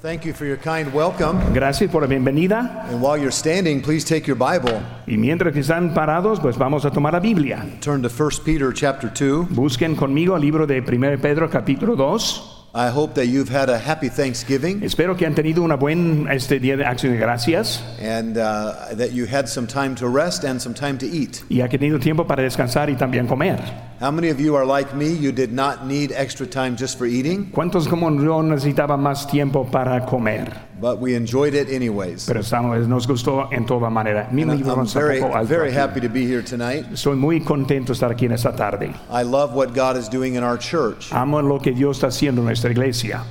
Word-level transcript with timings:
Thank 0.00 0.24
you 0.24 0.32
for 0.32 0.46
your 0.46 0.58
kind 0.58 0.94
welcome. 0.94 1.40
Gracias 1.52 1.90
por 1.90 2.02
la 2.02 2.06
bienvenida. 2.06 2.86
And 2.88 3.02
while 3.02 3.18
you're 3.18 3.32
standing, 3.32 3.82
please 3.82 4.04
take 4.04 4.28
your 4.28 4.36
Bible, 4.36 4.80
Y 5.08 5.16
mientras 5.16 5.52
que 5.52 5.60
están 5.60 5.92
parados, 5.92 6.38
pues 6.38 6.56
vamos 6.56 6.84
a 6.84 6.90
tomar 6.92 7.14
la 7.14 7.20
Biblia. 7.20 7.66
turn 7.80 8.00
to 8.02 8.08
1 8.08 8.44
Peter 8.44 8.72
chapter 8.72 9.10
2. 9.12 9.48
Busquen 9.50 9.96
conmigo 9.96 10.36
el 10.36 10.42
libro 10.42 10.66
de 10.68 10.80
1 10.80 11.18
Pedro 11.20 11.50
capítulo 11.50 11.96
2. 11.96 12.57
I 12.74 12.90
hope 12.90 13.14
that 13.14 13.26
you've 13.26 13.48
had 13.48 13.70
a 13.70 13.78
happy 13.78 14.08
Thanksgiving 14.10 14.82
Espero 14.82 15.16
que 15.16 15.26
han 15.26 15.34
tenido 15.34 15.62
una 15.62 15.76
buen 15.76 16.28
este 16.30 16.60
día 16.60 16.76
de 16.76 16.84
acción 16.84 17.12
de 17.12 17.18
gracias 17.18 17.82
and 18.00 18.36
uh, 18.36 18.94
that 18.94 19.12
you 19.12 19.24
had 19.26 19.48
some 19.48 19.66
time 19.66 19.94
to 19.96 20.06
rest 20.06 20.44
and 20.44 20.60
some 20.60 20.74
time 20.74 20.98
to 20.98 21.06
eat. 21.06 21.42
y 21.48 21.60
ha 21.62 21.68
tenido 21.68 21.98
tiempo 21.98 22.26
para 22.26 22.42
descansar 22.42 22.90
y 22.90 22.94
también 22.96 23.26
comer. 23.26 23.58
How 24.00 24.10
many 24.12 24.28
of 24.30 24.38
you 24.38 24.54
are 24.54 24.66
like 24.66 24.94
me? 24.94 25.08
You 25.08 25.32
did 25.32 25.50
not 25.50 25.86
need 25.86 26.12
extra 26.12 26.46
time 26.46 26.76
just 26.76 26.98
for 26.98 27.06
eating, 27.06 27.50
¿Cuántos 27.52 27.88
como 27.88 28.10
yo 28.10 28.42
necesitaba 28.42 28.96
más 28.96 29.26
tiempo 29.26 29.64
para 29.70 30.04
comer? 30.04 30.67
But 30.80 30.98
we 31.00 31.14
enjoyed 31.14 31.54
it 31.54 31.68
anyways. 31.70 32.26
Pero 32.26 32.40
estamos- 32.40 32.86
nos 32.88 33.06
gustó 33.06 33.48
en 33.52 33.66
toda 33.66 33.90
manera. 33.90 34.28
Mi 34.30 34.44
libro 34.44 34.76
I'm 34.76 34.86
very, 34.86 35.20
very 35.46 35.72
happy 35.72 36.00
to 36.00 36.08
be 36.08 36.24
here 36.26 36.42
tonight. 36.42 36.96
Soy 36.96 37.16
muy 37.16 37.40
contento 37.40 37.92
estar 37.92 38.10
aquí 38.10 38.26
en 38.26 38.32
esta 38.32 38.54
tarde. 38.54 38.92
I 39.10 39.22
love 39.22 39.54
what 39.54 39.74
God 39.74 39.96
is 39.96 40.08
doing 40.08 40.34
in 40.36 40.42
our 40.42 40.58
church. 40.58 41.12
Amo 41.12 41.40
lo 41.42 41.58
que 41.58 41.72
Dios 41.72 41.98
está 41.98 42.08
haciendo 42.08 42.40
en 42.40 42.46
nuestra 42.46 42.70
iglesia. 42.70 43.22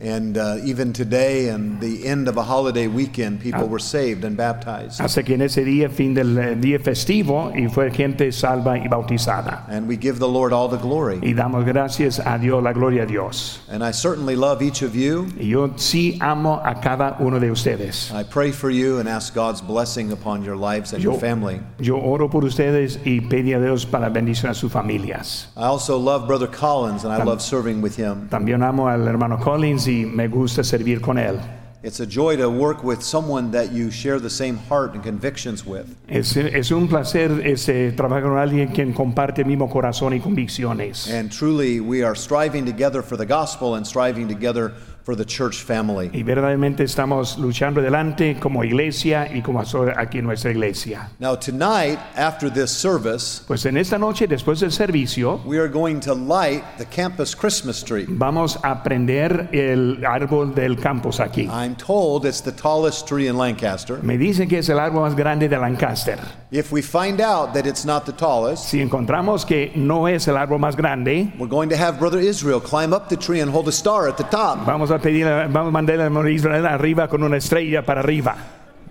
And 0.00 0.36
uh, 0.36 0.56
even 0.64 0.92
today, 0.92 1.48
and 1.48 1.80
the 1.80 2.06
end 2.06 2.26
of 2.26 2.36
a 2.36 2.42
holiday 2.42 2.88
weekend, 2.88 3.40
people 3.40 3.68
were 3.68 3.78
saved 3.78 4.24
and 4.24 4.36
baptized. 4.36 5.00
Hasta 5.00 5.22
que 5.22 5.34
en 5.34 5.42
ese 5.42 5.64
día, 5.64 5.88
fin 5.88 6.14
del 6.14 6.36
eh, 6.36 6.56
día 6.56 6.80
festivo, 6.80 7.52
y 7.54 7.68
fue 7.68 7.90
gente 7.92 8.32
salva 8.32 8.76
y 8.76 8.88
bautizada. 8.88 9.64
And 9.68 9.86
we 9.86 9.96
give 9.96 10.18
the 10.18 10.28
Lord 10.28 10.52
all 10.52 10.68
the 10.68 10.78
glory. 10.78 11.20
Y 11.22 11.32
damos 11.32 11.64
gracias 11.64 12.18
a 12.18 12.38
Dios, 12.38 12.62
la 12.62 12.72
gloria 12.72 13.04
a 13.04 13.06
Dios. 13.06 13.60
And 13.70 13.84
I 13.84 13.92
certainly 13.92 14.34
love 14.34 14.62
each 14.62 14.82
of 14.82 14.96
you. 14.96 15.28
Y 15.38 15.50
yo 15.50 15.68
sí 15.76 16.18
amo 16.20 16.60
a 16.64 16.80
cada 16.80 17.16
uno 17.20 17.38
de 17.38 17.50
ustedes. 17.50 18.10
I 18.12 18.24
pray 18.24 18.50
for 18.50 18.70
you 18.70 18.98
and 18.98 19.08
ask 19.08 19.32
God's 19.32 19.62
blessing 19.62 20.10
upon 20.10 20.42
your 20.42 20.56
lives 20.56 20.92
and 20.92 21.02
your 21.02 21.18
family. 21.20 21.60
yo 21.78 21.98
oro 21.98 22.28
por 22.28 22.44
ustedes 22.44 22.98
y 23.04 23.20
pedí 23.20 23.54
a 23.54 23.60
Dios 23.60 23.86
para 23.86 24.08
bendición 24.08 24.50
a 24.50 24.54
sus 24.54 24.72
familias. 24.72 25.48
I 25.56 25.66
also 25.66 25.98
love 25.98 26.26
Brother 26.26 26.48
Collins 26.48 27.04
and 27.04 27.12
I 27.12 27.22
love 27.22 27.40
serving 27.40 27.80
with 27.80 27.96
him. 27.96 28.28
También 28.28 28.62
amo 28.64 28.88
al 28.88 29.06
hermano 29.06 29.38
Collins 29.38 29.83
y 29.86 30.04
me 30.04 30.28
gusta 30.28 30.62
servir 30.62 31.00
con 31.00 31.18
él. 31.18 31.38
It's 31.84 32.00
a 32.00 32.06
joy 32.06 32.36
to 32.38 32.48
work 32.48 32.82
with 32.82 33.02
someone 33.02 33.50
that 33.50 33.70
you 33.72 33.90
share 33.90 34.18
the 34.18 34.30
same 34.30 34.56
heart 34.56 34.94
and 34.94 35.04
convictions 35.04 35.66
with. 35.66 35.84
Es, 36.08 36.34
es 36.34 36.70
un 36.70 36.88
placer 36.88 37.42
este, 37.44 37.88
eh, 37.88 37.92
trabajar 37.92 38.22
con 38.22 38.38
alguien 38.38 38.68
quien 38.68 38.94
comparte 38.94 39.42
el 39.42 39.48
mismo 39.48 39.68
corazón 39.68 40.14
y 40.14 40.18
convicciones. 40.20 41.10
And 41.12 41.30
truly, 41.30 41.80
we 41.80 42.02
are 42.02 42.16
striving 42.16 42.64
together 42.64 43.02
for 43.02 43.18
the 43.18 43.26
gospel 43.26 43.74
and 43.74 43.86
striving 43.86 44.28
together 44.28 44.72
for 45.04 45.14
the 45.14 45.24
church 45.24 45.62
family. 45.62 46.10
Y 46.12 46.22
verdaderamente 46.22 46.82
estamos 46.82 47.36
luchando 47.38 47.80
adelante 47.80 48.38
como 48.40 48.64
iglesia 48.64 49.28
y 49.32 49.42
como 49.42 49.60
aquí 49.96 50.22
nuestra 50.22 50.50
iglesia. 50.50 51.10
Now, 51.18 51.36
tonight, 51.36 51.98
after 52.16 52.50
this 52.50 52.70
service, 52.70 53.42
Pues 53.46 53.66
en 53.66 53.76
esta 53.76 53.98
noche, 53.98 54.26
después 54.26 54.60
del 54.60 54.72
servicio, 54.72 55.40
we 55.44 55.58
are 55.58 55.68
going 55.68 56.00
to 56.00 56.14
light 56.14 56.62
the 56.78 56.86
campus 56.86 57.34
Christmas 57.34 57.84
tree. 57.84 58.06
vamos 58.08 58.58
a 58.62 58.82
prender 58.82 59.50
el 59.52 60.04
árbol 60.04 60.54
del 60.54 60.76
campus 60.76 61.20
aquí. 61.20 61.48
I'm 61.50 61.76
told 61.76 62.24
it's 62.24 62.40
the 62.40 62.52
tallest 62.52 63.06
tree 63.06 63.28
in 63.28 63.36
Lancaster. 63.36 64.02
Me 64.02 64.16
dicen 64.16 64.48
que 64.48 64.58
es 64.58 64.68
el 64.68 64.78
árbol 64.78 65.02
más 65.02 65.14
grande 65.14 65.48
de 65.48 65.58
Lancaster. 65.58 66.18
If 66.54 66.70
we 66.70 66.82
find 66.82 67.20
out 67.20 67.52
that 67.54 67.66
it's 67.66 67.84
not 67.84 68.06
the 68.06 68.12
tallest, 68.12 68.68
Si 68.68 68.80
encontramos 68.80 69.44
que 69.44 69.72
no 69.74 70.06
es 70.06 70.28
el 70.28 70.36
árbol 70.36 70.60
más 70.60 70.76
grande, 70.76 71.32
we're 71.36 71.48
going 71.48 71.68
to 71.68 71.76
have 71.76 71.98
Brother 71.98 72.20
Israel 72.20 72.60
climb 72.60 72.92
up 72.92 73.08
the 73.08 73.16
tree 73.16 73.40
and 73.40 73.50
hold 73.50 73.66
a 73.66 73.72
star 73.72 74.06
at 74.06 74.16
the 74.16 74.22
top. 74.30 74.64
vamos 74.64 74.92
a 74.92 75.00
pedir, 75.00 75.26
vamos 75.26 75.70
a 75.70 75.70
mandar 75.72 75.98
hermano 75.98 76.28
Israel 76.28 76.64
arriba 76.64 77.08
con 77.08 77.24
una 77.24 77.38
estrella 77.38 77.84
para 77.84 78.02
arriba. 78.02 78.36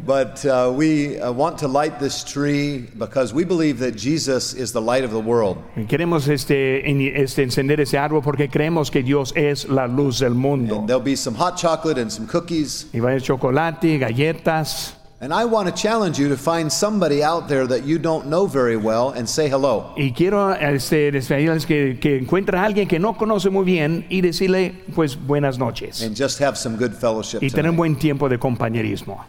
But 0.05 0.43
uh, 0.43 0.73
we 0.75 1.17
uh, 1.21 1.31
want 1.31 1.57
to 1.59 1.69
light 1.69 1.99
this 1.99 2.25
tree 2.25 2.79
because 2.97 3.33
we 3.33 3.45
believe 3.45 3.79
that 3.79 3.95
Jesus 3.95 4.53
is 4.53 4.73
the 4.73 4.81
light 4.81 5.05
of 5.05 5.11
the 5.11 5.21
world. 5.21 5.57
Queremos 5.87 6.27
este, 6.27 6.83
este, 6.85 7.43
encender 7.43 7.79
ese 7.79 7.97
árbol 7.97 8.21
porque 8.21 8.49
creemos 8.49 8.91
que 8.91 9.03
Dios 9.03 9.31
es 9.37 9.69
la 9.69 9.87
luz 9.87 10.19
del 10.19 10.33
mundo. 10.33 10.79
And 10.79 10.89
there'll 10.89 11.01
be 11.01 11.15
some 11.15 11.37
hot 11.37 11.55
chocolate 11.55 11.97
and 11.97 12.11
some 12.11 12.27
cookies. 12.27 12.87
Y 12.93 12.99
va 12.99 13.11
a 13.11 13.21
chocolate, 13.21 13.99
galletas. 13.99 14.97
And 15.23 15.33
I 15.33 15.45
want 15.45 15.69
to 15.69 15.73
challenge 15.73 16.19
you 16.19 16.27
to 16.27 16.35
find 16.35 16.69
somebody 16.69 17.23
out 17.23 17.47
there 17.47 17.65
that 17.67 17.85
you 17.85 17.97
don't 17.97 18.25
know 18.25 18.45
very 18.45 18.75
well 18.75 19.11
and 19.11 19.25
say 19.25 19.47
hello. 19.47 19.93
Y 19.95 20.11
quiero 20.11 20.51
este, 20.51 21.13
decirles 21.13 21.65
que, 21.65 21.97
que 21.97 22.17
encuentre 22.17 22.57
a 22.57 22.65
alguien 22.65 22.89
que 22.89 22.99
no 22.99 23.13
conoce 23.13 23.49
muy 23.49 23.63
bien 23.63 24.05
y 24.09 24.19
decirle, 24.19 24.75
pues, 24.93 25.15
buenas 25.15 25.57
noches. 25.57 26.01
and 26.01 26.13
just 26.13 26.41
have 26.41 26.57
some 26.57 26.75
good 26.75 26.91
fellowship. 26.91 27.41
Y 27.41 27.49
tener 27.51 27.69
un 27.69 27.77
Tonight. 27.77 27.77
buen 27.77 27.95
tiempo 27.95 28.27
de 28.27 28.37
compañerismo. 28.37 29.23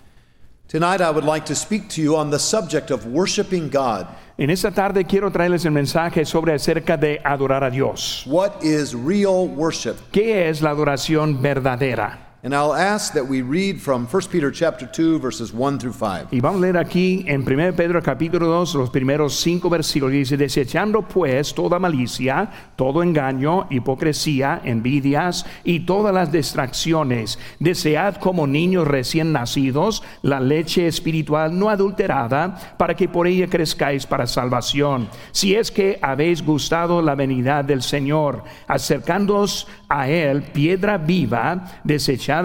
Tonight, 0.67 1.01
I 1.01 1.11
would 1.13 1.25
like 1.25 1.47
to 1.47 1.55
speak 1.55 1.89
to 1.91 2.03
you 2.03 2.17
on 2.17 2.29
the 2.29 2.41
subject 2.41 2.91
of 2.91 3.07
worshiping 3.07 3.71
God. 3.71 4.09
En 4.37 4.51
esta 4.51 4.73
tarde 4.73 5.05
quiero 5.05 5.31
traerles 5.31 5.65
el 5.65 5.71
mensaje 5.71 6.25
sobre 6.25 6.55
acerca 6.55 6.97
de 6.97 7.21
adorar 7.23 7.63
a 7.63 7.71
Dios. 7.71 8.25
What 8.27 8.65
is 8.65 8.95
real 8.95 9.47
worship? 9.47 9.95
¿Qué 10.11 10.49
es 10.49 10.61
la 10.61 10.71
adoración 10.71 11.41
verdadera? 11.41 12.24
And 12.45 12.55
I'll 12.55 12.75
ask 12.75 13.15
that 13.15 13.27
we 13.27 13.41
read 13.41 13.81
from 13.81 14.07
1 14.07 14.23
Peter 14.31 14.51
chapter 14.51 14.85
2 14.85 15.19
verses 15.19 15.55
1 15.55 15.79
through 15.79 15.95
5. 15.95 16.29
Y 16.31 16.41
vamos 16.41 16.59
a 16.59 16.67
leer 16.67 16.77
aquí 16.77 17.25
en 17.27 17.41
1 17.41 17.73
Pedro 17.75 18.03
capítulo 18.03 18.47
2 18.49 18.75
los 18.75 18.91
primeros 18.91 19.41
cinco 19.41 19.71
versículos. 19.71 20.13
Dice, 20.13 20.37
desechando 20.37 21.01
pues 21.09 21.55
toda 21.55 21.79
malicia, 21.79 22.51
todo 22.77 23.03
engaño, 23.03 23.67
hipocresía, 23.71 24.61
envidias 24.63 25.47
y 25.65 25.87
todas 25.87 26.13
las 26.13 26.31
distracciones. 26.33 27.39
Desead 27.61 28.17
como 28.17 28.47
niños 28.47 28.87
recién 28.87 29.33
nacidos 29.33 30.03
la 30.21 30.39
leche 30.39 30.87
espiritual 30.87 31.59
no 31.59 31.71
adulterada 31.71 32.75
para 32.77 32.95
que 32.95 33.09
por 33.09 33.27
ella 33.27 33.47
crezcáis 33.47 34.05
para 34.05 34.27
salvación. 34.27 35.09
Si 35.33 35.55
es 35.55 35.71
que 35.71 35.99
habéis 36.03 36.45
gustado 36.45 37.01
la 37.01 37.15
venida 37.15 37.63
del 37.63 37.81
Señor, 37.81 38.45
acercándoos 38.69 39.67
a 39.89 40.11
él, 40.11 40.43
piedra 40.43 40.99
viva, 40.99 41.81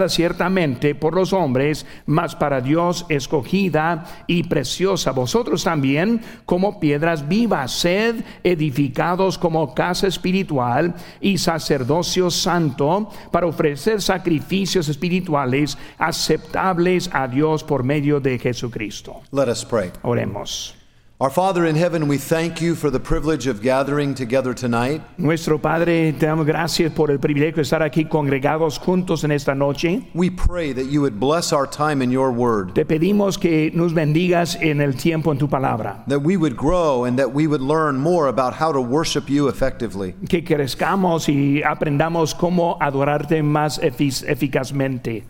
ciertamente 0.08 0.94
por 0.94 1.14
los 1.14 1.32
hombres, 1.32 1.86
mas 2.06 2.34
para 2.34 2.60
Dios 2.60 3.06
escogida 3.08 4.04
y 4.26 4.44
preciosa. 4.44 5.12
Vosotros 5.12 5.64
también, 5.64 6.20
como 6.46 6.80
piedras 6.80 7.28
vivas, 7.28 7.72
sed 7.72 8.24
edificados 8.44 9.38
como 9.38 9.74
casa 9.74 10.06
espiritual 10.06 10.94
y 11.20 11.38
sacerdocio 11.38 12.30
santo, 12.30 13.10
para 13.30 13.46
ofrecer 13.46 14.00
sacrificios 14.00 14.88
espirituales 14.88 15.76
aceptables 15.98 17.10
a 17.12 17.28
Dios 17.28 17.64
por 17.64 17.84
medio 17.84 18.20
de 18.20 18.38
Jesucristo. 18.38 19.20
Let 19.32 19.48
us 19.48 19.64
pray. 19.64 19.90
Oremos. 20.02 20.79
Our 21.22 21.28
Father 21.28 21.66
in 21.66 21.76
heaven, 21.76 22.08
we 22.08 22.16
thank 22.16 22.62
you 22.62 22.74
for 22.74 22.88
the 22.90 22.98
privilege 22.98 23.46
of 23.46 23.60
gathering 23.60 24.14
together 24.14 24.54
tonight. 24.54 25.02
Nuestro 25.18 25.58
Padre, 25.58 26.14
te 26.14 26.24
damos 26.24 26.46
gracias 26.46 26.90
por 26.94 27.10
el 27.10 27.18
privilegio 27.18 27.56
de 27.56 27.62
estar 27.62 27.82
aquí 27.82 28.06
congregados 28.08 28.78
juntos 28.78 29.22
en 29.22 29.30
esta 29.30 29.54
noche. 29.54 30.08
We 30.14 30.30
pray 30.30 30.72
that 30.72 30.86
you 30.86 31.02
would 31.02 31.20
bless 31.20 31.52
our 31.52 31.66
time 31.66 32.00
in 32.02 32.10
your 32.10 32.30
word, 32.32 32.72
Te 32.72 32.86
pedimos 32.86 33.36
que 33.38 33.70
nos 33.74 33.92
bendigas 33.92 34.56
en 34.62 34.80
el 34.80 34.94
tiempo 34.96 35.30
en 35.30 35.36
tu 35.36 35.46
palabra, 35.46 36.02
that 36.08 36.22
we 36.22 36.38
would 36.38 36.56
grow 36.56 37.04
and 37.04 37.18
that 37.18 37.30
we 37.34 37.46
would 37.46 37.60
learn 37.60 37.98
more 38.00 38.28
about 38.28 38.54
how 38.54 38.72
to 38.72 38.80
worship 38.80 39.28
you 39.28 39.48
effectively. 39.48 40.14
que 40.26 40.42
crezcamos 40.42 41.28
y 41.28 41.62
aprendamos 41.62 42.34
cómo 42.34 42.78
adorarte 42.80 43.42
más 43.42 43.78
efic- 43.82 44.24
eficazmente, 44.26 45.24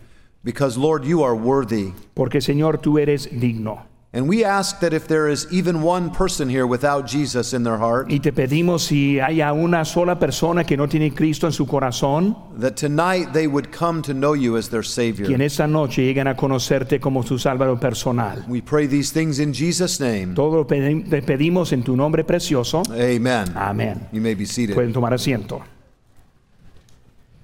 Because, 0.45 0.77
Lord, 0.77 1.03
you 1.03 1.21
are 1.21 1.35
worthy. 1.35 1.91
porque 2.15 2.39
Señor, 2.39 2.77
tú 2.77 2.97
eres 2.97 3.27
digno. 3.29 3.90
And 4.13 4.27
we 4.27 4.43
ask 4.43 4.81
that 4.81 4.91
if 4.93 5.07
there 5.07 5.29
is 5.31 5.47
even 5.51 5.81
one 5.83 6.11
person 6.11 6.49
here 6.49 6.67
without 6.67 7.07
Jesus 7.07 7.53
in 7.53 7.63
their 7.63 7.77
heart, 7.77 8.11
Y 8.11 8.19
te 8.19 8.33
pedimos 8.33 8.83
si 8.83 9.21
haya 9.21 9.53
una 9.53 9.85
sola 9.85 10.19
persona 10.19 10.65
que 10.65 10.75
no 10.75 10.87
tiene 10.89 11.13
Cristo 11.13 11.47
en 11.47 11.53
su 11.53 11.65
corazón, 11.65 12.35
that 12.59 12.75
tonight 12.75 13.31
they 13.31 13.47
would 13.47 13.71
come 13.71 14.01
to 14.01 14.11
know 14.13 14.33
you 14.33 14.57
as 14.57 14.67
their 14.69 14.81
que 14.81 14.89
Savior. 14.89 15.31
en 15.31 15.39
esta 15.41 15.65
noche 15.65 16.01
lleguen 16.03 16.27
a 16.27 16.35
conocerte 16.35 16.99
como 16.99 17.23
su 17.23 17.39
Salvador 17.39 17.79
personal. 17.79 18.43
We 18.49 18.61
pray 18.61 18.85
these 18.85 19.13
things 19.13 19.39
in 19.39 19.53
Jesus' 19.53 20.01
name. 20.01 20.35
Todo 20.35 20.57
lo 20.57 20.67
pedi- 20.67 21.05
pedimos 21.25 21.71
en 21.71 21.81
tu 21.83 21.95
nombre 21.95 22.25
precioso. 22.25 22.83
Amen. 22.91 23.45
Amén. 23.55 24.09
You 24.11 24.19
may 24.19 24.35
be 24.35 24.45
seated. 24.45 24.75
Pueden 24.75 24.91
tomar 24.91 25.13
asiento. 25.13 25.61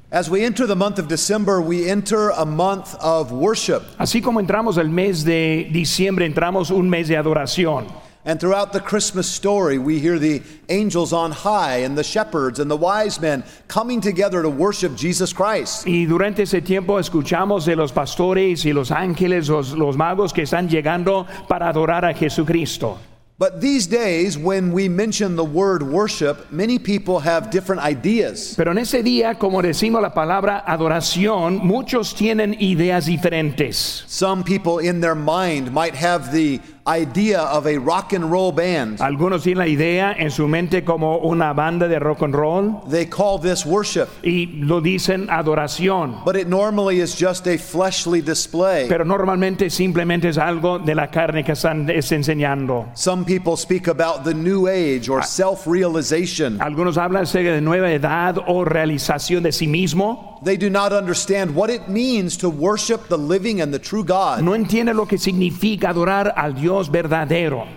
As 0.10 0.30
we 0.30 0.46
enter 0.46 0.66
the 0.66 0.76
month 0.76 1.00
of 1.00 1.10
December, 1.10 1.60
we 1.60 1.90
enter 1.90 2.30
a 2.30 2.46
month 2.46 2.96
of 3.02 3.34
worship. 3.34 3.84
Así 4.00 4.24
como 4.24 4.40
entramos 4.40 4.78
el 4.78 4.88
mes 4.88 5.26
de 5.26 5.70
diciembre, 5.70 6.26
entramos 6.26 6.72
un 6.72 6.90
mes 6.90 7.10
de 7.10 7.16
adoración. 7.16 7.92
And 8.24 8.40
throughout 8.40 8.72
the 8.72 8.80
Christmas 8.80 9.28
story, 9.28 9.78
we 9.78 10.00
hear 10.00 10.18
the 10.18 10.42
angels 10.70 11.12
on 11.12 11.34
high 11.34 11.80
and 11.84 11.98
the 11.98 12.06
shepherds 12.06 12.60
and 12.60 12.72
the 12.72 12.78
wise 12.78 13.20
men 13.20 13.44
coming 13.68 14.00
together 14.00 14.42
to 14.42 14.50
worship 14.50 14.96
Jesus 14.96 15.34
Christ. 15.34 15.86
Y 15.86 16.06
durante 16.06 16.44
ese 16.44 16.62
tiempo 16.62 17.00
escuchamos 17.00 17.66
de 17.66 17.76
los 17.76 17.92
pastores 17.92 18.66
y 18.66 18.72
los 18.72 18.92
ángeles, 18.92 19.50
los, 19.50 19.74
los 19.74 19.98
magos 19.98 20.32
que 20.32 20.44
están 20.44 20.70
llegando 20.70 21.28
para 21.50 21.68
adorar 21.68 22.06
a 22.06 22.14
Jesucristo. 22.14 22.98
But 23.40 23.62
these 23.62 23.86
days, 23.86 24.36
when 24.36 24.72
we 24.72 24.90
mention 24.90 25.36
the 25.36 25.46
word 25.46 25.84
worship, 25.84 26.52
many 26.52 26.80
people 26.80 27.20
have 27.20 27.52
different 27.52 27.84
ideas. 27.84 28.56
Pero 28.58 28.72
en 28.72 28.80
ese 28.80 29.04
día, 29.04 29.38
como 29.38 29.62
decimos 29.62 30.02
la 30.02 30.12
palabra 30.12 30.64
adoración, 30.66 31.60
muchos 31.60 32.16
tienen 32.16 32.56
ideas 32.60 33.06
diferentes. 33.06 34.04
Some 34.08 34.44
people 34.44 34.80
in 34.80 35.02
their 35.02 35.14
mind 35.14 35.72
might 35.72 35.94
have 35.94 36.32
the 36.32 36.60
idea 36.88 37.42
of 37.42 37.68
a 37.68 37.78
rock 37.78 38.14
and 38.14 38.32
roll 38.32 38.52
band. 38.52 39.00
Algunos 39.02 39.44
tienen 39.44 39.60
la 39.60 39.68
idea 39.68 40.14
en 40.18 40.32
su 40.32 40.48
mente 40.48 40.84
como 40.84 41.18
una 41.20 41.54
banda 41.54 41.88
de 41.88 42.00
rock 42.00 42.24
and 42.24 42.34
roll 42.34 42.82
They 42.90 43.06
call 43.06 43.40
this 43.40 43.66
worship, 43.66 44.08
y 44.24 44.48
lo 44.62 44.82
dicen 44.82 45.28
adoración. 45.30 46.24
but 46.26 46.36
it 46.36 46.48
normally 46.48 47.00
is 47.00 47.16
just 47.16 47.48
a 47.48 47.58
fleshly 47.58 48.22
display. 48.22 48.88
Pero 48.88 49.04
normalmente 49.04 49.70
simplemente 49.70 50.30
es 50.30 50.38
algo 50.38 50.80
de 50.80 50.96
la 50.96 51.08
carne 51.08 51.44
que 51.44 51.54
están 51.54 51.90
es 51.90 52.12
enseñando. 52.12 52.88
Some 52.94 53.26
people 53.26 53.58
speak 53.58 53.88
about 53.88 54.24
the 54.24 54.34
new 54.34 54.68
age 54.68 55.10
or 55.10 55.20
ah. 55.20 55.24
self 55.24 55.68
realization. 55.68 56.62
Algunos 56.62 56.98
hablan 56.98 57.24
acerca 57.24 57.52
de 57.52 57.62
nueva 57.62 57.92
edad 57.92 58.38
o 58.48 58.64
realización 58.64 59.44
de 59.44 59.52
sí 59.52 59.68
mismo. 59.68 60.36
They 60.44 60.56
do 60.56 60.70
not 60.70 60.94
understand 60.94 61.56
what 61.56 61.72
it 61.72 61.88
means 61.88 62.38
to 62.38 62.50
worship 62.50 63.08
the 63.10 63.18
living 63.18 63.60
and 63.60 63.74
the 63.74 63.80
true 63.80 64.04
God. 64.04 64.42
No 64.42 64.54
entienden 64.54 64.96
lo 64.96 65.08
que 65.08 65.18
significa 65.18 65.90
adorar 65.90 66.32
al 66.38 66.54
Dios 66.54 66.77
verdadero. 66.86 67.68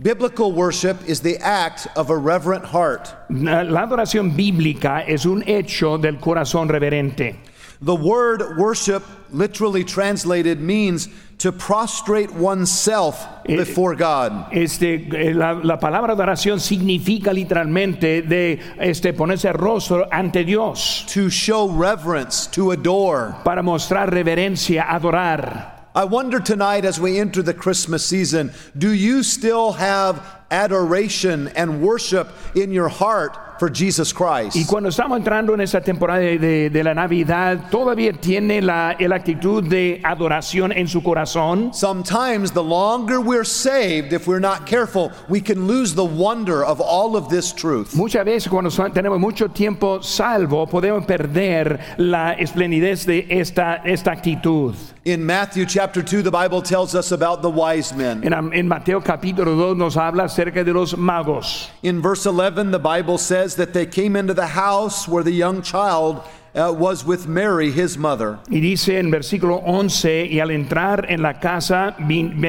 Biblical 0.00 0.52
worship 0.52 0.96
is 1.08 1.20
the 1.22 1.38
act 1.38 1.88
of 1.96 2.10
a 2.10 2.16
reverent 2.16 2.64
heart. 2.64 3.12
La 3.30 3.62
la 3.62 3.84
adoración 3.86 4.36
bíblica 4.36 5.04
es 5.06 5.26
un 5.26 5.42
hecho 5.46 5.98
del 5.98 6.18
corazón 6.20 6.68
reverente. 6.68 7.36
The 7.80 7.94
word 7.94 8.56
worship, 8.58 9.02
literally 9.30 9.84
translated, 9.84 10.60
means 10.60 11.08
to 11.38 11.52
prostrate 11.52 12.32
oneself 12.32 13.24
Eh, 13.48 13.56
before 13.56 13.94
God. 13.94 14.52
Este, 14.52 15.06
eh, 15.12 15.32
la, 15.32 15.52
la 15.52 15.78
palabra 15.78 16.12
adoración 16.14 16.58
significa 16.58 17.32
literalmente 17.32 18.22
de 18.22 18.58
este, 18.80 19.12
ponerse 19.12 19.52
rostro 19.52 20.08
ante 20.10 20.44
Dios 20.44 21.06
to 21.12 21.28
show 21.30 21.68
reverence, 21.68 22.48
to 22.50 22.72
adore. 22.72 23.36
para 23.44 23.62
mostrar 23.62 24.12
reverencia, 24.12 24.84
adorar. 24.88 25.77
I 25.94 26.04
wonder 26.04 26.38
tonight 26.38 26.84
as 26.84 27.00
we 27.00 27.18
enter 27.18 27.42
the 27.42 27.54
Christmas 27.54 28.04
season, 28.04 28.52
do 28.76 28.92
you 28.92 29.22
still 29.22 29.72
have 29.72 30.24
adoration 30.50 31.48
and 31.48 31.80
worship 31.82 32.28
in 32.54 32.72
your 32.72 32.88
heart 32.88 33.36
for 33.58 33.68
Jesus 33.72 34.12
Christ. 34.12 34.56
Y 34.56 34.64
cuando 34.64 34.88
estamos 34.88 35.18
entrando 35.18 35.54
en 35.54 35.60
esta 35.60 35.80
temporada 35.80 36.20
de, 36.20 36.38
de- 36.38 36.70
de 36.70 36.84
la 36.84 36.94
Navidad, 36.94 37.68
todavía 37.70 38.12
tiene 38.12 38.60
la, 38.62 38.96
la 38.98 39.16
actitud 39.16 39.64
de 39.64 40.00
adoración 40.04 40.72
en 40.72 40.86
su 40.88 41.02
corazón. 41.02 41.72
Sometimes 41.74 42.52
the 42.52 42.62
longer 42.62 43.20
we're 43.20 43.44
saved, 43.44 44.12
if 44.12 44.26
we're 44.26 44.40
not 44.40 44.66
careful, 44.66 45.10
we 45.28 45.40
can 45.40 45.66
lose 45.66 45.94
the 45.94 46.04
wonder 46.04 46.64
of 46.64 46.80
all 46.80 47.16
of 47.16 47.28
this 47.28 47.52
truth. 47.52 47.94
Muchas 47.94 48.24
veces 48.24 48.48
cuando 48.48 48.70
tenemos 48.92 49.18
mucho 49.18 49.48
tiempo 49.48 50.00
salvo, 50.02 50.66
podemos 50.66 51.04
perder 51.06 51.80
la 51.98 52.32
esplendidez 52.34 53.04
de 53.06 53.26
esta, 53.28 53.82
esta 53.84 54.12
actitud. 54.12 54.74
In 55.04 55.24
Matthew 55.24 55.64
chapter 55.66 56.02
2, 56.02 56.22
the 56.22 56.30
Bible 56.30 56.60
tells 56.60 56.94
us 56.94 57.12
about 57.12 57.40
the 57.40 57.48
wise 57.48 57.94
men. 57.94 58.22
En, 58.24 58.52
en 58.52 58.68
Mateo 58.68 59.00
capítulo 59.00 59.56
2 59.56 59.76
nos 59.76 59.96
habla 59.96 60.24
acerca 60.24 60.62
de 60.62 60.72
los 60.72 60.96
magos. 60.98 61.70
In 61.82 62.02
verse 62.02 62.26
11, 62.26 62.70
the 62.70 62.78
Bible 62.78 63.16
says 63.16 63.47
that 63.56 63.72
they 63.72 63.86
came 63.86 64.16
into 64.16 64.34
the 64.34 64.46
house 64.46 65.06
where 65.08 65.22
the 65.22 65.30
young 65.32 65.62
child 65.62 66.22
uh, 66.58 66.72
was 66.72 67.04
with 67.04 67.26
Mary, 67.26 67.70
his 67.70 67.96
mother. 67.96 68.38
Y 68.50 68.60
dice 68.60 68.98
en 68.98 69.10
versículo 69.10 69.62
11, 69.64 70.26
y 70.26 70.40
al 70.40 70.50
entrar 70.50 71.06
en 71.08 71.22
la 71.22 71.34
casa 71.40 71.96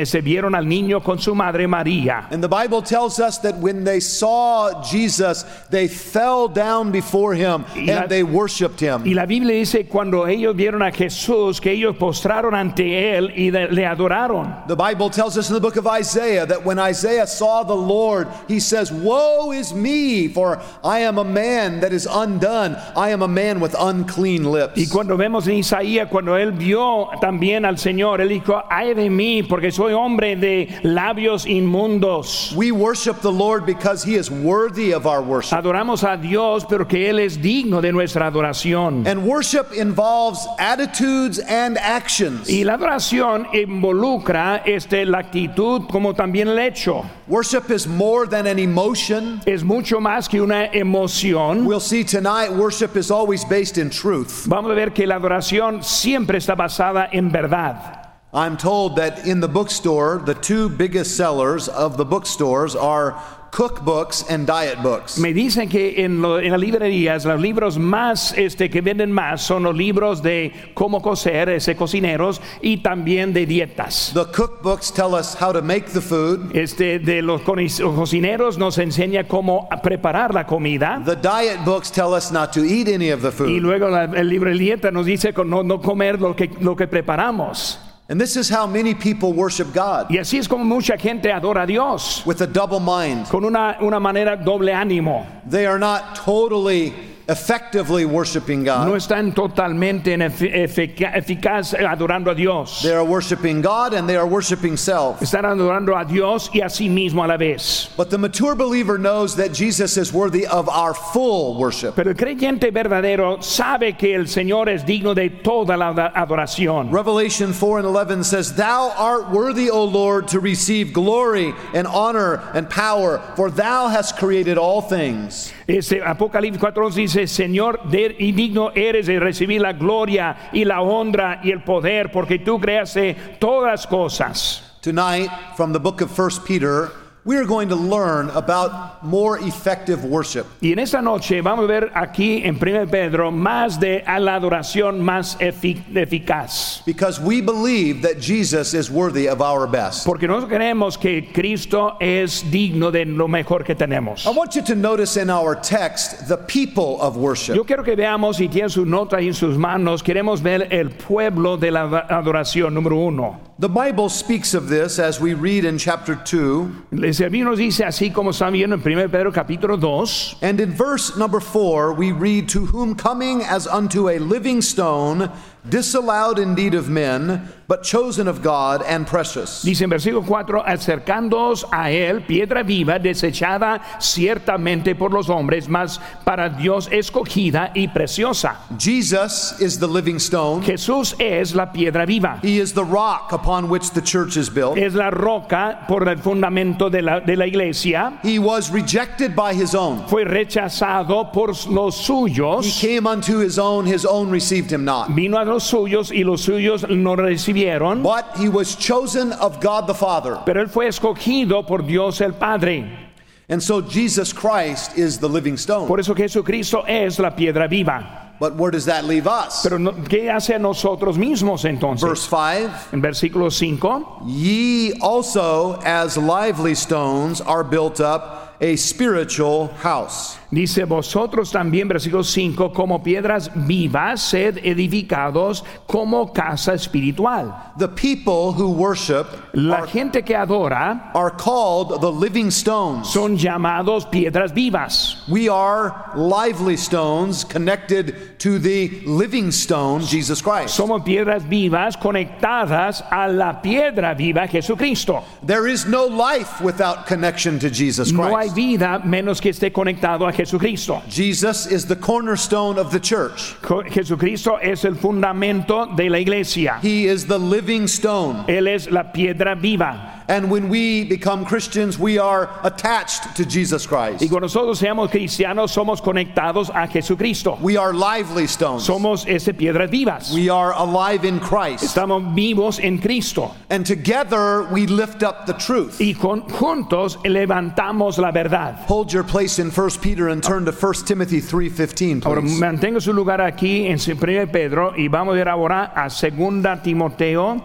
se 0.04 0.22
vieron 0.22 0.56
al 0.56 0.68
niño 0.68 1.04
con 1.04 1.20
su 1.20 1.36
madre 1.36 1.68
María. 1.68 2.28
And 2.32 2.44
the 2.44 2.48
Bible 2.48 2.82
tells 2.82 3.20
us 3.20 3.38
that 3.40 3.56
when 3.58 3.84
they 3.84 4.00
saw 4.00 4.82
Jesus, 4.84 5.46
they 5.70 5.88
fell 5.88 6.48
down 6.48 6.92
before 6.92 7.34
him 7.34 7.66
la- 7.76 8.02
and 8.02 8.10
they 8.10 8.24
worshiped 8.24 8.80
him. 8.80 9.04
Y 9.06 9.14
la 9.14 9.26
Biblia 9.26 9.56
dice 9.56 9.88
cuando 9.88 10.26
ellos 10.26 10.56
vieron 10.56 10.82
a 10.82 10.92
Jesús 10.92 11.62
que 11.62 11.72
ellos 11.72 11.96
postraron 11.98 12.56
ante 12.56 13.16
él 13.16 13.32
y 13.36 13.52
de- 13.52 13.68
le 13.72 13.86
adoraron. 13.86 14.68
The 14.68 14.76
Bible 14.76 15.10
tells 15.10 15.38
us 15.38 15.50
in 15.50 15.54
the 15.54 15.62
book 15.62 15.78
of 15.78 15.88
Isaiah 15.88 16.46
that 16.46 16.66
when 16.66 16.80
Isaiah 16.80 17.28
saw 17.28 17.64
the 17.64 17.76
Lord, 17.76 18.28
he 18.48 18.60
says, 18.60 18.92
Woe 18.92 19.52
is 19.52 19.74
me, 19.74 20.28
for 20.28 20.62
I 20.84 21.00
am 21.00 21.18
a 21.18 21.24
man 21.24 21.80
that 21.82 21.94
is 21.94 22.08
undone. 22.10 22.76
I 22.96 23.10
am 23.10 23.22
a 23.22 23.28
man 23.28 23.60
with 23.60 23.76
unclean 24.00 24.52
lips. 24.52 24.78
Y 24.78 24.88
cuando 24.88 25.18
vemos 25.18 25.48
en 25.48 25.56
Isaías, 25.56 26.08
cuando 26.10 26.38
él 26.38 26.52
vio 26.52 27.10
también 27.22 27.66
al 27.66 27.78
Señor, 27.78 28.22
él 28.22 28.30
dijo, 28.30 28.64
ay 28.70 28.94
de 28.94 29.10
mí, 29.10 29.44
porque 29.44 29.72
soy 29.72 29.94
hombre 29.94 30.36
de 30.36 30.68
labios 30.84 31.46
inmundos. 31.46 32.54
We 32.56 32.72
worship 32.72 33.22
the 33.22 33.32
Lord 33.32 33.66
because 33.66 34.04
he 34.04 34.16
is 34.16 34.30
worthy 34.30 34.94
of 34.94 35.06
our 35.06 35.22
worship. 35.22 35.56
Adoramos 35.56 36.04
a 36.04 36.18
Dios, 36.18 36.66
pero 36.68 36.88
que 36.88 37.10
Él 37.10 37.20
es 37.20 37.42
digno 37.42 37.82
de 37.82 37.92
nuestra 37.92 38.28
adoración. 38.28 39.06
And 39.08 39.24
worship 39.24 39.74
involves 39.74 40.48
attitudes 40.58 41.40
and 41.40 41.78
actions. 41.78 42.50
Y 42.50 42.64
la 42.64 42.74
adoración 42.74 43.48
involucra 43.54 44.64
este, 44.66 45.06
la 45.06 45.20
actitud 45.20 45.88
como 45.90 46.14
también 46.14 46.48
el 46.48 46.60
hecho. 46.60 47.04
Worship 47.28 47.70
is 47.70 47.88
more 47.88 48.28
than 48.28 48.48
an 48.48 48.58
emotion. 48.58 49.42
Es 49.46 49.64
mucho 49.64 50.00
más 50.00 50.28
que 50.28 50.42
una 50.42 50.66
emoción. 50.74 51.66
We'll 51.66 51.80
see 51.80 52.04
tonight 52.04 52.52
worship 52.52 52.96
is 52.96 53.12
always 53.12 53.46
based 53.46 53.78
in 53.80 53.90
truth. 53.90 54.46
Vamos 54.48 54.72
a 54.72 54.76
ver 54.76 54.92
que 54.92 55.08
la 55.08 55.16
adoración 55.16 55.84
siempre 55.84 56.38
está 56.38 56.56
basada 56.56 57.10
en 57.12 57.32
verdad. 57.32 58.00
I'm 58.32 58.58
told 58.58 58.98
that 58.98 59.26
in 59.26 59.40
the 59.40 59.48
bookstore, 59.48 60.22
the 60.24 60.36
two 60.36 60.70
biggest 60.70 61.18
sellers 61.18 61.68
of 61.68 61.98
the 61.98 62.06
bookstores 62.06 62.76
are 62.76 63.20
cookbooks 63.52 64.26
and 64.30 64.46
diet 64.48 64.82
books. 64.82 65.18
Me 65.18 65.34
dicen 65.34 65.68
que 65.70 66.04
en, 66.04 66.22
lo- 66.22 66.40
en 66.40 66.52
las 66.52 66.60
librerías 66.60 67.26
los 67.26 67.40
libros 67.42 67.78
más 67.78 68.34
este, 68.38 68.70
que 68.70 68.82
venden 68.82 69.12
más 69.12 69.42
son 69.42 69.64
los 69.64 69.76
libros 69.76 70.22
de 70.22 70.52
cómo 70.74 71.02
cocer, 71.02 71.50
ese 71.50 71.76
cocineros, 71.76 72.42
y 72.62 72.78
también 72.78 73.34
de 73.34 73.46
dietas. 73.46 74.12
The 74.14 74.26
cookbooks 74.32 74.94
tell 74.94 75.14
us 75.14 75.36
how 75.40 75.52
to 75.52 75.62
make 75.62 75.88
the 75.92 76.02
food. 76.02 76.56
Este, 76.56 77.00
de 77.00 77.22
los 77.22 77.42
co- 77.42 77.56
cocineros 77.96 78.58
nos 78.58 78.78
enseña 78.78 79.28
cómo 79.28 79.68
preparar 79.84 80.34
la 80.34 80.46
comida. 80.46 81.02
The 81.06 81.16
diet 81.16 81.64
books 81.66 81.92
tell 81.92 82.14
us 82.14 82.32
not 82.32 82.52
to 82.54 82.64
eat 82.64 82.88
any 82.88 83.12
of 83.12 83.22
the 83.22 83.30
Y 83.30 83.32
food. 83.32 83.50
luego 83.62 83.90
la- 83.90 84.04
el 84.06 84.30
libro 84.30 84.50
de 84.52 84.58
dieta 84.58 84.92
nos 84.92 85.06
dice 85.06 85.34
no, 85.46 85.64
no 85.64 85.82
comer 85.82 86.20
lo 86.20 86.36
que, 86.36 86.50
lo 86.60 86.76
que 86.76 86.88
preparamos. 86.88 87.80
And 88.10 88.20
this 88.20 88.36
is 88.36 88.50
how 88.50 88.66
many 88.66 88.96
people 88.96 89.34
worship 89.34 89.72
God 89.72 90.08
Y 90.10 90.18
así 90.18 90.40
es 90.40 90.48
como 90.48 90.64
mucha 90.66 90.98
gente 90.98 91.32
adora 91.32 91.62
a 91.62 91.68
Dios, 91.68 92.26
with 92.26 92.42
a 92.42 92.48
double 92.48 92.80
mind. 92.80 93.28
con 93.30 93.46
una, 93.46 93.78
una 93.82 94.00
manera 94.00 94.36
doble 94.36 94.74
ánimo. 94.74 95.28
They 95.48 95.68
are 95.68 95.78
not 95.78 96.16
totally 96.16 96.94
effectively 97.30 98.06
worshiping 98.06 98.64
No 98.64 98.86
God. 98.86 98.96
están 98.98 99.34
totalmente 99.34 100.14
en 100.14 100.22
efi- 100.22 100.52
efica- 100.54 101.16
eficaz 101.16 101.74
adorando 101.74 102.32
a 102.32 102.36
Dios. 102.36 102.82
They 102.82 102.92
are 102.94 103.04
worshiping 103.04 103.62
God 103.62 103.94
and 103.94 104.08
they 104.10 104.16
are 104.18 104.26
worshiping 104.28 104.76
self. 104.78 105.20
Están 105.22 105.46
adorando 105.46 105.96
a 105.96 106.04
Dios 106.06 106.50
y 106.54 106.62
a 106.62 106.70
sí 106.70 106.90
mismo 106.90 107.24
a 107.24 107.28
la 107.28 107.38
vez. 107.38 107.90
But 107.96 108.10
the 108.10 108.18
mature 108.18 108.56
believer 108.56 108.98
knows 108.98 109.36
that 109.36 109.54
Jesus 109.54 109.98
is 109.98 110.12
worthy 110.12 110.46
of 110.48 110.68
our 110.70 110.94
full 110.94 111.58
worship. 111.60 111.96
Pero 111.96 112.10
el 112.12 112.16
creyente 112.18 112.72
verdadero 112.72 113.42
sabe 113.44 113.98
que 113.98 114.16
el 114.16 114.26
Señor 114.28 114.68
es 114.70 114.84
digno 114.86 115.14
de 115.14 115.30
toda 115.30 115.78
la 115.78 115.90
adoración. 116.16 116.92
Revelation 116.92 117.54
4 117.54 117.80
and 117.80 117.88
11 117.88 118.24
says, 118.24 118.56
Thou 118.56 118.92
art 118.98 119.30
worthy, 119.30 119.70
O 119.70 119.84
Lord, 119.84 120.28
to 120.30 120.40
receive 120.40 120.94
glory 120.94 121.54
and 121.74 121.86
honor 121.88 122.42
and 122.54 122.70
power, 122.70 123.22
for 123.36 123.52
thou 123.52 123.88
hast 123.88 124.18
created 124.18 124.58
all 124.58 124.82
things. 124.82 125.54
Este 125.68 126.02
Apocalipsis 126.02 126.60
4 126.60 126.90
dice, 126.96 127.19
Señor, 127.28 127.82
y 127.92 128.32
digno 128.32 128.72
eres 128.74 129.08
de 129.08 129.20
recibir 129.20 129.62
la 129.62 129.74
gloria 129.74 130.50
y 130.54 130.66
la 130.66 130.82
honra 130.82 131.42
y 131.44 131.52
el 131.52 131.64
poder, 131.64 132.12
porque 132.12 132.40
tú 132.40 132.60
creaste 132.60 133.16
todas 133.40 133.86
cosas. 133.88 134.78
Tonight, 134.82 135.30
from 135.58 135.74
the 135.74 135.80
book 135.80 136.02
of 136.02 136.18
1 136.18 136.46
Peter, 136.48 136.90
we 137.30 137.38
are 137.38 137.46
going 137.46 137.70
to 137.70 137.76
learn 137.76 138.28
about 138.32 139.04
more 139.06 139.38
effective 139.38 140.04
worship. 140.04 140.48
Y 140.64 140.72
en 140.72 140.80
esta 140.80 141.00
noche 141.00 141.42
vamos 141.42 141.66
a 141.66 141.68
ver 141.68 141.92
aquí 141.94 142.42
en 142.44 142.56
1 142.56 142.88
Pedro 142.90 143.30
más 143.30 143.80
de 143.80 144.04
a 144.04 144.20
la 144.20 144.34
adoración 144.34 145.00
más 145.00 145.38
efi- 145.40 145.84
eficaz. 145.94 146.82
Because 146.88 147.20
we 147.22 147.40
believe 147.40 148.02
that 148.02 148.20
Jesus 148.20 148.74
is 148.74 148.90
worthy 148.90 149.28
of 149.28 149.42
our 149.42 149.68
best. 149.68 150.08
Porque 150.08 150.28
nosotros 150.28 150.50
creemos 150.50 150.98
que 151.00 151.32
Cristo 151.32 151.98
es 152.02 152.44
digno 152.50 152.90
de 152.92 153.06
lo 153.06 153.28
mejor 153.28 153.64
que 153.64 153.76
tenemos. 153.76 154.26
I 154.26 154.32
want 154.32 154.56
you 154.56 154.64
to 154.64 154.74
notice 154.74 155.16
in 155.16 155.30
our 155.30 155.54
text 155.54 156.28
the 156.28 156.38
people 156.38 157.00
of 157.00 157.16
worship. 157.16 157.54
Yo 157.54 157.64
quiero 157.64 157.84
que 157.84 157.96
veamos, 157.96 158.38
si 158.38 158.48
tienen 158.48 158.72
su 158.72 158.86
nota 158.88 159.20
en 159.20 159.36
sus 159.36 159.56
manos, 159.56 160.02
queremos 160.02 160.42
ver 160.42 160.68
el 160.72 160.90
pueblo 160.90 161.58
de 161.58 161.70
la 161.70 162.08
adoración 162.10 162.74
número 162.74 162.98
uno. 162.98 163.49
The 163.60 163.68
Bible 163.68 164.08
speaks 164.08 164.54
of 164.54 164.70
this 164.70 165.00
as 165.00 165.20
we 165.20 165.34
read 165.34 165.66
in 165.66 165.78
chapter 165.78 166.16
2. 166.16 166.86
El 166.94 167.44
nos 167.44 167.58
dice 167.58 167.84
así 167.84 168.10
como 168.10 168.30
están 168.30 168.54
viendo 168.54 168.76
en 168.76 168.82
1 168.82 169.10
Pedro 169.10 169.34
capítulo 169.34 169.78
2, 169.78 170.38
And 170.42 170.62
in 170.62 170.72
verse 170.72 171.18
number 171.18 171.42
4, 171.42 171.92
we 171.92 172.14
read, 172.14 172.48
To 172.52 172.68
whom 172.68 172.96
coming 172.96 173.44
as 173.44 173.68
unto 173.68 174.08
a 174.08 174.18
living 174.18 174.62
stone, 174.62 175.30
disallowed 175.68 176.40
indeed 176.40 176.74
of 176.74 176.88
men, 176.88 177.52
but 177.68 177.84
chosen 177.84 178.30
of 178.30 178.42
God 178.42 178.82
and 178.84 179.06
precious. 179.06 179.62
Dice 179.62 179.82
en 179.82 179.90
versículo 179.90 180.26
4, 180.26 180.64
acercándoos 180.66 181.66
a 181.70 181.92
él, 181.92 182.26
piedra 182.26 182.64
viva, 182.64 182.98
desechada 182.98 183.82
ciertamente 184.00 184.96
por 184.96 185.12
los 185.12 185.30
hombres, 185.30 185.68
mas 185.68 186.00
para 186.24 186.48
Dios 186.48 186.88
escogida 186.94 187.74
y 187.76 187.90
preciosa. 187.90 188.56
Jesus 188.78 189.60
is 189.60 189.78
the 189.80 189.88
living 189.88 190.18
stone. 190.18 190.64
Jesús 190.64 191.14
es 191.20 191.54
la 191.54 191.74
piedra 191.74 192.06
viva. 192.06 192.40
He 192.42 192.58
is 192.58 192.74
the 192.74 192.86
rock 192.86 193.34
upon 193.34 193.49
which 193.70 193.92
the 193.92 194.02
church 194.02 194.38
is 194.38 194.50
built. 194.50 194.78
Es 194.78 194.94
la 194.94 195.10
roca 195.10 195.86
por 195.88 196.08
el 196.08 196.18
fundamento 196.18 196.90
de 196.90 197.02
la, 197.02 197.20
de 197.20 197.36
la 197.36 197.46
iglesia. 197.46 198.20
He 198.24 198.40
was 198.40 198.72
rejected 198.72 199.36
by 199.36 199.54
his 199.54 199.74
own. 199.76 200.08
Fue 200.08 200.24
rechazado 200.24 201.32
por 201.34 201.50
los 201.70 201.96
suyos. 201.96 202.66
He 202.66 202.88
came 202.88 203.08
unto 203.08 203.40
his 203.40 203.58
own, 203.58 203.86
his 203.86 204.06
own 204.06 204.30
received 204.30 204.72
him 204.72 204.86
not. 204.86 205.10
Vino 205.10 205.38
a 205.38 205.46
los 205.46 205.64
suyos 205.64 206.12
y 206.12 206.24
los 206.24 206.46
suyos 206.46 206.88
no 206.90 207.16
recibieron. 207.16 208.04
But 208.04 208.38
he 208.38 208.50
was 208.50 208.76
chosen 208.76 209.34
of 209.34 209.60
God 209.60 209.88
the 209.88 209.96
Father. 209.96 210.38
Pero 210.46 210.62
él 210.62 210.70
fue 210.70 210.88
escogido 210.88 211.66
por 211.66 211.84
Dios 211.84 212.22
el 212.22 212.34
Padre. 212.34 213.09
And 213.50 213.62
so 213.62 213.82
Jesus 213.82 214.32
Christ 214.32 214.98
is 214.98 215.18
the 215.18 215.28
living 215.28 215.58
stone. 215.58 215.88
Por 215.88 216.00
eso 216.00 216.14
Jesucristo 216.14 216.84
es 216.88 217.18
la 217.20 217.32
piedra 217.32 217.68
viva. 217.68 218.28
But 218.40 218.56
where 218.56 218.72
does 218.72 218.86
that 218.86 219.04
leave 219.06 219.28
us? 219.28 219.62
Pero 219.64 219.78
no- 219.78 219.92
¿qué 219.92 220.30
hace 220.34 220.56
a 220.56 220.60
nosotros 220.60 221.18
mismos 221.18 221.66
entonces? 221.66 222.08
Verse 222.08 222.26
5 222.30 222.72
En 222.94 223.02
versículo 223.02 223.52
5. 223.52 224.22
Ye 224.28 224.94
also, 225.02 225.80
as 225.84 226.16
lively 226.16 226.74
stones, 226.74 227.42
are 227.42 227.64
built 227.66 228.00
up 228.00 228.49
a 228.62 228.76
spiritual 228.76 229.68
house. 229.82 230.38
Dice, 230.52 230.84
vosotros 230.84 231.52
también, 231.52 231.88
versículo 231.88 232.24
5, 232.24 232.74
como 232.74 233.04
piedras 233.04 233.52
vivas, 233.68 234.20
sed 234.20 234.58
edificados 234.64 235.64
como 235.86 236.34
casa 236.34 236.74
espiritual. 236.74 237.74
The 237.78 237.88
people 237.88 238.52
who 238.52 238.72
worship 238.72 239.28
La 239.54 239.86
gente 239.86 240.24
que 240.24 240.36
adora 240.36 241.12
are 241.14 241.30
called 241.30 242.02
the 242.02 242.12
living 242.12 242.50
stones. 242.50 243.10
son 243.14 243.38
llamados 243.38 244.06
piedras 244.06 244.52
vivas. 244.52 245.24
We 245.28 245.50
are 245.50 245.94
lively 246.16 246.78
stones 246.78 247.44
connected 247.44 248.40
to 248.40 248.58
the 248.58 249.02
living 249.06 249.52
stone, 249.52 250.02
Jesus 250.02 250.42
Christ. 250.42 250.76
Somos 250.76 251.04
piedras 251.04 251.44
vivas 251.48 251.96
conectadas 251.96 253.04
a 253.12 253.28
la 253.28 253.62
piedra 253.62 254.16
viva 254.16 254.48
Jesucristo. 254.48 255.24
There 255.44 255.68
is 255.68 255.86
no 255.86 256.06
life 256.08 256.60
without 256.60 257.06
connection 257.06 257.60
to 257.60 257.70
Jesus 257.70 258.12
No 258.12 258.24
hay 258.50 258.56
vida 258.56 259.00
menos 259.00 259.42
que 259.42 259.50
esté 259.50 259.72
conectado 259.72 260.28
a 260.28 260.32
Jesucristo. 260.32 261.02
Jesus 261.10 261.68
is 261.72 261.86
the 261.86 261.96
cornerstone 261.96 262.80
of 262.80 262.92
the 262.92 263.00
church. 263.00 263.56
Jesucristo 263.92 264.60
es 264.62 264.86
el 264.86 264.96
fundamento 264.96 265.88
de 265.96 266.10
la 266.10 266.20
iglesia. 266.20 266.80
He 266.82 267.08
is 267.08 267.26
the 267.26 267.40
living 267.40 267.88
stone. 267.88 268.46
Él 268.48 268.68
es 268.68 268.90
la 268.92 269.12
piedra 269.12 269.56
viva. 269.56 270.19
And 270.30 270.52
when 270.52 270.70
we 270.70 271.06
become 271.06 271.44
Christians, 271.44 271.98
we 271.98 272.20
are 272.20 272.52
attached 272.64 273.36
to 273.36 273.46
Jesus 273.46 273.88
Christ. 273.88 274.22
Y 274.22 274.28
cuando 274.28 274.48
nosotros 274.48 274.80
seamos 274.80 275.10
cristianos, 275.10 275.72
somos 275.72 276.02
conectados 276.02 276.70
a 276.70 276.88
Jesucristo. 276.88 277.58
We 277.60 277.78
are 277.78 277.94
lively 277.94 278.46
stones. 278.46 278.86
Somos 278.88 279.26
ese 279.28 279.54
piedras 279.54 279.90
vivas. 279.90 280.32
We 280.32 280.48
are 280.50 280.72
alive 280.74 281.26
in 281.26 281.40
Christ. 281.40 281.84
Estamos 281.84 282.36
vivos 282.36 282.80
en 282.80 283.00
Cristo. 283.00 283.56
And 283.72 283.84
together 283.84 284.68
we 284.72 284.86
lift 284.86 285.24
up 285.24 285.48
the 285.48 285.54
truth. 285.54 286.00
Y 286.00 286.14
con- 286.14 286.44
juntos 286.44 287.18
levantamos 287.26 288.20
la 288.20 288.32
verdad. 288.32 288.76
Hold 288.88 289.12
your 289.12 289.24
place 289.24 289.58
in 289.58 289.72
1 289.72 289.90
Peter 290.00 290.30
and 290.30 290.44
turn 290.44 290.64
to 290.66 290.72
1 290.72 291.08
Timothy 291.08 291.42
3:15 291.42 292.28
Ahora 292.28 292.42
mantenga 292.42 293.02
su 293.02 293.14
lugar 293.14 293.42
aquí 293.42 293.88
en 293.88 293.98
1 293.98 294.52
Pedro 294.52 294.94
y 294.96 295.08
vamos 295.08 295.36
a 295.36 295.40
ir 295.40 295.50
ahora 295.50 295.92
a 295.96 296.08
2 296.08 296.84
Timoteo. 296.84 297.64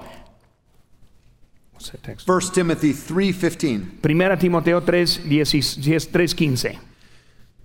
What's 1.84 1.92
that 1.92 2.02
text? 2.02 2.26
1 2.26 2.40
Timothy 2.54 2.92
3:15. 2.94 4.00
1 4.00 4.38
Timoteo 4.38 4.80
3, 4.80 5.04
15. 5.04 6.78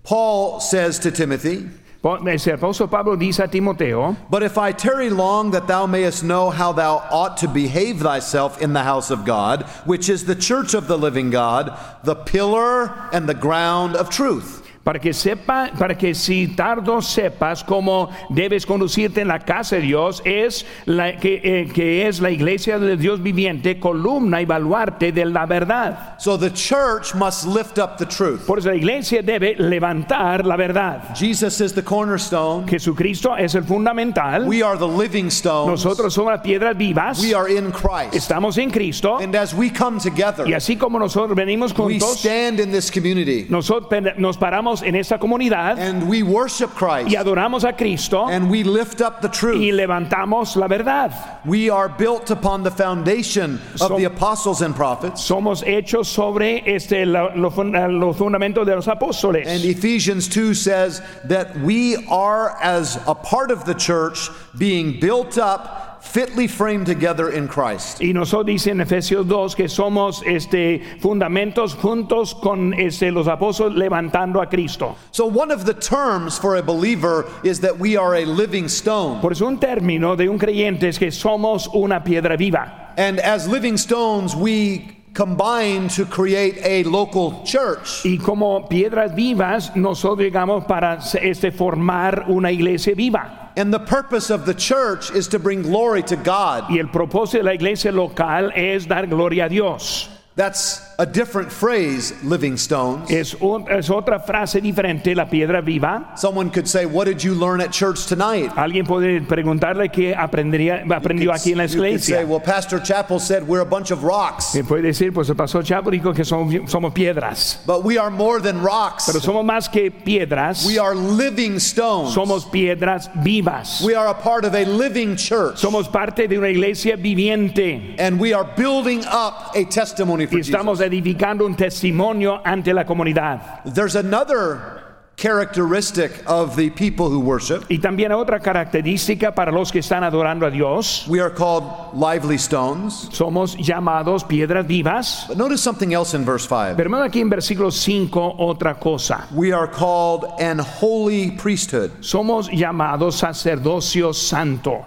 Paul 0.02 0.60
says 0.60 0.98
to 0.98 1.10
Timothy, 1.10 1.68
El 2.02 2.28
eh, 2.28 2.36
apóstol 2.36 2.90
Pablo 2.90 3.16
dice 3.16 3.40
a 3.40 3.48
Timoteo, 3.48 4.16
But 4.28 4.42
if 4.42 4.58
I 4.58 4.72
tarry 4.72 5.08
long, 5.08 5.52
that 5.52 5.66
thou 5.66 5.86
mayest 5.86 6.22
know 6.22 6.50
how 6.50 6.72
thou 6.72 7.02
ought 7.10 7.38
to 7.38 7.48
behave 7.48 8.00
thyself 8.00 8.60
in 8.60 8.74
the 8.74 8.82
house 8.82 9.10
of 9.10 9.24
God, 9.24 9.62
which 9.86 10.10
is 10.10 10.24
the 10.24 10.34
church 10.34 10.74
of 10.74 10.86
the 10.86 10.98
living 10.98 11.30
God, 11.30 11.78
the 12.04 12.14
pillar 12.14 13.08
and 13.12 13.26
the 13.26 13.34
ground 13.34 13.96
of 13.96 14.10
truth. 14.10 14.59
Para 14.84 14.98
que 14.98 15.12
sepa, 15.12 15.70
para 15.78 15.96
que 15.96 16.14
si 16.14 16.48
tardo 16.48 17.02
sepas 17.02 17.62
cómo 17.62 18.08
debes 18.30 18.64
conducirte 18.64 19.20
en 19.20 19.28
la 19.28 19.38
casa 19.40 19.76
de 19.76 19.82
Dios, 19.82 20.22
es 20.24 20.64
la 20.86 21.16
que, 21.16 21.40
eh, 21.42 21.68
que 21.72 22.08
es 22.08 22.20
la 22.20 22.30
iglesia 22.30 22.78
de 22.78 22.96
Dios 22.96 23.22
viviente, 23.22 23.78
columna 23.78 24.40
y 24.40 24.46
baluarte 24.46 25.12
de 25.12 25.26
la 25.26 25.46
verdad. 25.46 26.18
So 26.18 26.38
the 26.38 26.50
church 26.50 27.14
must 27.14 27.46
lift 27.46 27.78
up 27.78 27.98
the 27.98 28.06
truth. 28.06 28.46
Por 28.46 28.58
eso 28.58 28.70
la 28.70 28.76
iglesia 28.76 29.22
debe 29.22 29.54
levantar 29.58 30.46
la 30.46 30.56
verdad. 30.56 31.14
Jesus 31.14 31.60
is 31.60 31.74
the 31.74 31.84
cornerstone. 31.84 32.66
Jesucristo 32.66 33.36
es 33.36 33.54
el 33.54 33.64
fundamental. 33.64 34.46
We 34.46 34.62
are 34.62 34.78
the 34.78 34.88
living 34.88 35.30
stones. 35.30 35.70
Nosotros 35.84 36.14
somos 36.14 36.32
las 36.32 36.40
piedras 36.40 36.76
vivas. 36.76 37.20
We 37.20 37.34
are 37.34 37.48
in 37.48 37.70
Christ. 37.70 38.14
Estamos 38.14 38.56
en 38.58 38.70
Cristo. 38.70 39.18
And 39.18 39.34
as 39.34 39.52
we 39.52 39.70
come 39.70 39.98
Y 39.98 40.10
together, 40.10 40.54
así 40.54 40.76
como 40.76 40.98
nosotros 40.98 41.36
venimos 41.36 41.72
we 41.72 41.98
juntos, 41.98 42.18
stand 42.20 42.60
in 42.60 42.70
this 42.70 42.90
community 42.90 43.46
nosotros 43.48 44.16
nos 44.16 44.36
paramos 44.38 44.69
en 44.82 44.94
esta 44.94 45.18
comunidad 45.18 45.78
and 45.78 46.08
we 46.08 46.22
worship 46.22 46.70
Christ 46.74 47.08
y 47.10 47.16
adoramos 47.16 47.64
a 47.64 47.72
Cristo 47.72 48.28
and 48.28 48.50
we 48.50 48.62
lift 48.62 49.00
up 49.00 49.20
the 49.20 49.28
y 49.28 49.32
truth. 49.32 49.60
levantamos 49.74 50.56
la 50.56 50.66
verdad. 50.68 51.12
We 51.44 51.68
are 51.70 51.88
built 51.88 52.30
upon 52.30 52.62
the 52.62 52.70
foundation 52.70 53.60
of 53.74 53.88
So- 53.88 53.96
the 53.96 54.04
apostles 54.04 54.62
and 54.62 54.74
prophets. 54.74 55.20
Somos 55.22 55.62
hechos 55.64 56.06
sobre 56.06 56.62
este 56.66 57.04
lo- 57.06 57.30
lo 57.34 57.50
fun- 57.50 57.74
eh, 57.74 57.88
los 57.88 58.16
fundamentos 58.16 58.64
de 58.66 58.74
los 58.76 58.86
apóstoles. 58.86 59.46
And 59.46 59.64
Ephesians 59.64 60.28
2 60.28 60.54
says 60.54 61.02
that 61.28 61.58
we 61.60 61.96
are, 62.08 62.56
as 62.62 62.98
a 63.06 63.14
part 63.14 63.50
of 63.50 63.64
the 63.64 63.74
church, 63.74 64.30
being 64.56 64.98
built 65.00 65.36
up, 65.38 65.89
fitly 66.10 66.48
framed 66.48 66.86
together 66.86 67.30
in 67.30 67.46
Christ. 67.46 68.00
Y 68.00 68.12
nosotros 68.12 68.46
dice 68.46 68.70
en 68.70 68.80
Efesios 68.80 69.26
2 69.26 69.54
que 69.54 69.68
somos 69.68 70.22
este 70.26 70.82
fundamentos 71.00 71.74
juntos 71.74 72.34
con 72.34 72.74
este, 72.74 73.10
los 73.10 73.28
apóstoles 73.28 73.76
levantando 73.76 74.42
a 74.42 74.48
Cristo. 74.48 74.96
So, 75.12 75.26
one 75.26 75.50
of 75.50 75.64
the 75.64 75.74
terms 75.74 76.38
for 76.38 76.56
a 76.56 76.62
believer 76.62 77.26
is 77.44 77.60
that 77.60 77.78
we 77.78 77.96
are 77.96 78.14
a 78.16 78.24
living 78.24 78.68
stone. 78.68 79.20
Por 79.20 79.32
eso 79.32 79.46
un 79.46 79.58
término 79.58 80.16
de 80.16 80.28
un 80.28 80.38
creyente 80.38 80.88
es 80.88 80.98
que 80.98 81.10
somos 81.10 81.68
una 81.72 82.02
piedra 82.02 82.36
viva. 82.36 82.92
And 82.96 83.20
as 83.20 83.48
living 83.48 83.76
stones, 83.76 84.34
we 84.34 84.96
combine 85.14 85.88
to 85.88 86.04
create 86.06 86.58
a 86.62 86.88
local 86.88 87.42
church. 87.44 88.04
Y 88.04 88.18
como 88.18 88.68
piedras 88.68 89.14
vivas, 89.14 89.74
nosotros 89.76 90.20
llegamos 90.20 90.64
para 90.66 90.98
este, 91.20 91.50
formar 91.50 92.26
una 92.28 92.50
iglesia 92.50 92.94
viva. 92.94 93.49
And 93.60 93.74
the 93.74 93.78
purpose 93.78 94.30
of 94.30 94.46
the 94.46 94.54
church 94.54 95.10
is 95.10 95.28
to 95.28 95.38
bring 95.38 95.60
glory 95.60 96.02
to 96.04 96.16
God. 96.16 96.70
Y 96.70 96.78
el 96.78 96.86
propósito 96.86 97.32
de 97.32 97.42
la 97.42 97.52
iglesia 97.52 97.92
local 97.92 98.50
es 98.56 98.86
dar 98.86 99.06
gloria 99.06 99.44
a 99.44 99.48
Dios. 99.50 100.08
That's 100.34 100.89
a 101.00 101.06
different 101.06 101.50
phrase, 101.50 102.12
living 102.22 102.58
stones. 102.58 103.10
Es, 103.10 103.34
un- 103.40 103.64
es 103.70 103.88
otra 103.88 104.20
frase 104.20 104.60
diferente, 104.60 105.14
la 105.14 105.24
piedra 105.24 105.62
viva. 105.62 106.12
Someone 106.14 106.50
could 106.50 106.68
say, 106.68 106.84
What 106.84 107.06
did 107.06 107.24
you 107.24 107.34
learn 107.34 107.62
at 107.62 107.72
church 107.72 108.04
tonight? 108.06 108.50
Alguien 108.54 108.84
puede 108.86 109.22
preguntarle 109.22 109.90
qué 109.90 110.14
aprendería, 110.14 110.84
aprendió 110.90 111.32
aquí 111.32 111.52
en 111.52 111.58
la 111.58 111.64
You 111.64 111.80
could 111.80 112.02
say. 112.02 112.24
Well, 112.24 112.40
Pastor 112.40 112.80
Chappell 112.80 113.18
said 113.18 113.48
we're 113.48 113.62
a 113.62 113.64
bunch 113.64 113.90
of 113.90 114.04
rocks. 114.04 114.54
Y 114.54 114.62
puede 114.62 114.82
decir, 114.82 115.14
pues 115.14 115.30
el 115.30 115.36
pastor 115.36 115.62
Chapo 115.64 115.90
dijo 115.90 116.12
que 116.14 116.22
somos, 116.22 116.70
somos 116.70 116.92
piedras. 116.92 117.62
But 117.66 117.82
we 117.82 117.96
are 117.96 118.10
more 118.10 118.38
than 118.40 118.60
rocks. 118.60 119.06
Pero 119.06 119.20
somos 119.20 119.42
más 119.42 119.70
que 119.72 119.90
piedras. 119.90 120.66
We 120.66 120.78
are 120.78 120.94
living 120.94 121.56
stones. 121.60 122.12
Somos 122.12 122.44
piedras 122.44 123.08
vivas. 123.24 123.80
We 123.82 123.94
are 123.94 124.08
a 124.08 124.14
part 124.14 124.44
of 124.44 124.54
a 124.54 124.66
living 124.66 125.16
church. 125.16 125.56
Somos 125.56 125.90
parte 125.90 126.28
de 126.28 126.36
una 126.36 126.48
iglesia 126.48 126.96
viviente. 126.96 127.94
And 127.98 128.20
we 128.20 128.34
are 128.34 128.44
building 128.44 129.02
up 129.06 129.52
a 129.54 129.64
testimony 129.64 130.26
for 130.26 130.36
Y 130.36 130.40
estamos 130.42 130.78
Jesus. 130.78 130.89
Edificando 130.92 131.46
un 131.46 131.54
testimonio 131.54 132.40
ante 132.44 132.72
la 132.72 132.84
comunidad. 132.84 133.62
There's 133.64 133.96
another 133.96 134.80
characteristic 135.20 136.10
of 136.26 136.56
the 136.56 136.70
people 136.70 137.10
who 137.10 137.20
worship. 137.20 137.64
Y 137.68 137.78
también 137.78 138.10
otra 138.12 138.40
característica 138.40 139.34
para 139.34 139.52
los 139.52 139.70
que 139.70 139.80
están 139.80 140.02
adorando 140.02 140.46
a 140.46 140.50
Dios. 140.50 141.06
We 141.08 141.20
are 141.20 141.30
called 141.30 141.94
lively 141.94 142.38
stones. 142.38 143.08
Somos 143.12 143.56
llamados 143.56 144.24
piedras 144.24 144.66
vivas. 144.66 145.26
But 145.28 145.36
notice 145.36 145.60
something 145.60 145.92
else 145.92 146.14
in 146.14 146.24
verse 146.24 146.46
5. 146.46 146.76
Pero 146.76 146.90
aquí 147.02 147.20
en 147.20 147.28
versículo 147.28 147.70
5 147.70 148.36
otra 148.38 148.80
cosa. 148.80 149.28
We 149.34 149.52
are 149.52 149.68
called 149.68 150.24
an 150.40 150.58
holy 150.58 151.32
priesthood. 151.32 151.90
Somos 152.00 152.48
llamados 152.50 153.16
sacerdocio 153.16 154.14
santo. 154.14 154.86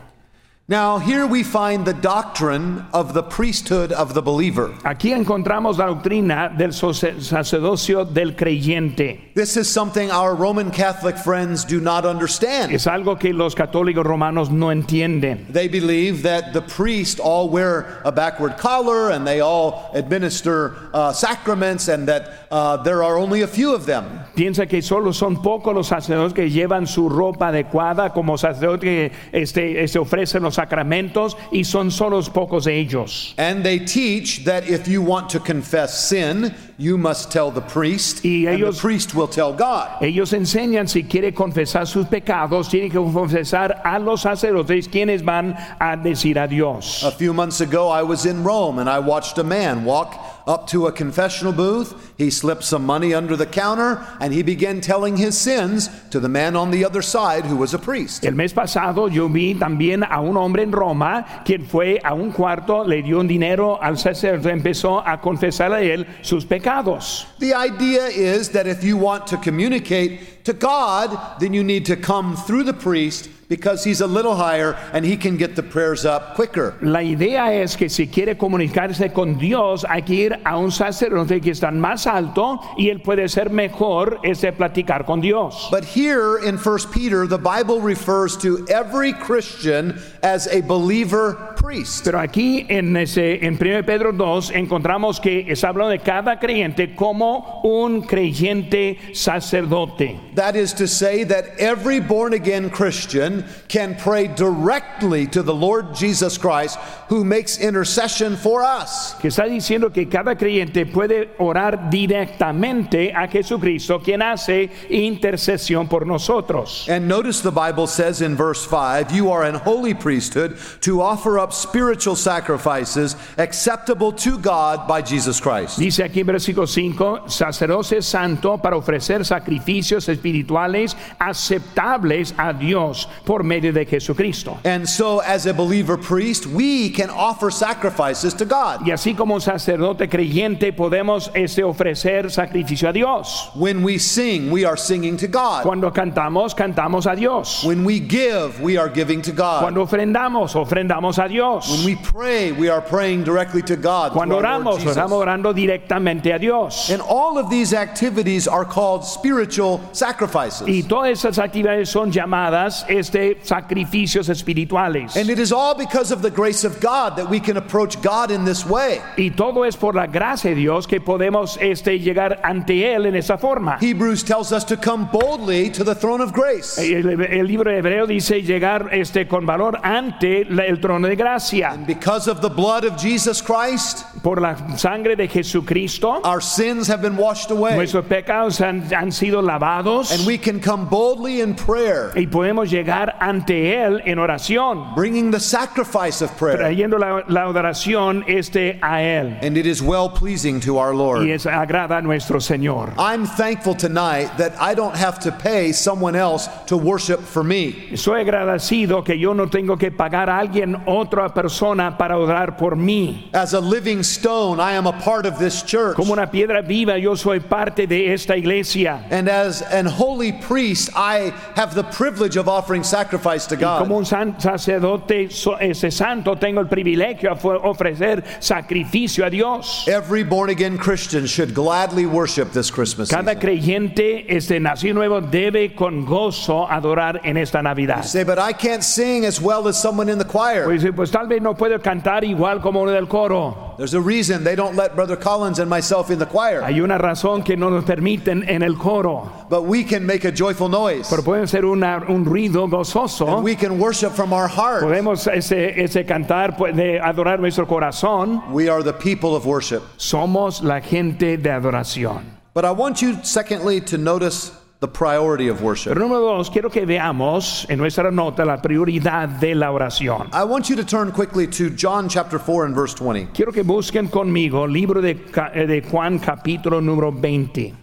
Now, 0.69 0.97
here 0.97 1.27
we 1.27 1.43
find 1.43 1.83
the 1.83 1.93
doctrine 1.93 2.85
of 2.93 3.13
the 3.13 3.21
priesthood 3.21 3.91
of 3.91 4.13
the 4.13 4.21
believer. 4.21 4.69
Aquí 4.85 5.11
encontramos 5.11 5.77
la 5.77 5.87
doctrina 5.87 6.57
del 6.57 6.69
sacerdocio 6.69 8.05
del 8.05 8.31
creyente. 8.31 9.33
This 9.35 9.57
is 9.57 9.67
something 9.69 10.09
our 10.09 10.33
Roman 10.33 10.71
Catholic 10.71 11.17
friends 11.17 11.65
do 11.65 11.81
not 11.81 12.05
understand. 12.05 12.71
Es 12.71 12.87
algo 12.87 13.19
que 13.19 13.33
los 13.33 13.55
católicos 13.55 14.05
romanos 14.05 14.49
no 14.49 14.67
entienden. 14.67 15.51
They 15.51 15.67
believe 15.67 16.23
that 16.23 16.53
the 16.53 16.61
priests 16.61 17.19
all 17.19 17.49
wear 17.49 18.01
a 18.05 18.11
backward 18.13 18.57
collar 18.57 19.11
and 19.11 19.27
they 19.27 19.41
all 19.41 19.91
administer 19.93 20.77
uh, 20.93 21.11
sacraments 21.11 21.89
and 21.89 22.07
that 22.07 22.47
uh, 22.51 22.77
there 22.77 23.03
are 23.03 23.17
only 23.17 23.41
a 23.41 23.47
few 23.47 23.75
of 23.75 23.85
them. 23.85 24.05
Piensa 24.33 24.69
que 24.69 24.81
solo 24.81 25.11
son 25.11 25.41
pocos 25.43 25.75
los 25.75 25.87
sacerdotes 25.89 26.33
que 26.33 26.49
llevan 26.49 26.87
su 26.87 27.09
ropa 27.09 27.49
adecuada 27.49 28.13
como 28.13 28.37
sacerdote 28.37 28.85
que 28.85 29.11
este, 29.33 29.83
este 29.83 29.99
ofrecen 29.99 30.41
los 30.41 30.52
sacramentos 30.53 31.35
y 31.51 31.63
son 31.63 31.91
solo 31.91 32.21
pocos 32.21 32.65
de 32.65 32.79
ellos. 32.79 33.33
And 33.37 33.63
they 33.63 33.79
teach 33.79 34.45
that 34.45 34.67
if 34.69 34.87
you 34.87 35.01
want 35.01 35.29
to 35.31 35.39
confess 35.39 36.07
sin, 36.07 36.53
you 36.77 36.97
must 36.97 37.31
tell 37.31 37.51
the 37.51 37.61
priest, 37.61 38.23
Y 38.23 38.45
and 38.47 38.63
the 38.63 38.71
priest 38.71 39.15
will 39.15 39.27
tell 39.27 39.53
God. 39.53 40.01
Ellos 40.01 40.33
enseñan 40.33 40.87
si 40.87 41.03
quiere 41.03 41.33
confesar 41.33 41.87
sus 41.87 42.07
pecados, 42.07 42.69
tiene 42.69 42.89
que 42.89 42.99
confesar 42.99 43.81
a 43.83 43.99
los 43.99 44.21
sacerdotes 44.21 44.87
quienes 44.87 45.23
van 45.23 45.55
a 45.79 45.95
decir 45.95 46.37
a 46.37 46.47
Dios. 46.47 47.03
A 47.03 47.11
few 47.11 47.33
months 47.33 47.61
ago, 47.61 47.89
I 47.89 48.03
was 48.03 48.25
in 48.25 48.43
Rome 48.43 48.79
and 48.79 48.89
I 48.89 48.99
watched 48.99 49.37
a 49.37 49.43
man 49.43 49.85
walk 49.85 50.42
up 50.47 50.67
to 50.67 50.87
a 50.87 50.91
confessional 50.91 51.53
booth. 51.53 52.13
He 52.17 52.29
slipped 52.29 52.63
some 52.63 52.85
money 52.85 53.13
under 53.13 53.35
the 53.35 53.45
counter 53.45 54.05
and 54.19 54.33
he 54.33 54.43
began 54.43 54.81
telling 54.81 55.17
his 55.17 55.37
sins 55.37 55.89
to 56.11 56.19
the 56.19 56.29
man 56.29 56.55
on 56.55 56.71
the 56.71 56.85
other 56.85 57.01
side 57.01 57.45
who 57.45 57.55
was 57.55 57.73
a 57.73 57.79
priest. 57.79 58.25
El 58.25 58.33
mes 58.33 58.53
pasado 58.53 59.11
yo 59.11 59.27
vi 59.27 59.55
también 59.55 60.03
a 60.03 60.21
un 60.21 60.37
hombre 60.37 60.63
en 60.63 60.71
Roma 60.71 61.43
quien 61.45 61.65
fue 61.65 61.99
a 62.03 62.13
un 62.13 62.31
cuarto, 62.31 62.83
le 62.83 63.01
dio 63.01 63.19
un 63.19 63.27
dinero 63.27 63.79
al 63.81 63.97
sacerdote, 63.97 64.51
empezó 64.51 65.05
a 65.05 65.19
confesar 65.19 65.73
a 65.73 65.81
él 65.81 66.05
sus 66.21 66.45
pecados. 66.45 67.25
The 67.39 67.53
idea 67.53 68.07
is 68.07 68.49
that 68.49 68.67
if 68.67 68.83
you 68.83 68.97
want 68.97 69.27
to 69.27 69.37
communicate 69.37 70.43
to 70.45 70.53
God, 70.53 71.39
then 71.39 71.53
you 71.53 71.63
need 71.63 71.85
to 71.85 71.95
come 71.95 72.35
through 72.35 72.63
the 72.63 72.73
priest 72.73 73.29
because 73.47 73.83
he's 73.83 74.01
a 74.01 74.07
little 74.07 74.35
higher 74.35 74.73
and 74.93 75.05
he 75.05 75.17
can 75.17 75.37
get 75.37 75.55
the 75.55 75.63
prayers 75.63 76.05
up 76.05 76.35
quicker. 76.35 76.75
La 76.81 77.01
idea 77.01 77.53
es 77.53 77.75
que 77.75 77.89
si 77.89 78.07
quiere 78.07 78.35
comunicarse 78.35 79.13
con 79.13 79.37
Dios 79.37 79.85
hay 79.87 80.01
que 80.01 80.15
ir 80.15 80.39
a 80.45 80.57
un 80.57 80.71
sacerdote 80.71 81.41
que 81.41 81.51
está 81.51 81.71
más 81.71 82.07
alto 82.07 82.59
y 82.77 82.89
él 82.89 83.01
puede 83.01 83.27
ser 83.29 83.49
mejor 83.49 84.19
este 84.23 84.51
platicar 84.53 85.05
con 85.05 85.21
Dios. 85.21 85.69
But 85.71 85.83
here 85.83 86.37
in 86.43 86.57
1 86.57 86.77
Peter, 86.91 87.27
the 87.27 87.37
Bible 87.37 87.81
refers 87.81 88.37
to 88.37 88.65
every 88.69 89.13
Christian 89.13 89.99
as 90.21 90.47
a 90.47 90.61
believer 90.61 91.53
priest. 91.55 92.03
Pero 92.05 92.19
aquí 92.19 92.65
en, 92.69 92.95
ese, 92.97 93.45
en 93.45 93.55
1 93.55 93.85
Pedro 93.85 94.11
2 94.11 94.51
encontramos 94.51 95.19
que 95.19 95.45
está 95.49 95.69
hablando 95.69 95.91
de 95.91 95.99
cada 95.99 96.39
creyente 96.39 96.95
como 96.95 97.61
un 97.63 98.01
creyente 98.01 98.97
sacerdote. 99.13 100.19
That 100.35 100.55
is 100.55 100.73
to 100.75 100.87
say, 100.87 101.23
that 101.25 101.57
every 101.59 101.99
born 101.99 102.33
again 102.33 102.69
Christian 102.69 103.32
can 103.67 103.95
pray 103.95 104.27
directly 104.27 105.25
to 105.27 105.41
the 105.41 105.53
Lord 105.53 105.95
Jesus 105.95 106.37
Christ 106.37 106.77
who 107.09 107.23
makes 107.23 107.57
intercession 107.57 108.35
for 108.35 108.63
us. 108.63 109.15
Que 109.19 109.29
está 109.29 109.45
diciendo 109.45 109.93
que 109.93 110.07
cada 110.07 110.35
creyente 110.35 110.85
puede 110.85 111.29
orar 111.39 111.89
directamente 111.89 113.13
a 113.13 113.27
Jesucristo, 113.27 113.99
quien 113.99 114.21
hace 114.21 114.69
intercesión 114.89 115.87
por 115.87 116.05
nosotros. 116.05 116.87
And 116.89 117.07
notice 117.07 117.41
the 117.41 117.51
Bible 117.51 117.87
says 117.87 118.21
in 118.21 118.35
verse 118.35 118.65
5 118.65 119.11
you 119.11 119.31
are 119.31 119.43
an 119.43 119.55
holy 119.55 119.93
priesthood 119.93 120.57
to 120.81 121.01
offer 121.01 121.39
up 121.39 121.53
spiritual 121.53 122.15
sacrifices 122.15 123.15
acceptable 123.37 124.11
to 124.11 124.37
God 124.37 124.87
by 124.87 125.01
Jesus 125.01 125.39
Christ. 125.39 125.77
Dice 125.79 126.03
aquí 126.03 126.21
en 126.21 126.27
versículo 126.27 126.67
5, 126.67 127.29
sacerdote 127.29 128.01
santo 128.01 128.57
para 128.57 128.75
ofrecer 128.75 129.25
sacrificios 129.25 130.09
espirituales 130.09 130.95
aceptables 131.19 132.33
a 132.37 132.53
Dios 132.53 133.07
por 133.25 133.43
medio 133.43 133.71
de 133.71 133.85
Jesucristo. 133.85 134.59
And 134.65 134.87
so, 134.87 135.19
as 135.19 135.45
a 135.45 135.53
believer 135.53 135.97
priest, 135.97 136.45
we 136.45 136.89
can 136.89 137.09
offer 137.09 137.51
sacrifices 137.51 138.33
to 138.35 138.45
God. 138.45 138.85
Y 138.85 138.91
así 138.91 139.15
como 139.15 139.35
un 139.35 139.41
sacerdote 139.41 140.09
creyente 140.09 140.73
podemos 140.73 141.31
este, 141.33 141.63
ofrecer 141.63 142.31
sacrificio 142.31 142.89
a 142.89 142.93
Dios. 142.93 143.49
When 143.55 143.83
we 143.83 143.97
sing, 143.97 144.51
we 144.51 144.65
are 144.65 144.77
singing 144.77 145.17
to 145.17 145.27
God. 145.27 145.63
Cuando 145.63 145.91
cantamos, 145.91 146.53
cantamos 146.55 147.05
a 147.11 147.15
Dios. 147.15 147.63
When 147.63 147.85
we 147.85 147.99
give, 147.99 148.59
we 148.61 148.77
are 148.77 148.89
giving 148.89 149.21
to 149.21 149.31
God. 149.31 149.61
Cuando 149.61 149.85
ofrendamos, 149.85 150.55
ofrendamos 150.55 151.23
a 151.23 151.27
Dios. 151.27 151.69
When 151.69 151.85
we 151.85 151.95
pray, 151.95 152.51
we 152.51 152.69
are 152.69 152.81
praying 152.81 153.23
directly 153.23 153.61
to 153.63 153.75
God. 153.75 154.11
Cuando 154.11 154.35
our 154.35 154.43
oramos, 154.43 154.83
estamos 154.83 155.19
orando 155.19 155.53
directamente 155.53 156.33
a 156.33 156.39
Dios. 156.39 156.89
And 156.89 157.01
all 157.01 157.37
of 157.37 157.49
these 157.49 157.73
activities 157.73 158.47
are 158.47 158.65
called 158.65 159.05
spiritual 159.05 159.81
sacrifices. 159.93 160.67
Y 160.67 160.83
todas 160.83 161.11
esas 161.11 161.37
actividades 161.37 161.89
son 161.89 162.11
llamadas 162.11 162.85
este, 163.13 163.37
sacrificios 163.43 164.29
espirituales. 164.29 165.15
And 165.15 165.29
it 165.29 165.39
is 165.39 165.51
all 165.51 165.75
because 165.75 166.11
of 166.11 166.21
the 166.21 166.31
grace 166.31 166.63
of 166.63 166.79
God 166.81 167.15
that 167.17 167.29
we 167.29 167.39
can 167.39 167.57
approach 167.57 168.01
God 168.01 168.31
in 168.31 168.43
this 168.45 168.65
way. 168.65 168.99
Y 169.17 169.29
todo 169.35 169.63
es 169.63 169.75
por 169.75 169.93
la 169.93 170.07
gracia 170.07 170.49
de 170.51 170.55
Dios 170.55 170.87
que 170.87 170.99
podemos 170.99 171.57
este, 171.61 171.99
llegar 171.99 172.39
ante 172.43 172.93
Él 172.93 173.05
en 173.05 173.15
esa 173.15 173.37
forma. 173.37 173.77
Hebrews 173.79 174.23
tells 174.23 174.51
us 174.51 174.63
to 174.65 174.77
come 174.77 175.07
boldly 175.11 175.69
to 175.71 175.83
the 175.83 175.95
throne 175.95 176.21
of 176.21 176.33
grace. 176.33 176.77
El, 176.77 177.21
el 177.21 177.45
libro 177.47 177.71
de 177.71 177.77
Hebreo 177.81 178.07
dice 178.07 178.41
llegar 178.41 178.89
este, 178.91 179.27
con 179.27 179.45
valor 179.45 179.79
ante 179.83 180.45
la- 180.45 180.63
el 180.63 180.79
trono 180.79 181.07
de 181.07 181.15
gracia. 181.15 181.77
Because 181.85 182.27
of 182.27 182.41
the 182.41 182.49
blood 182.49 182.83
of 182.85 182.97
Jesus 182.97 183.41
Christ, 183.41 184.05
Por 184.23 184.39
la 184.41 184.55
sangre 184.77 185.15
de 185.15 185.27
Jesucristo, 185.27 186.21
our 186.23 186.41
sins 186.41 186.87
have 186.87 187.01
been 187.01 187.17
washed 187.17 187.51
away. 187.51 187.75
nuestros 187.75 188.05
pecados 188.05 188.59
han, 188.61 188.81
han 188.93 189.11
sido 189.11 189.41
lavados 189.41 190.11
And 190.11 190.25
we 190.25 190.37
can 190.37 190.59
come 190.59 190.85
boldly 190.89 191.41
in 191.41 191.55
prayer, 191.55 192.11
y 192.15 192.25
podemos 192.27 192.69
llegar 192.69 193.02
ante 193.19 193.75
Él 193.83 194.01
en 194.05 194.19
oración, 194.19 194.93
bringing 194.95 195.31
the 195.31 195.39
sacrifice 195.39 196.21
of 196.21 196.31
prayer. 196.37 196.57
trayendo 196.57 196.97
la, 196.99 197.23
la 197.27 197.47
oración 197.47 198.23
este, 198.27 198.79
a 198.81 199.01
Él. 199.01 199.37
And 199.41 199.57
it 199.57 199.65
is 199.65 199.81
well 199.81 200.09
pleasing 200.09 200.59
to 200.61 200.77
our 200.77 200.93
Y 200.93 200.97
Lord. 200.97 201.27
es 201.29 201.45
agrada 201.45 201.97
a 201.97 202.01
nuestro 202.01 202.39
Señor. 202.39 202.93
I'm 202.97 203.25
thankful 203.25 203.75
tonight 203.75 204.29
that 204.37 204.53
I 204.59 204.73
don't 204.73 204.95
have 204.95 205.19
to 205.21 205.31
pay 205.31 205.71
someone 205.71 206.15
else 206.15 206.47
to 206.67 206.77
worship 206.77 207.19
for 207.19 207.43
me. 207.43 207.95
Soy 207.95 208.21
agradecido 208.21 209.03
que 209.03 209.17
yo 209.17 209.33
no 209.33 209.47
tengo 209.47 209.77
que 209.77 209.91
pagar 209.91 210.29
a 210.29 210.39
alguien, 210.39 210.83
otra 210.85 211.33
persona, 211.33 211.97
para 211.97 212.17
orar 212.17 212.57
por 212.57 212.75
mí. 212.75 213.29
As 213.33 213.53
a 213.53 213.59
living 213.59 214.03
stone, 214.03 214.59
I 214.59 214.73
am 214.73 214.87
a 214.87 214.93
part 214.93 215.25
of 215.25 215.39
this 215.39 215.63
church. 215.63 215.95
Como 215.95 216.13
una 216.13 216.27
piedra 216.27 216.61
viva, 216.61 216.97
yo 216.97 217.15
soy 217.15 217.39
parte 217.39 217.87
de 217.87 218.13
esta 218.13 218.35
iglesia. 218.35 219.05
And 219.09 219.27
as 219.29 219.61
an 219.61 219.85
holy 219.85 220.31
priest, 220.31 220.89
I 220.95 221.33
have 221.55 221.73
the 221.75 221.83
privilege 221.83 222.37
of 222.37 222.47
offering 222.47 222.83
sacrifice 222.97 223.47
to 223.47 223.55
Como 223.57 223.87
God. 223.87 223.97
un 223.97 224.05
san- 224.05 224.39
sacerdote 224.39 225.27
ese 225.59 225.89
santo, 225.91 226.35
tengo 226.37 226.59
el 226.61 226.67
privilegio 226.67 227.29
de 227.33 227.35
ofre- 227.35 227.59
ofrecer 227.63 228.23
sacrificio 228.39 229.25
a 229.25 229.29
Dios. 229.29 229.85
Every 229.87 230.23
born 230.23 230.49
again 230.51 230.77
Christian 230.77 231.25
should 231.25 231.53
gladly 231.53 232.05
worship 232.05 232.51
this 232.51 232.71
Christmas 232.71 233.09
Cada 233.09 233.35
creyente, 233.39 234.25
este 234.27 234.59
nacido 234.59 234.93
nuevo, 234.93 235.21
debe 235.21 235.73
con 235.73 236.05
gozo 236.05 236.69
adorar 236.69 237.21
en 237.23 237.37
esta 237.37 237.61
Navidad. 237.63 238.03
Say, 238.03 238.23
but 238.23 238.37
I 238.37 238.53
can't 238.53 238.83
sing 238.83 239.25
as 239.25 239.41
well 239.41 239.67
as 239.67 239.75
someone 239.81 240.09
in 240.11 240.19
the 240.19 240.25
choir. 240.25 240.65
Pues, 240.65 240.85
pues 240.95 241.09
tal 241.11 241.27
vez 241.27 241.41
no 241.41 241.55
puedo 241.55 241.79
cantar 241.81 242.23
igual 242.23 242.61
como 242.61 242.81
uno 242.81 242.91
del 242.91 243.07
coro. 243.07 243.72
There's 243.77 243.93
a 243.93 244.01
reason 244.01 244.43
they 244.43 244.55
don't 244.55 244.75
let 244.75 244.95
Brother 244.95 245.15
Collins 245.15 245.59
and 245.59 245.69
myself 245.69 246.09
in 246.11 246.19
the 246.19 246.25
choir, 246.25 246.61
Hay 246.63 246.79
una 246.81 246.97
razón 246.97 247.43
que 247.43 247.55
no 247.57 247.69
nos 247.69 247.83
permiten 247.85 248.47
en 248.47 248.61
el 248.63 248.75
coro. 248.75 249.31
but 249.49 249.63
we 249.63 249.83
can 249.83 250.05
make 250.05 250.25
a 250.25 250.31
joyful 250.31 250.69
noise. 250.69 251.07
Pero 251.09 251.23
puede 251.23 251.47
ser 251.47 251.65
una- 251.65 252.03
un 252.07 252.25
ruido 252.25 252.67
gozoso. 252.69 253.41
We 253.41 253.55
can 253.55 253.79
worship 253.79 254.11
from 254.13 254.33
our 254.33 254.47
heart. 254.47 254.83
Podemos 254.83 255.27
ese, 255.27 255.81
ese 255.83 256.05
cantar, 256.05 256.55
puede 256.57 256.99
adorar 256.99 257.39
nuestro 257.39 257.65
corazón. 257.65 258.51
We 258.51 258.69
are 258.69 258.83
the 258.83 258.93
people 258.93 259.35
of 259.35 259.45
worship. 259.45 259.81
Somos 259.97 260.61
la 260.63 260.79
gente 260.81 261.37
de 261.37 261.49
adoración. 261.49 262.23
But 262.53 262.65
I 262.65 262.71
want 262.71 263.01
you, 263.01 263.17
secondly, 263.23 263.81
to 263.81 263.97
notice 263.97 264.51
the 264.83 264.87
priority 264.87 265.47
of 265.47 265.61
worship. 265.61 265.93
Pero 265.93 266.01
número 266.01 266.19
dos, 266.19 266.49
quiero 266.49 266.69
que 266.69 266.85
veamos 266.85 267.65
en 267.69 267.79
nuestra 267.79 268.11
nota 268.11 268.43
la 268.43 268.61
prioridad 268.61 269.29
de 269.39 269.55
la 269.55 269.71
oración. 269.71 270.27
I 270.33 270.43
want 270.43 270.69
you 270.69 270.75
to 270.75 270.83
turn 270.83 271.13
quickly 271.13 271.47
to 271.47 271.69
John 271.69 272.09
chapter 272.09 272.37
4 272.37 272.65
and 272.65 272.75
verse 272.75 272.93
20. 272.93 273.27
Quiero 273.33 273.53
que 273.53 273.63
busquen 273.63 274.09
conmigo 274.09 274.67
libro 274.67 275.01
de, 275.01 275.11
eh, 275.53 275.65
de 275.65 275.81
Juan 275.89 276.19
capítulo 276.19 276.81
número 276.81 277.13
20. 277.13 277.75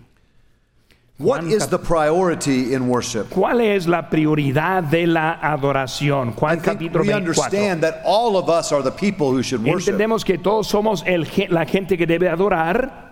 What 1.19 1.45
is 1.45 1.67
the 1.69 1.79
priority 1.79 2.75
in 2.75 2.89
worship? 2.89 3.29
¿Cuál 3.31 3.61
es 3.61 3.87
la 3.87 4.09
prioridad 4.09 4.83
de 4.83 5.07
la 5.07 5.39
adoración? 5.41 6.31
I 6.31 6.33
Juan 6.33 6.61
think 6.61 6.79
capítulo 6.79 7.01
we 7.03 7.09
24. 7.09 7.17
understand 7.17 7.83
that 7.83 8.03
all 8.05 8.37
of 8.37 8.51
us 8.51 8.73
are 8.73 8.83
the 8.83 8.91
people 8.91 9.31
who 9.31 9.43
should 9.43 9.63
worship. 9.65 9.95
Entendemos 9.95 10.25
que 10.25 10.37
todos 10.37 10.67
somos 10.67 11.03
el 11.07 11.27
la 11.51 11.65
gente 11.65 11.97
que 11.97 12.07
debe 12.07 12.29
adorar, 12.29 13.10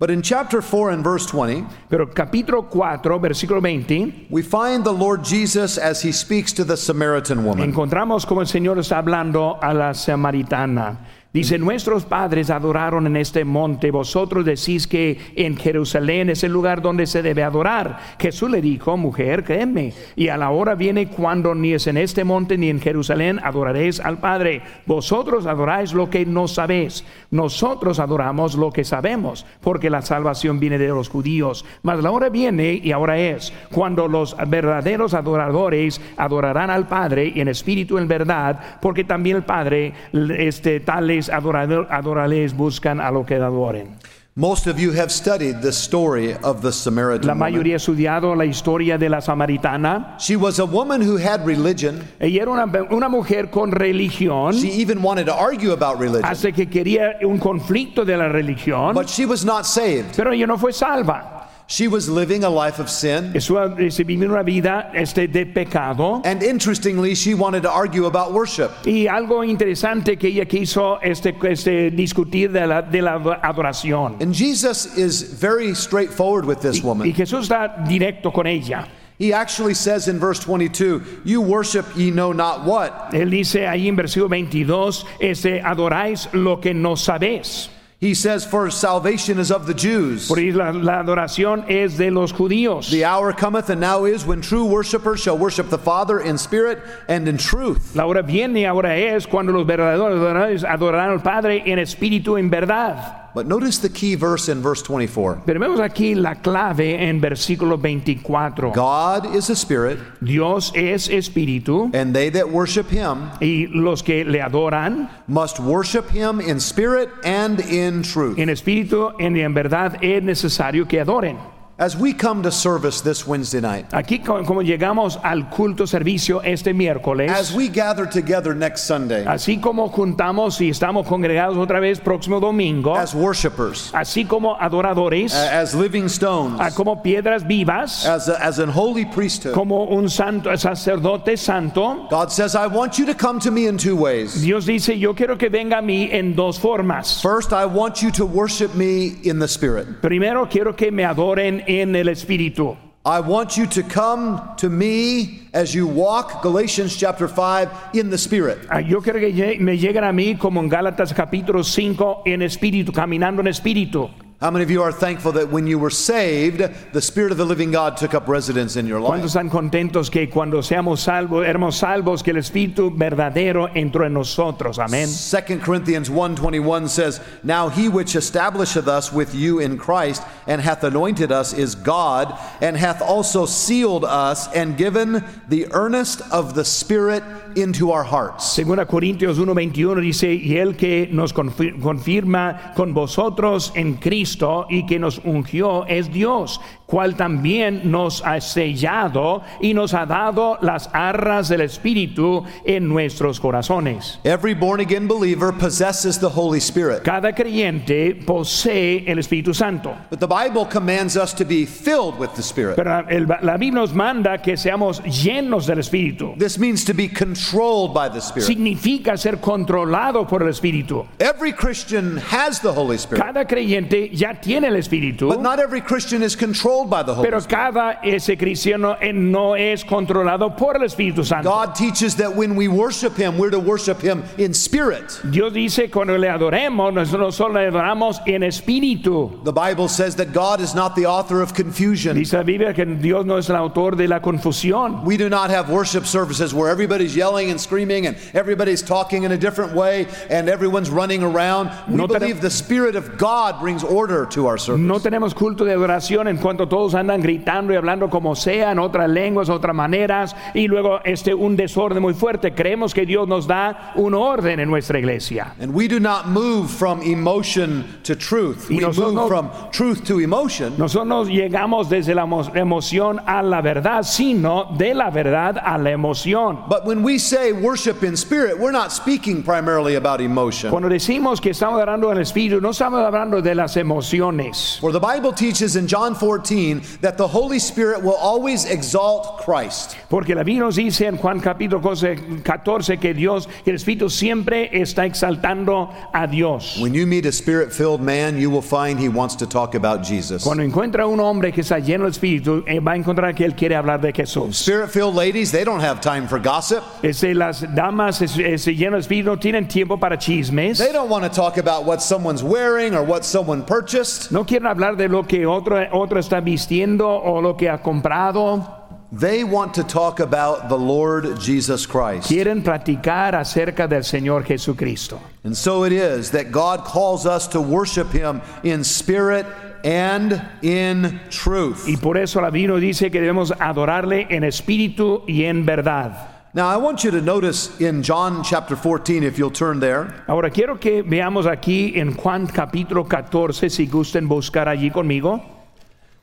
But 0.00 0.10
in 0.10 0.22
chapter 0.22 0.62
4 0.62 0.90
and 0.92 1.02
verse 1.02 1.26
20, 1.26 1.66
Pero 1.90 2.06
capítulo 2.06 2.70
4, 2.70 3.18
versículo 3.18 3.60
20, 3.60 4.28
we 4.30 4.42
find 4.42 4.84
the 4.84 4.92
Lord 4.92 5.24
Jesus 5.24 5.76
as 5.76 6.00
he 6.00 6.12
speaks 6.12 6.52
to 6.52 6.62
the 6.62 6.76
Samaritan 6.76 7.44
woman. 7.44 7.68
encontramos 7.68 8.24
como 8.24 8.40
el 8.40 8.46
Señor 8.46 8.78
está 8.78 8.98
hablando 8.98 9.58
a 9.60 9.74
la 9.74 9.94
samaritana. 9.94 10.98
Dice, 11.30 11.58
nuestros 11.58 12.06
padres 12.06 12.48
adoraron 12.48 13.06
en 13.06 13.14
este 13.18 13.44
monte, 13.44 13.90
vosotros 13.90 14.46
decís 14.46 14.86
que 14.86 15.18
en 15.36 15.58
Jerusalén 15.58 16.30
es 16.30 16.42
el 16.42 16.52
lugar 16.52 16.80
donde 16.80 17.06
se 17.06 17.20
debe 17.20 17.42
adorar. 17.42 17.98
Jesús 18.18 18.48
le 18.50 18.62
dijo, 18.62 18.96
mujer, 18.96 19.44
créeme, 19.44 19.92
y 20.16 20.28
a 20.28 20.38
la 20.38 20.48
hora 20.48 20.74
viene 20.74 21.08
cuando 21.08 21.54
ni 21.54 21.74
es 21.74 21.86
en 21.86 21.98
este 21.98 22.24
monte 22.24 22.56
ni 22.56 22.70
en 22.70 22.80
Jerusalén 22.80 23.40
adoraréis 23.44 24.00
al 24.00 24.20
Padre. 24.20 24.62
Vosotros 24.86 25.44
adoráis 25.44 25.92
lo 25.92 26.08
que 26.08 26.24
no 26.24 26.48
sabéis, 26.48 27.04
nosotros 27.30 27.98
adoramos 27.98 28.54
lo 28.54 28.72
que 28.72 28.84
sabemos, 28.84 29.44
porque 29.60 29.90
la 29.90 30.00
salvación 30.00 30.58
viene 30.58 30.78
de 30.78 30.88
los 30.88 31.10
judíos. 31.10 31.66
Mas 31.82 32.02
la 32.02 32.10
hora 32.10 32.30
viene 32.30 32.80
y 32.82 32.90
ahora 32.92 33.18
es, 33.18 33.52
cuando 33.70 34.08
los 34.08 34.34
verdaderos 34.48 35.12
adoradores 35.12 36.00
adorarán 36.16 36.70
al 36.70 36.88
Padre 36.88 37.30
y 37.34 37.42
en 37.42 37.48
espíritu 37.48 37.98
en 37.98 38.08
verdad, 38.08 38.78
porque 38.80 39.04
también 39.04 39.36
el 39.36 39.42
Padre, 39.42 39.92
este, 40.38 40.80
tales 40.80 41.17
adorador- 41.28 41.88
adoradores 41.90 42.54
buscan 42.56 43.00
a 43.00 43.10
lo 43.10 43.24
que 43.26 43.34
adoren. 43.34 43.96
Most 44.36 44.68
of 44.68 44.78
you 44.78 44.92
have 44.92 45.10
studied 45.10 45.62
the 45.62 45.72
story 45.72 46.36
of 46.44 46.62
the 46.62 46.70
Samaritan 46.70 47.26
La 47.26 47.34
mayoría 47.34 47.74
ha 47.74 47.78
estudiado 47.78 48.36
la 48.36 48.44
historia 48.44 48.96
de 48.96 49.08
la 49.08 49.20
samaritana. 49.20 50.16
She 50.20 50.36
was 50.36 50.60
a 50.60 50.64
woman 50.64 51.00
who 51.02 51.16
had 51.16 51.44
religion. 51.44 52.04
Ella 52.20 52.42
era 52.42 52.52
una, 52.52 52.66
una 52.92 53.08
mujer 53.08 53.50
con 53.50 53.72
religión, 53.72 54.52
She 54.54 54.80
even 54.80 55.02
wanted 55.02 55.26
to 55.26 55.34
argue 55.34 55.72
about 55.72 55.98
religion, 55.98 56.24
hace 56.24 56.52
que 56.52 56.66
quería 56.70 57.16
un 57.24 57.38
conflicto 57.40 58.04
de 58.04 58.16
la 58.16 58.28
religión, 58.28 58.94
but 58.94 59.08
she 59.08 59.26
was 59.26 59.44
not 59.44 59.66
saved. 59.66 60.14
pero 60.16 60.30
ella 60.32 60.46
no 60.46 60.56
fue 60.56 60.72
salva. 60.72 61.47
She 61.70 61.86
was 61.86 62.08
living 62.08 62.44
a 62.44 62.48
life 62.48 62.78
of 62.78 62.88
sin. 62.88 63.36
Eso 63.36 63.76
se 63.90 64.02
vive 64.02 64.24
una 64.24 64.42
vida 64.42 64.90
este, 64.94 65.30
de 65.30 65.44
pecado. 65.44 66.22
And 66.24 66.42
interestingly, 66.42 67.14
she 67.14 67.34
wanted 67.34 67.62
to 67.64 67.70
argue 67.70 68.06
about 68.06 68.32
worship. 68.32 68.70
Y 68.86 69.06
algo 69.06 69.44
interesante 69.44 70.18
que 70.18 70.30
ella 70.30 70.46
quiso 70.46 70.98
este, 71.02 71.34
este, 71.42 71.90
discutir 71.90 72.52
de 72.52 72.66
la, 72.66 72.80
de 72.80 73.02
la 73.02 73.18
adoración. 73.42 74.16
And 74.22 74.34
Jesus 74.34 74.96
is 74.96 75.20
very 75.20 75.74
straightforward 75.74 76.46
with 76.46 76.62
this 76.62 76.82
woman. 76.82 77.06
Y 77.06 77.10
woman. 77.10 77.26
Jesús 77.26 77.50
está 77.50 77.86
directo 77.86 78.32
con 78.32 78.46
ella. 78.46 78.88
He 79.18 79.34
actually 79.34 79.74
says 79.74 80.08
in 80.08 80.18
verse 80.18 80.40
22, 80.40 81.22
You 81.26 81.42
worship 81.42 81.84
ye 81.94 82.10
know 82.10 82.32
not 82.32 82.64
what. 82.64 83.12
Él 83.12 83.30
dice 83.30 83.66
ahí 83.66 83.88
en 83.88 83.96
versículo 83.96 84.30
22, 84.30 85.04
este, 85.20 85.60
adoráis 85.60 86.32
lo 86.32 86.60
que 86.60 86.72
no 86.72 86.94
sabéis. 86.94 87.68
He 88.00 88.14
says, 88.14 88.46
For 88.46 88.70
salvation 88.70 89.40
is 89.40 89.50
of 89.50 89.66
the 89.66 89.74
Jews. 89.74 90.28
Por 90.28 90.38
la, 90.38 90.70
la 90.70 91.02
adoración 91.02 91.68
es 91.68 91.98
de 91.98 92.12
los 92.12 92.32
judíos. 92.32 92.90
The 92.90 93.04
hour 93.04 93.32
cometh 93.32 93.70
and 93.70 93.80
now 93.80 94.04
is 94.04 94.24
when 94.24 94.40
true 94.40 94.66
worshipers 94.66 95.20
shall 95.20 95.36
worship 95.36 95.68
the 95.68 95.78
Father 95.78 96.20
in 96.20 96.38
spirit 96.38 96.78
and 97.08 97.26
in 97.26 97.38
truth. 97.38 97.96
La 97.96 98.06
hora 98.06 98.22
viene 98.22 98.60
y 98.60 98.64
ahora 98.66 98.96
es 98.96 99.26
cuando 99.26 99.52
los 99.52 99.66
verdaderos 99.66 100.12
adoradores 100.12 100.62
adorarán 100.62 101.10
al 101.10 101.22
Padre 101.22 101.64
en 101.66 101.80
espíritu 101.80 102.38
en 102.38 102.50
verdad. 102.50 103.27
But 103.34 103.46
notice 103.46 103.78
the 103.78 103.88
key 103.90 104.14
verse 104.14 104.48
in 104.48 104.62
verse 104.62 104.82
24. 104.82 105.42
Pero 105.44 105.60
vemos 105.60 105.80
aquí 105.80 106.14
la 106.14 106.36
clave 106.36 107.08
en 107.08 107.20
versículo 107.20 107.76
24. 107.80 108.72
God 108.72 109.34
is 109.34 109.50
a 109.50 109.56
spirit, 109.56 109.98
Dios 110.20 110.72
es 110.74 111.08
espíritu 111.08 111.90
and 111.94 112.14
they 112.14 112.30
that 112.30 112.48
worship 112.50 112.88
him 112.90 113.30
y 113.40 113.66
los 113.70 114.02
que 114.02 114.24
le 114.24 114.40
adoran 114.40 115.10
must 115.26 115.60
worship 115.60 116.08
him 116.10 116.40
in 116.40 116.58
spirit 116.58 117.10
and 117.24 117.60
in 117.60 118.02
truth. 118.02 118.38
en 118.38 118.48
espíritu 118.48 119.12
y 119.18 119.40
en 119.40 119.54
verdad 119.54 119.98
es 120.02 120.22
necesario 120.22 120.86
que 120.88 121.00
adoren. 121.00 121.36
As 121.80 121.96
we 121.96 122.12
come 122.12 122.42
to 122.42 122.50
service 122.50 123.02
this 123.02 123.24
Wednesday 123.24 123.60
night, 123.60 123.88
Aquí 123.92 124.18
como 124.18 124.62
llegamos 124.62 125.16
al 125.22 125.48
culto 125.48 125.86
servicio 125.86 126.42
este 126.42 126.74
miércoles, 126.74 127.30
as 127.30 127.54
we 127.54 127.68
gather 127.68 128.04
together 128.04 128.52
next 128.52 128.88
Sunday. 128.88 129.24
Así 129.24 129.60
como 129.60 129.88
juntamos 129.88 130.60
y 130.60 130.70
estamos 130.70 131.06
congregados 131.06 131.56
otra 131.56 131.78
vez 131.78 132.00
próximo 132.00 132.40
domingo, 132.40 132.96
as 132.96 133.14
worshipers, 133.14 133.92
así 133.94 134.24
como 134.26 134.56
adoradores, 134.58 135.32
as 135.32 135.72
living 135.72 136.06
stones, 136.06 136.58
ah, 136.58 136.70
como 136.74 137.00
piedras 137.00 137.46
vivas, 137.46 138.04
as, 138.04 138.28
a, 138.28 138.44
as 138.44 138.58
an 138.58 138.70
holy 138.70 139.04
priesthood, 139.04 139.54
como 139.54 139.84
un 139.84 140.10
santo 140.10 140.50
sacerdote 140.56 141.36
santo, 141.38 142.08
God 142.10 142.32
says, 142.32 142.56
I 142.56 142.66
want 142.66 142.98
you 142.98 143.06
to 143.06 143.14
come 143.14 143.38
to 143.38 143.52
me 143.52 143.68
in 143.68 143.78
two 143.78 143.94
ways. 143.94 144.42
Dios 144.42 144.66
dice, 144.66 144.98
yo 144.98 145.14
quiero 145.14 145.36
que 145.36 145.48
venga 145.48 145.78
a 145.78 145.82
mí 145.82 146.08
en 146.10 146.34
dos 146.34 146.58
formas. 146.58 147.22
First, 147.22 147.52
I 147.52 147.66
want 147.66 148.02
you 148.02 148.10
to 148.10 148.26
worship 148.26 148.74
me 148.74 149.16
in 149.22 149.38
the 149.38 149.46
spirit. 149.46 150.02
Primero 150.02 150.48
quiero 150.48 150.74
que 150.74 150.90
me 150.90 151.04
adoren 151.04 151.67
en 151.68 151.94
el 151.94 152.08
espíritu. 152.08 152.76
I 153.04 153.20
want 153.20 153.56
you 153.56 153.66
to 153.68 153.82
come 153.82 154.40
to 154.58 154.68
me 154.68 155.48
as 155.54 155.72
you 155.72 155.86
walk, 155.86 156.42
Galatians 156.42 156.96
chapter 156.96 157.28
5, 157.28 157.94
in 157.94 158.10
the 158.10 158.18
spirit. 158.18 158.58
Ah, 158.68 158.80
Yo 158.80 159.00
quiero 159.00 159.20
que 159.20 159.56
me 159.60 159.78
lleguen 159.78 160.04
a 160.04 160.12
mí 160.12 160.36
como 160.36 160.60
en 160.60 160.68
Gálatas 160.68 161.14
capítulo 161.14 161.62
5 161.62 162.24
en 162.26 162.42
espíritu, 162.42 162.92
caminando 162.92 163.40
en 163.40 163.46
espíritu. 163.46 164.10
How 164.40 164.52
many 164.52 164.62
of 164.62 164.70
you 164.70 164.82
are 164.84 164.92
thankful 164.92 165.32
that 165.32 165.50
when 165.50 165.66
you 165.66 165.80
were 165.80 165.90
saved, 165.90 166.60
the 166.92 167.02
Spirit 167.02 167.32
of 167.32 167.38
the 167.38 167.44
living 167.44 167.72
God 167.72 167.96
took 167.96 168.14
up 168.14 168.28
residence 168.28 168.76
in 168.76 168.86
your 168.86 169.00
¿Cuántos 169.00 169.34
life? 169.34 169.50
están 169.50 169.50
contentos 169.50 170.12
que 170.12 170.28
cuando 170.28 170.62
seamos 170.62 171.00
salvos, 171.00 171.44
éramos 171.44 171.74
salvos, 171.74 172.22
que 172.22 172.30
el 172.30 172.36
espíritu 172.36 172.96
verdadero 172.96 173.68
entró 173.74 174.06
en 174.06 174.14
nosotros? 174.14 174.78
Amén. 174.78 175.08
2 175.08 175.60
Corinthians 175.64 176.08
1:21 176.08 176.88
says, 176.88 177.20
"Now 177.42 177.68
he 177.68 177.88
which 177.88 178.14
establisheth 178.14 178.86
us 178.86 179.12
with 179.12 179.34
you 179.34 179.58
in 179.58 179.76
Christ 179.76 180.22
and 180.46 180.62
hath 180.62 180.84
anointed 180.84 181.32
us 181.32 181.52
is 181.52 181.74
God, 181.74 182.32
and 182.60 182.76
hath 182.76 183.02
also 183.02 183.44
sealed 183.44 184.04
us 184.04 184.48
and 184.54 184.76
given 184.76 185.24
the 185.48 185.66
earnest 185.72 186.22
of 186.30 186.54
the 186.54 186.64
Spirit 186.64 187.24
into 187.56 187.90
our 187.90 188.04
hearts." 188.04 188.44
Según 188.56 188.78
a 188.78 188.86
Corintios 188.86 189.36
1:21 189.36 190.00
dice, 190.00 190.32
y 190.32 190.58
el 190.58 190.74
que 190.76 191.08
nos 191.10 191.32
confirma 191.32 192.72
con 192.76 192.94
vosotros 192.94 193.72
en 193.74 193.94
Cristo 193.94 194.27
y 194.68 194.86
que 194.86 194.98
nos 194.98 195.20
ungió 195.24 195.86
es 195.86 196.12
Dios, 196.12 196.60
cual 196.88 197.16
también 197.16 197.82
nos 197.90 198.22
ha 198.24 198.40
sellado 198.40 199.42
y 199.60 199.74
nos 199.74 199.92
ha 199.92 200.06
dado 200.06 200.56
las 200.62 200.88
arras 200.94 201.50
del 201.50 201.60
Espíritu 201.60 202.44
en 202.64 202.88
nuestros 202.88 203.38
corazones. 203.38 204.18
Every 204.24 204.54
born 204.54 204.80
again 204.80 205.06
believer 205.06 205.52
possesses 205.52 206.18
the 206.18 206.30
Holy 206.30 206.60
Spirit. 206.60 207.02
Cada 207.04 207.34
creyente 207.34 208.14
posee 208.14 209.04
el 209.06 209.18
Espíritu 209.18 209.52
Santo. 209.54 209.94
But 210.08 210.20
the 210.20 210.26
Bible 210.26 210.64
commands 210.64 211.14
us 211.16 211.34
to 211.34 211.44
be 211.44 211.66
filled 211.66 212.18
with 212.18 212.30
the 212.36 212.42
Spirit. 212.42 212.76
Pero 212.76 213.04
el- 213.10 213.26
la 213.42 213.58
Biblia 213.58 213.68
nos 213.82 213.92
manda 213.92 214.38
que 214.38 214.56
seamos 214.56 215.02
llenos 215.04 215.66
del 215.66 215.80
Espíritu. 215.80 216.34
This 216.38 216.58
means 216.58 216.86
to 216.86 216.94
be 216.94 217.06
controlled 217.08 217.92
by 217.92 218.08
the 218.08 218.20
Spirit. 218.22 218.46
Significa 218.46 219.18
ser 219.18 219.40
controlado 219.40 220.26
por 220.26 220.42
el 220.42 220.48
Espíritu. 220.48 221.06
Every 221.20 221.52
Christian 221.52 222.16
has 222.16 222.60
the 222.60 222.72
Holy 222.72 222.96
Spirit, 222.96 223.22
Cada 223.22 223.44
creyente 223.44 224.10
ya 224.14 224.40
tiene 224.40 224.68
el 224.68 224.76
Espíritu. 224.76 225.28
but 225.28 225.42
not 225.42 225.58
every 225.60 225.82
Christian 225.82 226.22
is 226.22 226.34
controlled 226.34 226.77
by 226.84 227.02
the 227.02 227.14
Holy 227.14 227.28
Pero 227.28 227.38
Spirit. 227.40 227.48
cada 227.48 227.98
ese 228.02 228.36
cristiano 228.36 228.96
eh, 229.00 229.12
no 229.12 229.54
es 229.54 229.84
controlado 229.84 230.56
por 230.56 230.76
el 230.76 230.82
Espíritu 230.82 231.24
Santo. 231.24 231.48
God 231.48 231.74
teaches 231.74 232.16
that 232.16 232.34
when 232.34 232.56
we 232.56 232.68
worship 232.68 233.16
Him, 233.16 233.38
we're 233.38 233.50
to 233.50 233.60
worship 233.60 234.00
Him 234.00 234.22
in 234.38 234.52
spirit. 234.54 235.20
Dios 235.30 235.52
dice 235.52 235.90
cuando 235.90 236.16
le 236.16 236.28
adoremos, 236.28 236.92
nosotros 236.92 237.34
solo 237.34 237.54
le 237.54 237.70
adoramos 237.70 238.20
en 238.26 238.42
espíritu. 238.42 239.42
The 239.44 239.52
Bible 239.52 239.88
says 239.88 240.16
that 240.16 240.32
God 240.32 240.60
is 240.60 240.74
not 240.74 240.94
the 240.94 241.06
author 241.06 241.40
of 241.40 241.54
confusion. 241.54 242.16
Dice 242.16 242.34
la 242.34 242.42
Biblia 242.42 242.72
que 242.72 242.84
Dios 242.84 243.24
no 243.24 243.36
es 243.36 243.48
el 243.48 243.56
autor 243.56 243.96
de 243.96 244.06
la 244.06 244.20
confusión. 244.20 245.04
We 245.04 245.16
do 245.16 245.28
not 245.28 245.50
have 245.50 245.70
worship 245.70 246.06
services 246.06 246.52
where 246.54 246.68
everybody's 246.68 247.16
yelling 247.16 247.50
and 247.50 247.60
screaming 247.60 248.06
and 248.06 248.16
everybody's 248.34 248.82
talking 248.82 249.24
in 249.24 249.32
a 249.32 249.38
different 249.38 249.72
way 249.72 250.06
and 250.30 250.48
everyone's 250.48 250.90
running 250.90 251.22
around. 251.22 251.70
We 251.88 251.96
No 251.96 252.06
believe 252.06 252.40
the 252.40 252.50
Spirit 252.50 252.96
of 252.96 253.18
God 253.18 253.60
brings 253.60 253.82
order 253.84 254.26
to 254.26 254.46
our 254.46 254.58
service. 254.58 254.80
No 254.80 254.98
tenemos 254.98 255.34
culto 255.34 255.64
de 255.64 255.72
adoración 255.72 256.28
en 256.28 256.38
cuanto 256.38 256.67
todos 256.68 256.94
andan 256.94 257.20
gritando 257.20 257.72
y 257.72 257.76
hablando 257.76 258.08
como 258.10 258.34
sea, 258.34 258.72
en 258.72 258.78
otras 258.78 259.08
lenguas, 259.08 259.48
otras 259.48 259.74
maneras, 259.74 260.34
y 260.54 260.68
luego 260.68 261.00
este 261.04 261.34
un 261.34 261.56
desorden 261.56 262.02
muy 262.02 262.14
fuerte. 262.14 262.54
Creemos 262.54 262.94
que 262.94 263.04
Dios 263.06 263.26
nos 263.26 263.46
da 263.46 263.92
un 263.96 264.14
orden 264.14 264.60
en 264.60 264.68
nuestra 264.70 264.98
iglesia. 264.98 265.54
And 265.60 265.74
we 265.74 265.88
do 265.88 265.98
not 266.00 266.26
move 266.26 266.68
from 266.68 267.00
emotion 267.02 267.84
to 268.04 268.14
truth. 268.16 268.70
Y 268.70 268.76
We 268.76 268.82
nosotros- 268.82 269.14
move 269.14 269.28
from 269.28 269.48
truth 269.72 270.04
to 270.06 270.20
emotion. 270.20 270.74
Nosotros 270.78 271.06
no 271.06 271.24
llegamos 271.24 271.88
desde 271.88 272.14
la 272.14 272.22
emo- 272.24 272.54
emoción 272.54 273.20
a 273.26 273.42
la 273.42 273.60
verdad, 273.60 274.02
sino 274.02 274.66
de 274.76 274.94
la 274.94 275.10
verdad 275.10 275.56
a 275.62 275.78
la 275.78 275.90
emoción. 275.90 276.60
But 276.68 276.84
when 276.86 277.02
we 277.02 277.18
say 277.18 277.52
worship 277.52 278.02
in 278.02 278.14
spirit, 278.16 278.58
we're 278.58 278.72
not 278.72 278.92
speaking 278.92 279.42
primarily 279.42 279.96
about 279.96 280.20
emotion. 280.20 280.70
Cuando 280.70 280.88
decimos 280.88 281.40
que 281.40 281.50
estamos 281.50 281.80
hablando 281.80 282.08
del 282.08 282.18
espíritu, 282.18 282.60
no 282.60 282.70
estamos 282.70 283.00
hablando 283.04 283.40
de 283.42 283.54
las 283.54 283.76
emociones. 283.76 284.78
For 284.80 284.92
the 284.92 285.00
Bible 285.00 285.32
teaches 285.32 285.76
in 285.76 285.86
John 285.86 286.14
14 286.14 286.54
14 286.58 286.98
that 287.00 287.16
the 287.16 287.26
Holy 287.26 287.58
Spirit 287.58 288.02
will 288.02 288.16
always 288.16 288.64
exalt 288.64 289.38
Christ. 289.38 289.96
Porque 290.08 290.34
la 290.34 290.42
Biblia 290.42 290.64
nos 290.64 290.76
dice 290.76 291.06
en 291.06 291.16
Juan 291.16 291.40
capítulo 291.40 291.80
14 291.80 292.98
que 292.98 293.14
Dios, 293.14 293.48
que 293.64 293.70
el 293.70 293.76
Espíritu 293.76 294.10
siempre 294.10 294.70
está 294.72 295.06
exaltando 295.06 295.90
a 296.12 296.26
Dios. 296.26 296.78
When 296.80 296.94
you 296.94 297.06
meet 297.06 297.26
a 297.26 297.32
spirit 297.32 297.72
filled 297.72 298.00
man, 298.00 298.38
you 298.38 298.50
will 298.50 298.62
find 298.62 298.98
he 298.98 299.08
wants 299.08 299.36
to 299.36 299.46
talk 299.46 299.74
about 299.74 300.02
Jesus. 300.04 300.42
Cuando 300.42 300.62
encuentra 300.62 301.06
un 301.06 301.20
hombre 301.20 301.52
que 301.52 301.62
está 301.62 301.78
lleno 301.78 302.04
del 302.04 302.12
Espíritu, 302.12 302.64
eh, 302.66 302.80
va 302.80 302.92
a 302.92 302.96
encontrar 302.96 303.34
que 303.34 303.44
él 303.44 303.54
quiere 303.54 303.76
hablar 303.76 304.00
de 304.00 304.12
Jesús. 304.12 304.58
Spirit 304.58 304.90
filled 304.90 305.14
ladies, 305.14 305.50
they 305.50 305.64
don't 305.64 305.82
have 305.82 306.00
time 306.00 306.26
for 306.26 306.38
gossip. 306.38 306.82
Este, 307.02 307.34
las 307.34 307.62
damas 307.74 308.20
este, 308.22 308.74
llenas 308.74 308.92
del 308.92 309.00
Espíritu 309.00 309.30
no 309.30 309.38
tienen 309.38 309.68
tiempo 309.68 309.98
para 309.98 310.16
chismes. 310.18 310.78
They 310.78 310.92
don't 310.92 311.10
want 311.10 311.24
to 311.24 311.30
talk 311.30 311.58
about 311.58 311.84
what 311.84 312.00
someone's 312.00 312.42
wearing 312.42 312.94
or 312.94 313.02
what 313.04 313.24
someone 313.24 313.62
purchased. 313.62 314.32
No 314.32 314.44
quieren 314.44 314.66
hablar 314.66 314.96
de 314.96 315.08
lo 315.08 315.24
que 315.24 315.46
otro, 315.46 315.78
otro 315.92 316.18
está 316.18 316.40
vistiendo 316.48 317.08
o 317.08 317.40
lo 317.40 317.56
que 317.56 317.68
ha 317.68 317.78
comprado. 317.78 318.78
They 319.10 319.42
want 319.42 319.74
to 319.74 319.84
talk 319.84 320.20
about 320.20 320.68
the 320.68 320.76
Lord 320.76 321.40
Jesus 321.40 321.86
Christ. 321.86 322.28
Quieren 322.28 322.62
platicar 322.62 323.34
acerca 323.34 323.88
del 323.88 324.02
Señor 324.02 324.44
Jesucristo. 324.44 325.18
And 325.44 325.56
so 325.56 325.84
it 325.84 325.92
is 325.92 326.30
that 326.32 326.52
God 326.52 326.84
calls 326.84 327.24
us 327.24 327.48
to 327.48 327.60
worship 327.60 328.12
Him 328.12 328.42
in 328.64 328.84
spirit 328.84 329.46
and 329.82 330.42
in 330.62 331.20
truth. 331.30 331.86
Y 331.88 331.96
por 331.96 332.18
eso 332.18 332.40
la 332.40 332.50
Biblia 332.50 332.78
dice 332.78 333.10
que 333.10 333.20
debemos 333.20 333.50
adorarle 333.58 334.26
en 334.28 334.44
espíritu 334.44 335.22
y 335.26 335.44
en 335.44 335.64
verdad. 335.64 336.34
Now, 336.54 336.68
I 336.68 336.76
want 336.76 337.04
you 337.04 337.10
to 337.10 337.20
notice 337.20 337.78
in 337.80 338.02
John 338.02 338.42
chapter 338.42 338.74
14, 338.74 339.22
if 339.22 339.38
you'll 339.38 339.50
turn 339.50 339.80
there, 339.80 340.24
Ahora 340.26 340.50
quiero 340.50 340.78
que 340.78 341.02
veamos 341.02 341.46
aquí 341.46 341.92
en 341.96 342.14
Juan 342.14 342.46
capítulo 342.46 343.06
14, 343.06 343.70
si 343.70 343.86
gusten 343.86 344.28
buscar 344.28 344.68
allí 344.68 344.90
conmigo. 344.90 345.57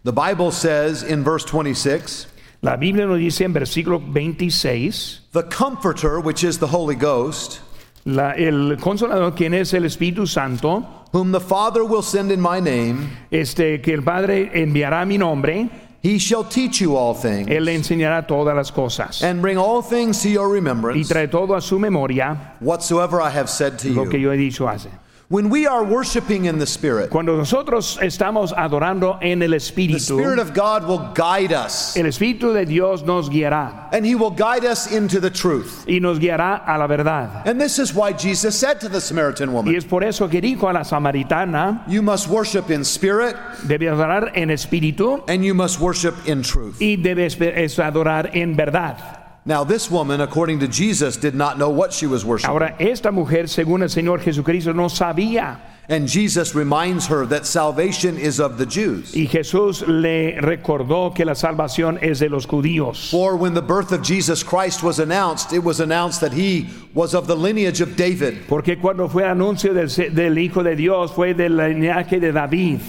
The 0.06 0.14
Bible 0.14 0.52
says 0.52 1.04
in 1.04 1.24
verse 1.24 1.44
26, 1.44 2.28
La 2.62 2.78
Biblia 2.78 3.06
nos 3.06 3.20
dice 3.20 3.42
en 3.42 3.54
versículo 3.54 4.00
26, 4.14 5.22
the 5.34 5.44
Comforter, 5.44 6.20
which 6.20 6.44
is 6.44 6.60
the 6.60 6.68
Holy 6.68 6.96
Ghost, 6.96 7.60
la- 8.06 8.34
el 8.38 8.78
consolador, 8.78 9.36
quien 9.36 9.54
es 9.54 9.74
el 9.74 9.82
Espíritu 9.84 10.28
Santo, 10.28 10.82
whom 11.12 11.32
the 11.32 11.40
Father 11.40 11.84
will 11.84 12.02
send 12.04 12.32
in 12.32 12.40
my 12.40 12.60
name, 12.60 13.10
este, 13.32 13.82
que 13.82 13.94
el 13.94 14.02
Padre 14.04 14.50
enviará 14.54 15.06
mi 15.08 15.18
nombre, 15.18 15.70
he 16.04 16.20
shall 16.20 16.44
teach 16.44 16.82
you 16.82 16.96
all 16.96 17.16
things 17.16 17.48
Él 17.50 17.66
le 17.66 17.74
enseñará 17.76 18.28
todas 18.28 18.56
las 18.56 18.70
cosas 18.72 19.24
and 19.24 19.42
bring 19.42 19.58
all 19.58 19.82
things 19.82 20.22
to 20.22 20.30
your 20.30 20.48
y 20.50 20.54
remembrance 20.54 21.10
trae 21.10 21.28
todo 21.28 21.56
a 21.56 21.62
su 21.62 21.80
memoria 21.80 22.54
whatsoever 22.62 23.20
I 23.20 23.32
have 23.32 23.50
said 23.50 23.80
to 23.80 23.90
lo 23.90 24.06
que 24.06 24.20
you. 24.20 24.26
yo 24.28 24.32
he 24.32 24.38
dicho 24.38 24.68
hace. 24.68 24.90
When 25.28 25.50
we 25.50 25.66
are 25.66 25.84
worshiping 25.84 26.46
in 26.46 26.60
the 26.60 26.68
Spirit, 26.68 27.10
Cuando 27.10 27.36
nosotros 27.36 27.98
estamos 28.00 28.54
adorando 28.54 29.18
en 29.24 29.42
el 29.42 29.54
espíritu, 29.56 29.94
the 30.08 30.14
Espíritu, 30.14 30.20
Spirit 30.20 30.40
of 30.40 30.54
God 30.54 30.88
will 30.88 31.12
guide 31.16 31.52
us 31.52 31.98
el 31.98 32.06
Espíritu 32.06 32.54
de 32.54 32.64
Dios 32.64 33.02
nos 33.02 33.28
guiará 33.28 33.90
and 33.92 34.06
he 34.06 34.14
will 34.14 34.30
guide 34.30 34.64
us 34.66 34.92
into 34.92 35.20
the 35.20 35.32
truth. 35.32 35.84
y 35.88 35.98
nos 36.00 36.20
guiará 36.20 36.62
a 36.68 36.78
la 36.78 36.86
verdad. 36.88 37.42
And 37.48 37.60
this 37.60 37.80
is 37.80 37.92
why 37.92 38.14
Jesus 38.14 38.56
said 38.56 38.80
to 38.82 38.88
the 38.88 39.02
Samaritan 39.02 39.50
Y 39.50 39.54
woman, 39.54 39.76
es 39.76 39.84
por 39.84 40.04
eso 40.04 40.28
que 40.28 40.42
dijo 40.42 40.70
a 40.70 40.74
la 40.74 40.82
samaritana, 40.84 41.88
You 41.88 42.04
must 42.04 42.28
worship 42.28 42.70
in 42.70 42.84
spirit 42.84 43.36
debe 43.68 43.90
adorar 43.90 44.32
en 44.36 44.50
espíritu 44.50 45.24
and 45.28 45.44
you 45.44 45.56
must 45.56 45.80
worship 45.80 46.14
in 46.28 46.44
truth. 46.44 46.80
y 46.80 46.98
debe 46.98 47.26
es 47.26 47.80
adorar 47.80 48.30
en 48.36 48.56
verdad. 48.56 49.25
Now, 49.48 49.64
this 49.64 49.92
woman, 49.92 50.22
according 50.22 50.62
to 50.62 50.68
Jesus, 50.68 51.18
did 51.18 51.36
not 51.36 51.60
know 51.60 51.70
what 51.70 51.94
she 51.94 52.08
was 52.08 52.26
worshiping. 52.26 52.50
Ahora, 52.50 52.76
esta 52.80 53.12
mujer, 53.12 53.44
según 53.44 53.84
el 53.84 53.90
Señor 53.90 54.20
Jesucristo, 54.20 54.74
no 54.74 54.88
sabía. 54.88 55.60
And 55.88 56.08
Jesus 56.08 56.56
reminds 56.56 57.06
her 57.06 57.28
that 57.28 57.46
salvation 57.46 58.18
is 58.18 58.40
of 58.40 58.58
the 58.58 58.66
Jews. 58.66 59.14
Y 59.14 59.28
Jesús 59.28 59.88
le 59.88 60.42
recordó 60.42 61.14
que 61.14 61.24
la 61.26 61.36
salvación 61.36 62.00
es 62.02 62.18
de 62.18 62.28
los 62.28 62.48
judíos. 62.48 63.12
For 63.12 63.36
when 63.36 63.54
the 63.54 63.62
birth 63.62 63.92
of 63.92 64.02
Jesus 64.02 64.42
Christ 64.42 64.82
was 64.82 64.98
announced, 64.98 65.54
it 65.54 65.64
was 65.64 65.80
announced 65.80 66.22
that 66.22 66.34
he 66.34 66.68
was 66.96 67.14
of 67.14 67.28
the 67.28 67.36
lineage 67.36 67.82
of 67.82 67.96
David. 67.96 68.48
Porque 68.48 68.80
cuando 68.82 69.08
fue 69.08 69.26
anuncio 69.26 69.76
del, 69.76 69.90
del 70.16 70.40
Hijo 70.40 70.64
de 70.64 70.76
Dios, 70.76 71.12
fue 71.12 71.36
del 71.36 71.52
linaje 71.52 72.20
de 72.20 72.32
David. 72.32 72.82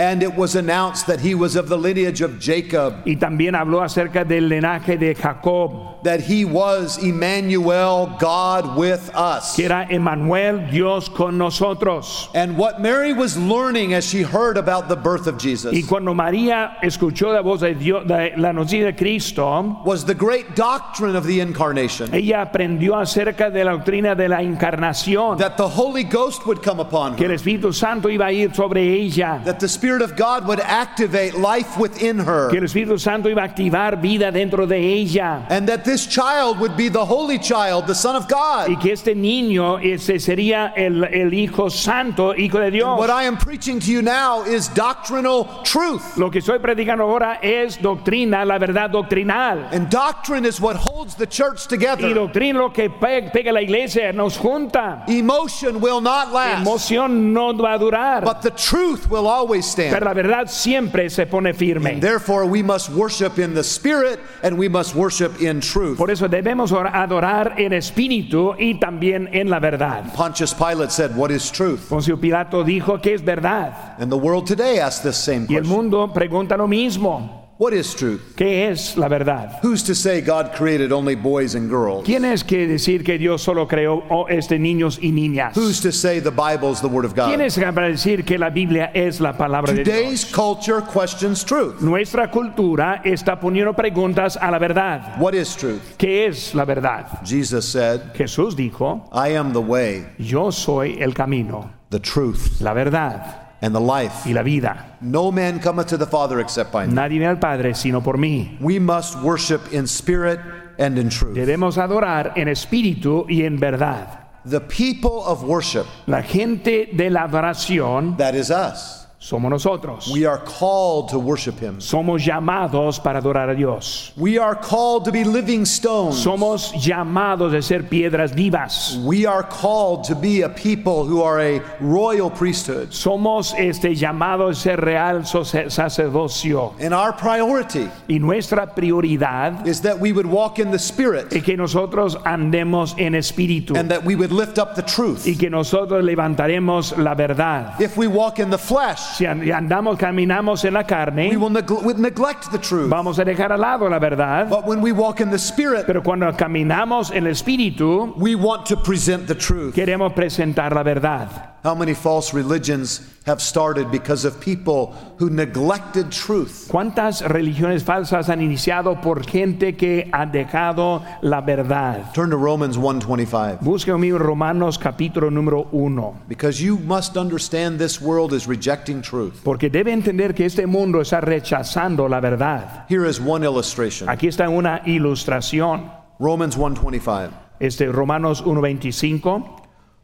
And 0.00 0.22
it 0.22 0.34
was 0.34 0.56
announced 0.56 1.06
that 1.08 1.20
he 1.20 1.34
was 1.34 1.56
of 1.56 1.68
the 1.68 1.76
lineage 1.76 2.22
of 2.22 2.40
Jacob, 2.40 3.02
Y 3.04 3.16
también 3.16 3.54
habló 3.54 3.82
acerca 3.82 4.24
del 4.26 4.48
linaje 4.48 4.98
de 4.98 5.12
Jacob, 5.14 6.02
that 6.04 6.20
he 6.20 6.46
was 6.46 6.96
Emmanuel, 7.04 8.16
God 8.18 8.78
with 8.78 9.10
us. 9.14 9.54
que 9.54 9.66
era 9.66 9.86
Emmanuel, 9.90 10.70
Dios 10.70 11.10
con 11.10 11.36
nosotros. 11.36 12.30
And 12.34 12.56
what 12.56 12.80
Mary 12.80 13.12
was 13.12 13.36
learning 13.36 13.92
as 13.92 14.06
she 14.06 14.22
heard 14.22 14.56
about 14.56 14.88
the 14.88 14.96
birth 14.96 15.26
of 15.26 15.36
Jesus. 15.36 15.74
Y 15.74 15.82
cuando 15.86 16.14
María 16.14 16.78
escuchó 16.82 17.34
la 17.34 17.42
voz 17.42 17.60
de 17.60 17.74
Dios, 17.74 18.06
de 18.06 18.32
la 18.38 18.52
noticia 18.52 18.86
de 18.86 18.94
Cristo, 18.94 19.82
was 19.84 20.06
the 20.06 20.14
great 20.14 20.56
doctrine 20.56 21.14
of 21.14 21.26
the 21.26 21.40
incarnation 21.40 22.14
ella 22.14 22.40
aprendió 22.40 22.96
acerca 22.96 23.50
de 23.50 23.64
la 23.64 23.72
doctrina 23.72 24.14
de 24.14 24.28
la 24.30 24.38
encarnación, 24.42 25.36
that 25.36 25.58
the 25.58 25.68
Holy 25.68 26.04
Ghost 26.04 26.46
would 26.46 26.62
come 26.62 26.80
upon 26.80 27.12
her. 27.12 27.18
que 27.18 27.26
el 27.26 27.32
Espíritu 27.32 27.74
Santo 27.74 28.08
iba 28.08 28.26
a 28.26 28.32
ir 28.32 28.54
sobre 28.54 28.80
ella, 28.80 29.42
that 29.44 29.60
the 29.60 29.68
Spirit 29.68 29.89
of 30.02 30.16
God 30.16 30.46
would 30.46 30.60
activate 30.60 31.34
life 31.34 31.76
within 31.78 32.18
que 32.18 32.24
her, 32.24 32.48
el 32.56 32.64
Espíritu 32.64 32.98
Santo 32.98 33.28
iba 33.28 33.42
a 33.42 33.48
activar 33.48 34.00
vida 34.00 34.30
dentro 34.30 34.66
de 34.66 34.76
ella. 34.78 35.46
and 35.50 35.68
that 35.68 35.84
this 35.84 36.06
child 36.06 36.58
would 36.60 36.76
be 36.76 36.88
the 36.88 37.04
Holy 37.04 37.38
Child, 37.38 37.86
the 37.86 37.94
Son 37.94 38.14
of 38.16 38.24
Y 38.30 38.74
God. 38.74 38.80
que 38.80 38.92
este 38.92 39.14
niño 39.14 39.78
ese 39.82 40.18
sería 40.20 40.72
el, 40.76 41.04
el 41.04 41.32
Hijo 41.34 41.68
Santo, 41.70 42.34
Hijo 42.34 42.58
de 42.60 42.70
Dios. 42.70 42.98
What 42.98 43.10
I 43.10 43.24
am 43.24 43.36
preaching 43.36 43.80
to 43.80 43.90
you 43.90 44.02
now 44.02 44.42
is 44.44 44.68
doctrinal 44.68 45.62
truth. 45.64 46.16
Lo 46.16 46.30
que 46.30 46.40
estoy 46.40 46.58
predicando 46.60 47.02
ahora 47.04 47.38
es 47.42 47.76
doctrina, 47.80 48.44
la 48.44 48.58
verdad 48.58 48.90
doctrinal. 48.90 49.68
And 49.72 49.88
doctrine 49.90 50.44
is 50.44 50.60
what 50.60 50.76
holds 50.76 51.14
the 51.16 51.26
church 51.26 51.66
Y 51.66 51.68
together. 51.68 52.14
doctrina 52.14 52.58
lo 52.60 52.70
que 52.72 52.88
pega 52.90 53.52
la 53.52 53.60
iglesia, 53.62 54.12
nos 54.12 54.36
junta. 54.36 55.04
Emotion 55.08 55.80
will 55.80 56.00
not 56.00 56.32
last, 56.32 56.66
Emoción 56.66 57.32
no 57.32 57.52
va 57.54 57.74
a 57.74 57.78
durar, 57.78 58.24
but 58.24 58.42
the 58.42 58.50
truth 58.50 59.08
will 59.10 59.26
always 59.26 59.64
pero 59.66 59.79
stand. 59.88 60.04
la 60.04 60.12
verdad 60.14 60.46
siempre 60.48 61.08
se 61.10 61.26
pone 61.26 61.54
firme. 61.54 62.00
Therefore, 62.00 62.44
we 62.44 62.62
must 62.62 62.90
worship 62.90 63.38
in 63.38 63.54
the 63.54 63.62
Spirit 63.62 64.18
and 64.42 64.58
we 64.58 64.68
must 64.68 64.94
worship 64.94 65.40
in 65.40 65.60
truth. 65.60 65.96
Por 65.96 66.10
eso 66.10 66.28
debemos 66.28 66.72
or- 66.72 66.86
adorar 66.86 67.54
en 67.58 67.72
espíritu 67.72 68.54
y 68.58 68.78
también 68.78 69.28
en 69.32 69.48
la 69.50 69.58
verdad. 69.60 70.12
Pontius 70.14 70.52
Pilate 70.54 70.90
said, 70.90 71.14
What 71.16 71.30
is 71.30 71.50
truth? 71.50 71.88
Poncio 71.88 72.18
Pilato 72.20 72.64
dijo 72.64 73.00
que 73.00 73.14
es 73.14 73.22
verdad. 73.24 73.96
And 73.98 74.10
the 74.10 74.18
world 74.18 74.46
today 74.46 74.78
asks 74.78 75.02
this 75.02 75.16
same 75.16 75.46
Y 75.48 75.54
el 75.56 75.62
question 75.62 75.68
mundo 75.68 76.12
pregunta 76.12 76.56
lo 76.56 76.66
mismo. 76.68 77.39
What 77.60 77.74
is 77.74 77.94
truth? 77.94 78.22
¿Qué 78.36 78.70
es 78.70 78.96
la 78.96 79.06
verdad? 79.06 79.60
Who's 79.62 79.82
to 79.82 79.94
say 79.94 80.22
God 80.22 80.54
created 80.56 80.92
only 80.92 81.14
boys 81.14 81.54
and 81.54 81.68
girls? 81.68 82.06
¿Quién 82.06 82.24
es 82.24 82.42
que 82.42 82.66
decir 82.66 83.04
que 83.04 83.18
Dios 83.18 83.42
solo 83.42 83.68
creó 83.68 84.02
oh, 84.08 84.26
este 84.30 84.58
niños 84.58 84.98
y 84.98 85.12
niñas? 85.12 85.54
Who's 85.54 85.78
to 85.82 85.92
say 85.92 86.20
the 86.20 86.30
Bible's 86.30 86.80
the 86.80 86.88
Word 86.88 87.04
of 87.04 87.12
¿Quién 87.12 87.40
God? 87.40 87.42
es 87.42 87.58
para 87.58 87.88
decir 87.88 88.24
que 88.24 88.38
la 88.38 88.48
Biblia 88.48 88.90
es 88.94 89.20
la 89.20 89.36
palabra 89.36 89.74
de 89.74 89.84
Dios? 89.84 89.94
Today's 89.94 90.24
culture 90.24 90.80
questions 90.80 91.44
truth. 91.44 91.82
Nuestra 91.82 92.30
cultura 92.30 93.02
está 93.04 93.38
poniendo 93.38 93.74
preguntas 93.74 94.38
a 94.40 94.50
la 94.50 94.58
verdad. 94.58 95.20
What 95.20 95.34
is 95.34 95.54
truth? 95.54 95.82
¿Qué 95.98 96.28
es 96.28 96.54
la 96.54 96.64
verdad? 96.64 97.20
Jesus 97.26 97.66
said, 97.66 98.14
Jesús 98.14 98.56
dijo, 98.56 99.06
I 99.12 99.36
am 99.36 99.52
the 99.52 99.60
way, 99.60 100.06
yo 100.18 100.50
soy 100.50 100.96
el 100.98 101.12
camino, 101.12 101.70
the 101.90 102.00
truth, 102.00 102.62
la 102.62 102.72
verdad 102.72 103.49
and 103.62 103.74
the 103.74 103.80
life. 103.80 104.26
y 104.26 104.32
la 104.32 104.42
vida. 104.42 104.96
No 105.00 105.30
man 105.30 105.60
cometh 105.60 105.88
to 105.88 105.96
the 105.96 106.06
Father 106.06 106.40
except 106.40 106.72
by 106.72 106.86
me. 106.86 106.92
Nadie 106.94 107.18
ve 107.18 107.26
al 107.26 107.38
Padre 107.38 107.74
sino 107.74 108.00
por 108.00 108.16
mí. 108.16 108.58
We 108.60 108.78
must 108.78 109.16
worship 109.22 109.72
in 109.72 109.86
spirit 109.86 110.40
and 110.78 110.98
in 110.98 111.10
truth. 111.10 111.34
Debemos 111.36 111.78
adorar 111.78 112.32
en 112.36 112.48
espíritu 112.48 113.26
y 113.28 113.42
en 113.42 113.58
verdad. 113.58 114.18
The 114.44 114.60
people 114.60 115.22
of 115.26 115.44
worship, 115.44 115.84
La 116.06 116.22
gente 116.22 116.88
de 116.92 117.10
la 117.10 117.24
adoración 117.24 118.16
that 118.16 118.34
is 118.34 118.50
us. 118.50 118.99
Somos 119.20 119.50
nosotros. 119.50 120.10
We 120.12 120.24
are 120.24 120.38
called 120.38 121.10
to 121.10 121.18
worship 121.18 121.58
Him. 121.58 121.78
Somos 121.78 122.24
llamados 122.24 122.98
para 123.02 123.20
adorar 123.20 123.50
a 123.50 123.54
Dios. 123.54 124.12
We 124.16 124.38
are 124.38 124.54
called 124.54 125.04
to 125.04 125.12
be 125.12 125.24
living 125.24 125.66
stones. 125.66 126.16
Somos 126.16 126.72
llamados 126.72 127.52
de 127.52 127.60
ser 127.60 127.82
piedras 127.82 128.34
vivas. 128.34 128.96
We 129.04 129.26
are 129.26 129.42
called 129.42 130.04
to 130.04 130.14
be 130.14 130.40
a 130.40 130.48
people 130.48 131.04
who 131.04 131.22
are 131.22 131.38
a 131.38 131.60
royal 131.80 132.30
priesthood. 132.30 132.92
Somos 132.92 133.52
este 133.58 133.94
llamados 133.94 134.50
a 134.50 134.60
ser 134.60 134.76
real 134.80 135.22
sacerdocio. 135.24 136.74
And 136.80 136.94
our 136.94 137.12
priority 137.12 137.90
Y 138.08 138.18
nuestra 138.18 138.74
prioridad 138.74 139.66
is 139.66 139.82
that 139.82 139.98
we 140.00 140.12
would 140.12 140.26
walk 140.26 140.58
in 140.58 140.70
the 140.70 140.78
Spirit 140.78 141.32
es 141.32 141.44
que 141.44 141.56
nosotros 141.56 142.16
andemos 142.24 142.94
en 142.98 143.14
espíritu 143.14 143.76
and 143.76 143.90
that 143.90 144.02
we 144.02 144.16
would 144.16 144.32
lift 144.32 144.58
up 144.58 144.74
the 144.74 144.82
truth. 144.82 145.26
y 145.26 145.34
que 145.34 145.50
nosotros 145.50 146.02
levantaremos 146.02 146.96
la 146.96 147.14
verdad. 147.14 147.78
If 147.80 147.98
we 147.98 148.06
walk 148.06 148.38
in 148.38 148.48
the 148.48 148.58
flesh, 148.58 149.09
Si 149.16 149.26
an- 149.26 149.40
andamos, 149.52 149.98
caminamos 149.98 150.64
en 150.64 150.74
la 150.74 150.80
we 150.80 150.86
carne, 150.86 151.36
will 151.36 151.50
we 151.84 151.94
neglect 151.94 152.50
the 152.52 152.58
truth. 152.58 152.88
vamos 152.88 153.18
a 153.18 153.24
dejar 153.24 153.52
al 153.52 153.60
lado 153.60 153.88
la 153.88 153.98
verdad. 153.98 154.48
But 154.48 154.66
when 154.66 154.80
we 154.80 154.92
walk 154.92 155.20
in 155.20 155.30
the 155.30 155.38
Spirit, 155.38 155.84
Pero 155.86 156.02
cuando 156.02 156.30
caminamos 156.36 157.10
en 157.10 157.26
el 157.26 157.32
espíritu, 157.32 158.14
we 158.16 158.34
want 158.34 158.66
to 158.66 158.76
present 158.76 159.26
the 159.26 159.34
truth. 159.34 159.74
queremos 159.74 160.12
presentar 160.14 160.72
la 160.74 160.82
verdad. 160.82 161.28
How 161.62 161.74
many 161.74 161.92
false 161.92 162.32
religions 162.32 163.02
have 163.26 163.42
started 163.42 163.90
because 163.90 164.24
of 164.24 164.40
people 164.40 164.94
who 165.18 165.28
neglected 165.28 166.10
truth? 166.10 166.68
¿Cuántas 166.70 167.20
religiones 167.20 167.84
falsas 167.84 168.30
han 168.30 168.40
iniciado 168.40 169.02
por 169.02 169.24
gente 169.24 169.76
que 169.76 170.08
ha 170.10 170.24
dejado 170.24 171.02
la 171.20 171.42
verdad? 171.42 172.14
Turn 172.14 172.30
to 172.30 172.38
Romans 172.38 172.78
1:25. 172.78 173.58
Busque 173.60 173.92
conmigo 173.92 174.18
Romanos 174.18 174.78
capítulo 174.78 175.30
número 175.30 175.68
1. 175.70 176.22
Because 176.28 176.62
you 176.62 176.78
must 176.78 177.18
understand 177.18 177.78
this 177.78 178.00
world 178.00 178.32
is 178.32 178.46
rejecting 178.46 179.02
truth. 179.02 179.42
Porque 179.44 179.68
debe 179.68 179.92
entender 179.92 180.34
que 180.34 180.46
este 180.46 180.66
mundo 180.66 181.02
está 181.02 181.20
rechazando 181.20 182.08
la 182.08 182.20
verdad. 182.20 182.86
Here 182.88 183.06
is 183.06 183.20
one 183.20 183.44
illustration. 183.44 184.08
Aquí 184.08 184.28
está 184.28 184.48
una 184.48 184.80
ilustración. 184.86 185.92
Romans 186.18 186.56
1:25. 186.56 187.28
Este 187.60 187.92
Romanos 187.92 188.42
1.25. 188.46 189.59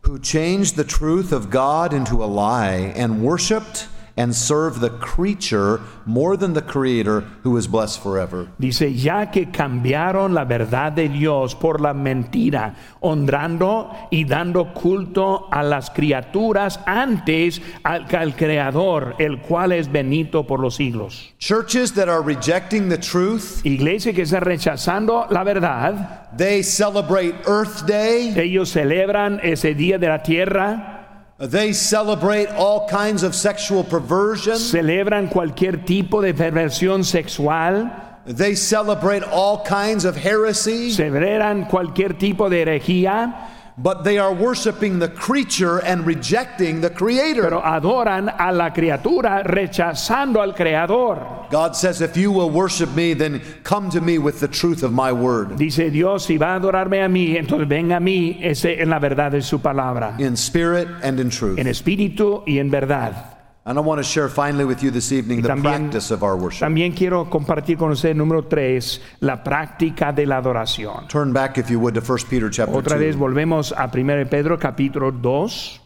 Who 0.07 0.21
changed 0.21 0.77
the 0.77 0.85
truth 0.85 1.33
of 1.33 1.51
God 1.51 1.93
into 1.93 2.23
a 2.23 2.27
lie 2.27 2.93
and 2.95 3.25
worshiped 3.25 3.89
and 4.17 4.35
served 4.35 4.81
the 4.81 4.91
creature 4.91 5.81
more 6.07 6.37
than 6.37 6.55
the 6.55 6.63
creator 6.63 7.21
who 7.43 7.57
is 7.57 7.67
blessed 7.67 8.03
forever. 8.03 8.49
Dice, 8.59 8.95
ya 8.95 9.27
que 9.27 9.47
cambiaron 9.51 10.35
la 10.35 10.45
verdad 10.45 10.93
de 10.93 11.09
Dios 11.09 11.55
por 11.55 11.81
la 11.81 11.93
mentira, 11.93 12.75
honrando 13.01 13.91
y 14.11 14.25
dando 14.25 14.73
culto 14.73 15.49
a 15.53 15.63
las 15.63 15.91
criaturas 15.91 16.81
antes 16.87 17.61
al, 17.83 18.07
al 18.15 18.37
Creador, 18.37 19.17
el 19.19 19.41
cual 19.41 19.73
es 19.73 19.91
benito 19.91 20.47
por 20.47 20.61
los 20.61 20.77
siglos. 20.77 21.35
Churches 21.39 21.93
that 21.95 22.09
are 22.09 22.23
rejecting 22.23 22.89
the 22.89 22.99
truth, 22.99 23.65
Iglesia 23.65 24.13
que 24.13 24.23
está 24.23 24.41
rechazando 24.41 25.27
la 25.31 25.45
verdad, 25.45 26.31
they 26.37 26.63
celebrate 26.63 27.35
Earth 27.47 27.87
Day, 27.87 28.35
ellos 28.37 28.71
celebran 28.71 29.41
ese 29.43 29.75
día 29.75 29.99
de 29.99 30.09
la 30.09 30.23
tierra, 30.23 30.96
they 31.39 31.73
celebrate 31.73 32.49
all 32.49 32.89
kinds 32.89 33.23
of 33.23 33.35
sexual 33.35 33.85
perversion, 33.85 34.57
celebran 34.57 35.29
cualquier 35.29 35.85
tipo 35.85 36.23
de 36.23 36.33
perversión 36.33 37.05
sexual, 37.05 37.91
they 38.25 38.55
celebrate 38.55 39.23
all 39.23 39.63
kinds 39.63 40.05
of 40.05 40.17
heresy, 40.17 40.91
celebran 40.91 41.69
cualquier 41.69 42.15
tipo 42.19 42.49
de 42.49 42.63
herejía. 42.63 43.35
But 43.79 44.05
they 44.05 44.19
are 44.19 44.33
worshiping 44.33 44.99
the 44.99 45.09
creature 45.09 45.79
and 45.85 46.07
rejecting 46.07 46.81
the 46.81 46.91
creator. 46.91 47.43
pero 47.43 47.61
adoran 47.63 48.29
a 48.39 48.51
la 48.53 48.71
criatura 48.73 49.43
rechazando 49.43 50.41
al 50.41 50.55
creador. 50.55 51.49
God 51.51 51.77
says, 51.77 52.01
If 52.01 52.17
you 52.17 52.33
will 52.33 52.51
worship 52.51 52.95
me, 52.95 53.15
then 53.15 53.41
come 53.63 53.91
to 53.91 54.01
me 54.01 54.19
with 54.19 54.41
the 54.41 54.49
truth 54.49 54.83
of 54.83 54.93
my 54.93 55.13
word 55.13 55.57
Dice 55.57 55.91
Dios, 55.91 56.25
si 56.25 56.39
va 56.39 56.55
a 56.55 56.57
adorarme 56.57 57.05
a 57.05 57.09
mí, 57.09 57.37
entonces 57.37 57.69
venga 57.69 57.97
a 57.97 58.01
mí 58.01 58.39
en 58.41 58.91
la 58.91 58.99
verdad 58.99 59.33
de 59.33 59.43
su 59.43 59.61
palabra, 59.61 60.17
in 60.19 60.37
spirit 60.37 60.89
and 61.03 61.21
in 61.21 61.31
truth. 61.31 61.59
en 61.59 61.67
espíritu 61.67 62.43
y 62.47 62.59
en 62.59 62.71
verdad. 62.71 63.36
And 63.69 63.77
I 63.79 63.81
want 63.81 63.99
to 63.99 64.05
share 64.05 64.29
finally 64.29 64.65
with 64.65 64.81
you 64.85 64.93
this 64.93 65.11
evening 65.11 65.43
the 65.43 65.49
también- 65.49 65.91
practice 65.91 66.13
of 66.13 66.23
our 66.23 66.37
worship. 66.37 66.61
También 66.61 66.93
quiero 66.95 67.29
compartir 67.29 67.77
con 67.77 67.91
usted, 67.91 68.15
número 68.15 68.45
tres, 68.49 69.01
la 69.21 69.43
práctica 69.43 70.13
de 70.15 70.25
la 70.25 70.37
adoración. 70.37 71.09
Turn 71.09 71.33
back, 71.33 71.59
if 71.59 71.69
you 71.69 71.81
would, 71.81 71.95
to 71.95 72.01
1 72.01 72.29
Peter 72.31 72.49
chapter 72.49 72.73
Otra 72.77 72.97
vez 72.97 73.17
2. 73.17 73.19
volvemos 73.19 73.73
a 73.77 73.89
1 73.89 74.27
Pedro 74.31 74.57
capítulo 74.57 75.11
2. 75.11 75.81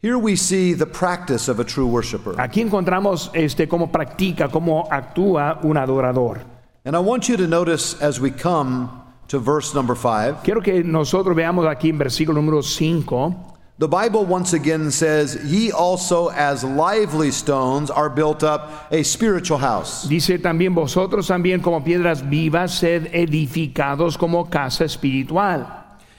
Here 0.00 0.16
we 0.16 0.34
see 0.34 0.72
the 0.72 0.86
practice 0.86 1.48
of 1.50 1.60
a 1.60 1.64
true 1.64 1.86
worshiper. 1.86 2.34
Aquí 2.40 2.62
encontramos 2.62 3.30
este, 3.34 3.68
cómo 3.68 3.92
practica, 3.92 4.48
cómo 4.48 4.88
actúa 4.90 5.58
un 5.64 5.76
adorador. 5.76 6.40
And 6.86 6.96
I 6.96 7.00
want 7.00 7.28
you 7.28 7.36
to 7.36 7.46
notice 7.46 8.00
as 8.00 8.18
we 8.18 8.30
come 8.30 8.88
to 9.26 9.38
verse 9.38 9.74
number 9.74 9.94
5, 9.94 10.42
Quiero 10.42 10.62
que 10.62 10.82
nosotros 10.82 11.36
veamos 11.36 11.66
aquí 11.66 11.90
en 11.90 11.98
versículo 11.98 12.40
número 12.40 12.62
5. 12.62 13.47
The 13.78 13.86
Bible 13.86 14.24
once 14.24 14.54
again 14.54 14.90
says, 14.90 15.38
Ye 15.44 15.70
also 15.70 16.28
as 16.30 16.64
lively 16.64 17.30
stones 17.30 17.90
are 17.90 18.10
built 18.10 18.42
up 18.42 18.92
a 18.92 19.04
spiritual 19.04 19.58
house. 19.58 20.04
Dice 20.08 20.38
también 20.38 20.74
vosotros 20.74 21.28
también 21.28 21.62
como 21.62 21.80
piedras 21.80 22.28
vivas 22.28 22.74
sed 22.78 23.08
edificados 23.12 24.18
como 24.18 24.44
casa 24.46 24.84
espiritual. 24.84 25.66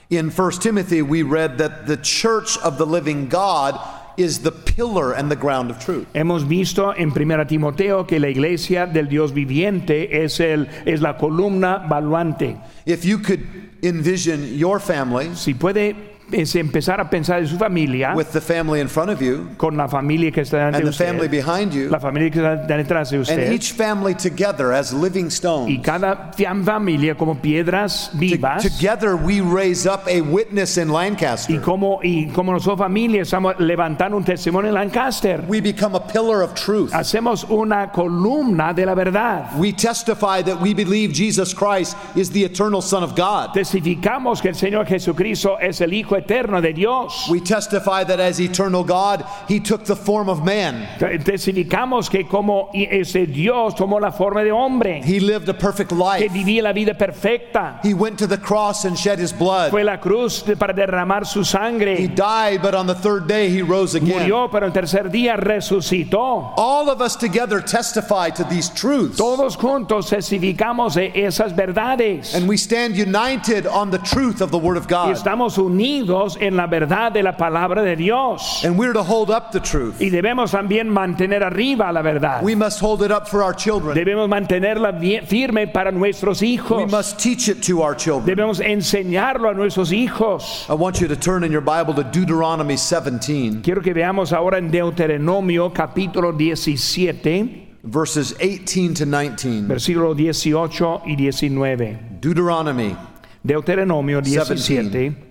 In 0.08 0.30
1 0.30 0.50
Timothy, 0.52 1.02
we 1.02 1.22
read 1.22 1.58
that 1.58 1.86
the 1.86 1.98
church 1.98 2.56
of 2.58 2.78
the 2.78 2.86
living 2.86 3.28
God 3.28 3.78
is 4.16 4.40
the 4.40 4.52
pillar 4.52 5.12
and 5.12 5.30
the 5.30 5.36
ground 5.36 5.70
of 5.70 5.78
truth. 5.78 6.06
Hemos 6.14 6.44
visto 6.44 6.92
en 6.92 7.10
1 7.10 7.46
Timoteo 7.46 8.04
que 8.06 8.18
la 8.18 8.28
iglesia 8.28 8.86
del 8.86 9.08
Dios 9.08 9.32
viviente 9.32 10.24
es, 10.24 10.40
el, 10.40 10.66
es 10.86 11.00
la 11.00 11.18
columna 11.18 11.86
valuante. 11.88 12.58
If 12.86 13.04
you 13.04 13.18
could 13.18 13.40
envision 13.82 14.56
your 14.58 14.78
family 14.80 15.34
Si 15.34 15.54
puede 15.54 16.09
es 16.32 16.54
empezar 16.56 17.00
a 17.00 17.08
pensar 17.08 17.40
en 17.40 17.46
su 17.46 17.56
familia, 17.56 18.12
with 18.14 18.26
the 18.32 18.40
family 18.40 18.80
in 18.80 18.88
front 18.88 19.10
of 19.10 19.20
you 19.20 19.48
con 19.56 19.76
la 19.76 19.88
familia 19.88 20.30
que 20.30 20.42
está 20.42 20.58
delante 20.58 20.78
and 20.78 20.86
de 20.86 20.90
the 20.90 20.96
family 21.04 21.26
usted, 21.26 21.30
behind 21.30 21.72
you, 21.72 21.88
la 21.90 21.98
familia 22.00 22.30
que 22.30 22.40
está 22.40 22.56
detrás 22.76 23.10
de 23.10 23.18
and 23.18 23.52
each 23.52 23.72
family 23.72 24.14
together 24.14 24.72
as 24.72 24.92
living 24.92 25.26
y 25.26 25.30
stones. 25.30 25.80
cada 25.82 26.32
familia 26.64 27.14
como 27.14 27.34
piedras 27.36 28.10
vivas, 28.14 28.62
Together 28.62 29.16
we 29.16 29.40
raise 29.40 29.86
up 29.86 30.06
a 30.08 30.20
witness 30.20 30.76
in 30.76 30.88
y 30.88 30.92
Lancaster. 30.92 31.60
como, 31.60 32.00
y 32.02 32.26
como 32.28 32.52
nosotros 32.52 32.78
familia 32.78 33.22
estamos 33.22 33.54
levantando 33.58 34.16
un 34.16 34.24
testimonio 34.24 34.68
en 34.68 34.74
Lancaster, 34.74 35.44
We 35.48 35.60
become 35.60 35.94
a 35.96 36.00
pillar 36.00 36.42
of 36.42 36.54
truth. 36.54 36.90
hacemos 36.92 37.44
una 37.48 37.90
columna 37.90 38.72
de 38.72 38.86
la 38.86 38.94
verdad. 38.94 39.50
We 39.58 39.72
testify 39.72 40.42
that 40.42 40.60
we 40.60 40.74
believe 40.74 41.12
Jesus 41.12 41.54
Christ 41.54 41.96
is 42.14 42.30
the 42.30 42.44
eternal 42.44 42.82
Son 42.82 43.02
of 43.02 43.14
God. 43.14 43.52
Testificamos 43.54 44.40
que 44.40 44.48
el 44.48 44.54
Señor 44.54 44.86
Jesucristo 44.86 45.58
es 45.60 45.80
el 45.80 45.92
Hijo 45.92 46.16
eterno 46.20 46.60
de 46.60 46.72
Dios. 46.72 47.28
We 47.30 47.40
testify 47.40 48.04
that 48.04 48.20
as 48.20 48.40
eternal 48.40 48.84
God, 48.84 49.24
he 49.48 49.60
took 49.60 49.84
the 49.84 49.96
form 49.96 50.28
of 50.28 50.44
man. 50.44 50.86
Testificamos 51.24 52.08
que 52.10 52.24
como 52.26 52.70
ese 52.74 53.26
Dios 53.26 53.74
tomó 53.74 54.00
la 54.00 54.10
forma 54.12 54.42
de 54.42 54.52
hombre, 54.52 55.00
He 55.04 55.20
lived 55.20 55.48
a 55.48 55.54
perfect 55.54 55.92
life. 55.92 56.20
que 56.22 56.28
vivía 56.28 56.62
la 56.62 56.72
vida 56.72 56.94
perfecta, 56.94 57.80
He 57.82 57.94
went 57.94 58.18
to 58.18 58.26
the 58.26 58.38
cross 58.38 58.84
and 58.84 58.96
shed 58.98 59.18
his 59.18 59.32
blood. 59.32 59.70
fue 59.70 59.84
la 59.84 59.98
cruz 59.98 60.42
para 60.58 60.72
derramar 60.72 61.26
su 61.26 61.44
sangre. 61.44 61.96
He 61.96 62.08
died, 62.08 62.60
but 62.62 62.74
on 62.74 62.86
the 62.86 62.94
third 62.94 63.26
day 63.26 63.48
he 63.48 63.62
rose 63.62 63.94
again. 63.94 64.10
murió, 64.28 64.50
pero 64.50 64.66
el 64.66 64.72
tercer 64.72 65.10
día 65.10 65.36
resucitó. 65.36 66.52
All 66.56 66.88
of 66.90 67.00
us 67.00 67.16
together 67.16 67.60
testify 67.60 68.30
to 68.30 68.44
these 68.44 68.68
truths. 68.70 69.16
Todos 69.16 69.56
juntos 69.56 70.08
testificamos 70.10 70.94
de 70.94 71.10
esas 71.14 71.54
verdades. 71.54 72.34
And 72.34 72.48
we 72.48 72.56
stand 72.56 72.96
united 72.96 73.66
on 73.66 73.90
the 73.90 73.98
truth 73.98 74.40
of 74.40 74.50
the 74.50 74.58
Word 74.58 74.76
of 74.76 74.88
God. 74.88 75.14
estamos 75.16 75.58
unidos 75.58 76.09
en 76.40 76.56
la 76.56 76.66
verdad 76.66 77.12
de 77.12 77.22
la 77.22 77.36
palabra 77.36 77.82
de 77.82 77.96
Dios. 77.96 78.64
And 78.64 78.78
we're 78.78 78.92
to 78.92 79.02
hold 79.02 79.30
up 79.30 79.50
the 79.52 79.60
truth. 79.60 80.00
Y 80.00 80.10
debemos 80.10 80.50
también 80.52 80.88
mantener 80.88 81.42
arriba 81.42 81.92
la 81.92 82.02
verdad. 82.02 82.42
We 82.42 82.54
must 82.54 82.80
hold 82.80 83.02
it 83.02 83.10
up 83.10 83.28
for 83.28 83.42
our 83.42 83.54
children. 83.54 83.94
Debemos 83.94 84.28
mantenerla 84.28 84.92
firme 85.26 85.66
para 85.68 85.92
nuestros 85.92 86.40
We 86.42 86.48
hijos. 86.48 86.90
must 86.90 87.18
teach 87.18 87.48
it 87.48 87.62
to 87.66 87.82
our 87.82 87.94
children. 87.94 88.26
Debemos 88.26 88.60
enseñarlo 88.60 89.48
a 89.50 89.54
nuestros 89.54 89.92
hijos. 89.92 90.66
I 90.68 90.74
want 90.74 91.00
you 91.00 91.08
to 91.08 91.16
turn 91.16 91.44
in 91.44 91.52
your 91.52 91.62
Bible 91.62 91.94
to 91.94 92.02
Deuteronomy 92.02 92.76
17, 92.76 93.62
Quiero 93.62 93.80
que 93.82 93.92
veamos 93.94 94.32
ahora 94.32 94.58
en 94.58 94.70
Deuteronomio 94.70 95.72
capítulo 95.72 96.32
17, 96.32 97.78
verses 97.82 98.36
18 98.38 98.94
to 98.94 99.04
19. 99.06 99.68
versículos 99.68 100.16
18 100.16 101.02
y 101.06 101.16
19. 101.16 101.98
Deuteronomy, 102.20 102.96
Deuteronomio 103.42 104.20
17, 104.20 104.54
17. 104.54 105.29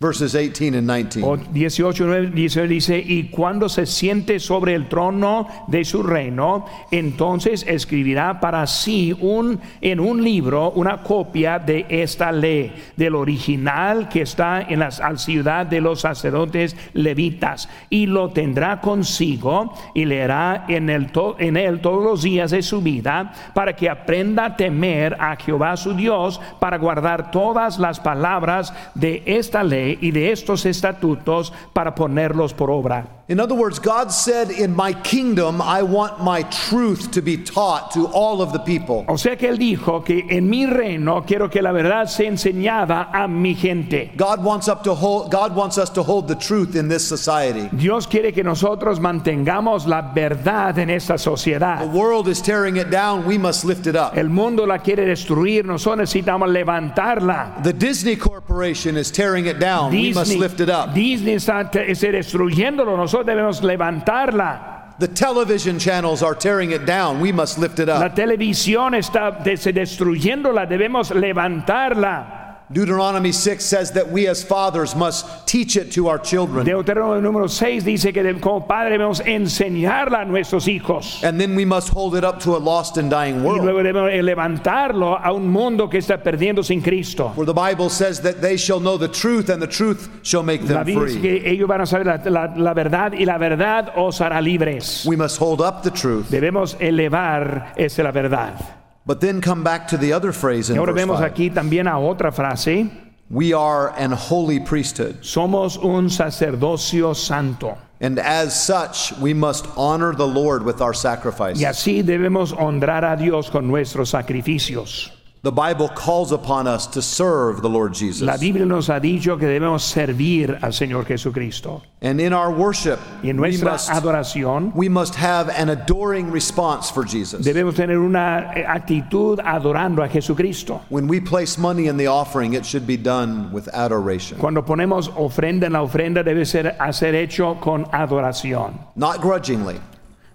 Verses 0.00 0.34
18 0.34 0.74
and 0.74 0.86
19. 0.86 1.22
o 1.24 1.36
18 1.36 2.06
9, 2.06 2.30
19 2.34 2.68
dice, 2.68 2.98
y 2.98 3.30
cuando 3.30 3.68
se 3.70 3.86
siente 3.86 4.38
sobre 4.38 4.74
el 4.74 4.88
trono 4.88 5.46
de 5.68 5.84
su 5.84 6.02
reino, 6.02 6.66
entonces 6.90 7.64
escribirá 7.66 8.38
para 8.40 8.66
sí 8.66 9.16
un, 9.18 9.60
en 9.80 10.00
un 10.00 10.22
libro 10.22 10.72
una 10.72 11.02
copia 11.02 11.58
de 11.58 11.86
esta 11.88 12.32
ley, 12.32 12.74
del 12.96 13.14
original 13.14 14.08
que 14.08 14.22
está 14.22 14.62
en 14.62 14.80
la 14.80 14.90
ciudad 14.90 15.64
de 15.64 15.80
los 15.80 16.00
sacerdotes 16.00 16.76
levitas, 16.92 17.68
y 17.88 18.06
lo 18.06 18.30
tendrá 18.30 18.80
consigo 18.82 19.72
y 19.94 20.04
leerá 20.04 20.66
en, 20.68 20.90
el 20.90 21.12
to- 21.12 21.36
en 21.38 21.56
él 21.56 21.80
todos 21.80 22.02
los 22.04 22.22
días 22.22 22.50
de 22.50 22.62
su 22.62 22.82
vida, 22.82 23.32
para 23.54 23.74
que 23.74 23.88
aprenda 23.88 24.44
a 24.46 24.56
temer 24.56 25.16
a 25.18 25.36
Jehová 25.36 25.76
su 25.78 25.94
Dios, 25.94 26.40
para 26.58 26.76
guardar 26.78 27.30
todas 27.30 27.78
las 27.78 28.00
palabras 28.00 28.74
de 28.94 29.22
esta 29.24 29.62
ley 29.62 29.93
y 30.00 30.10
de 30.10 30.32
estos 30.32 30.66
estatutos 30.66 31.52
para 31.72 31.94
ponerlos 31.94 32.54
por 32.54 32.70
obra. 32.70 33.23
In 33.26 33.40
other 33.40 33.54
words, 33.54 33.78
God 33.78 34.12
said, 34.12 34.50
In 34.50 34.76
my 34.76 34.92
kingdom, 34.92 35.62
I 35.62 35.82
want 35.82 36.22
my 36.22 36.42
truth 36.42 37.12
to 37.12 37.22
be 37.22 37.38
taught 37.38 37.92
to 37.92 38.06
all 38.08 38.42
of 38.42 38.52
the 38.52 38.58
people. 38.58 39.06
O 39.08 39.16
sea 39.16 39.34
que 39.36 39.48
él 39.48 39.56
dijo 39.56 40.04
que 40.04 40.26
en 40.28 40.50
mi 40.50 40.66
reino 40.66 41.24
quiero 41.26 41.48
que 41.48 41.62
la 41.62 41.72
verdad 41.72 42.06
enseñada 42.20 43.08
a 43.14 43.26
mi 43.26 43.54
gente. 43.54 44.12
God 44.16 44.44
wants, 44.44 44.68
up 44.68 44.84
to 44.84 44.94
hold, 44.94 45.30
God 45.30 45.56
wants 45.56 45.78
us 45.78 45.88
to 45.90 46.02
hold 46.02 46.28
the 46.28 46.34
truth 46.34 46.76
in 46.76 46.88
this 46.88 47.06
society. 47.06 47.68
Dios 47.74 48.06
quiere 48.06 48.30
que 48.32 48.44
nosotros 48.44 49.00
mantengamos 49.00 49.86
la 49.86 50.02
verdad 50.14 50.78
en 50.78 50.90
esta 50.90 51.14
The 51.16 51.90
world 51.92 52.28
is 52.28 52.42
tearing 52.42 52.76
it 52.76 52.90
down, 52.90 53.24
we 53.24 53.38
must 53.38 53.64
lift 53.64 53.86
it 53.86 53.96
up. 53.96 54.18
El 54.18 54.28
mundo 54.28 54.66
la 54.66 54.78
quiere 54.78 55.06
destruir, 55.06 55.64
nosotros 55.64 56.00
necesitamos 56.00 56.50
levantarla. 56.50 57.62
The 57.62 57.72
Disney 57.72 58.16
Corporation 58.16 58.96
is 58.96 59.10
tearing 59.10 59.46
it 59.46 59.58
down, 59.58 59.90
we 59.90 60.12
must 60.12 60.34
lift 60.36 60.60
it 60.60 60.68
up. 60.68 60.92
Disney 60.94 61.34
está 61.34 61.70
está 61.70 62.12
destruyéndolo, 62.12 62.96
nosotros 62.96 63.13
debemos 63.22 63.62
levantarla. 63.62 64.70
The 64.98 65.08
television 65.08 65.78
channels 65.78 66.22
are 66.22 66.34
tearing 66.36 66.70
it 66.72 66.86
down, 66.86 67.20
we 67.20 67.32
must 67.32 67.58
lift 67.58 67.78
it 67.80 67.88
La 67.88 68.06
up. 68.06 68.14
televisión 68.14 68.94
está 68.94 69.30
des- 69.42 69.72
destruyéndola, 69.72 70.66
debemos 70.66 71.10
levantarla. 71.10 72.43
Deuteronomy 72.74 73.30
6 73.30 73.64
says 73.64 73.92
that 73.92 74.10
we 74.10 74.26
as 74.26 74.42
fathers 74.42 74.96
must 74.96 75.46
teach 75.46 75.76
it 75.76 75.92
to 75.92 76.08
our 76.08 76.18
children. 76.18 76.66
Deuteronomio 76.66 77.20
número 77.22 77.48
6 77.48 77.84
dice 77.84 78.12
que 78.12 78.34
como 78.40 78.66
padre 78.66 78.90
debemos 78.98 79.20
enseñarla 79.24 80.22
a 80.22 80.24
nuestros 80.24 80.66
hijos. 80.66 81.22
And 81.22 81.38
then 81.40 81.54
we 81.54 81.64
must 81.64 81.88
hold 81.90 82.16
it 82.16 82.24
up 82.24 82.40
to 82.40 82.56
a 82.56 82.58
lost 82.58 82.96
and 82.98 83.08
dying 83.08 83.44
world. 83.44 83.60
Y 83.60 83.64
luego 83.64 83.82
debemos 83.84 84.10
levantarlo 84.24 85.16
a 85.16 85.32
un 85.32 85.48
mundo 85.48 85.88
que 85.88 85.98
está 85.98 86.20
perdiendo 86.20 86.64
sin 86.64 86.82
Cristo. 86.82 87.32
For 87.36 87.46
the 87.46 87.54
Bible 87.54 87.88
says 87.88 88.20
that 88.22 88.40
they 88.40 88.56
shall 88.56 88.80
know 88.80 88.98
the 88.98 89.08
truth, 89.08 89.48
and 89.50 89.62
the 89.62 89.68
truth 89.68 90.08
shall 90.24 90.42
make 90.42 90.62
them 90.66 90.84
free. 90.84 91.20
que 91.20 91.48
ellos 91.48 91.68
van 91.68 91.80
a 91.82 91.86
saber 91.86 92.06
la, 92.06 92.20
la- 92.28 92.54
la 92.56 92.74
verdad 92.74 93.12
y 93.12 93.24
la 93.24 93.38
verdad 93.38 93.92
os 93.96 94.20
hará 94.20 94.40
libres. 94.42 95.06
We 95.06 95.14
must 95.16 95.38
hold 95.38 95.60
up 95.60 95.84
the 95.84 95.92
truth. 95.92 96.28
Debemos 96.28 96.76
elevar 96.80 97.72
esa 97.76 98.02
la 98.02 98.10
verdad. 98.10 98.83
But 99.06 99.20
then 99.20 99.40
come 99.40 99.62
back 99.62 99.88
to 99.88 99.96
the 99.98 100.12
other 100.14 100.32
phrase 100.32 100.70
in 100.70 100.76
Y 100.76 100.78
ahora 100.80 100.92
verse 100.92 101.04
vemos 101.06 101.18
5. 101.20 101.24
aquí 101.30 101.50
también 101.50 101.86
a 101.86 101.98
otra 101.98 102.32
frase. 102.32 102.90
We 103.30 103.52
are 103.54 103.88
an 103.98 104.12
holy 104.12 104.60
priesthood, 104.60 105.22
Somos 105.22 105.76
un 105.82 106.08
sacerdocio 106.10 107.14
santo. 107.14 107.76
and 108.00 108.18
as 108.18 108.54
such, 108.66 109.12
we 109.18 109.32
must 109.32 109.66
honor 109.76 110.14
the 110.14 110.26
Lord 110.26 110.62
with 110.64 110.80
our 110.82 110.92
sacrifice. 110.94 111.58
Y 111.58 111.64
así 111.64 112.02
debemos 112.02 112.52
honrar 112.52 113.04
a 113.04 113.16
Dios 113.16 113.50
con 113.50 113.66
nuestros 113.66 114.10
sacrificios. 114.10 115.10
The 115.44 115.52
Bible 115.52 115.90
calls 115.90 116.32
upon 116.32 116.66
us 116.66 116.86
to 116.86 117.02
serve 117.02 117.60
the 117.60 117.68
Lord 117.68 117.92
Jesus. 117.92 118.22
La 118.22 118.38
Biblia 118.38 118.64
nos 118.64 118.88
ha 118.88 118.98
dicho 118.98 119.36
que 119.38 119.46
debemos 119.46 119.82
servir 119.82 120.58
al 120.62 120.72
Señor 120.72 121.04
Jesucristo. 121.04 121.82
And 122.00 122.18
in 122.18 122.32
our 122.32 122.50
worship, 122.50 122.98
Y 123.22 123.28
en 123.28 123.38
we 123.38 123.48
nuestra 123.50 123.72
must, 123.72 123.90
adoración 123.90 124.72
we 124.74 124.88
must 124.88 125.14
have 125.16 125.50
an 125.50 125.68
adoring 125.68 126.30
response 126.30 126.90
for 126.90 127.04
Jesus. 127.04 127.44
debemos 127.44 127.74
tener 127.74 127.98
una 127.98 128.52
eh, 128.56 128.64
actitud 128.66 129.38
adorando 129.44 130.02
a 130.02 130.08
Jesucristo. 130.08 130.80
When 130.88 131.06
we 131.08 131.20
place 131.20 131.58
money 131.58 131.88
in 131.88 131.98
the 131.98 132.06
offering, 132.06 132.54
it 132.54 132.64
should 132.64 132.86
be 132.86 132.96
done 132.96 133.52
with 133.52 133.68
adoration, 133.74 134.38
Cuando 134.38 134.62
ponemos 134.64 135.10
ofrenda 135.14 135.66
en 135.66 135.74
la 135.74 135.82
ofrenda 135.82 136.22
debe 136.24 136.46
ser 136.46 136.74
hacer 136.80 137.14
hecho 137.14 137.60
con 137.60 137.84
adoración. 137.92 138.78
not 138.96 139.20
grudgingly, 139.20 139.78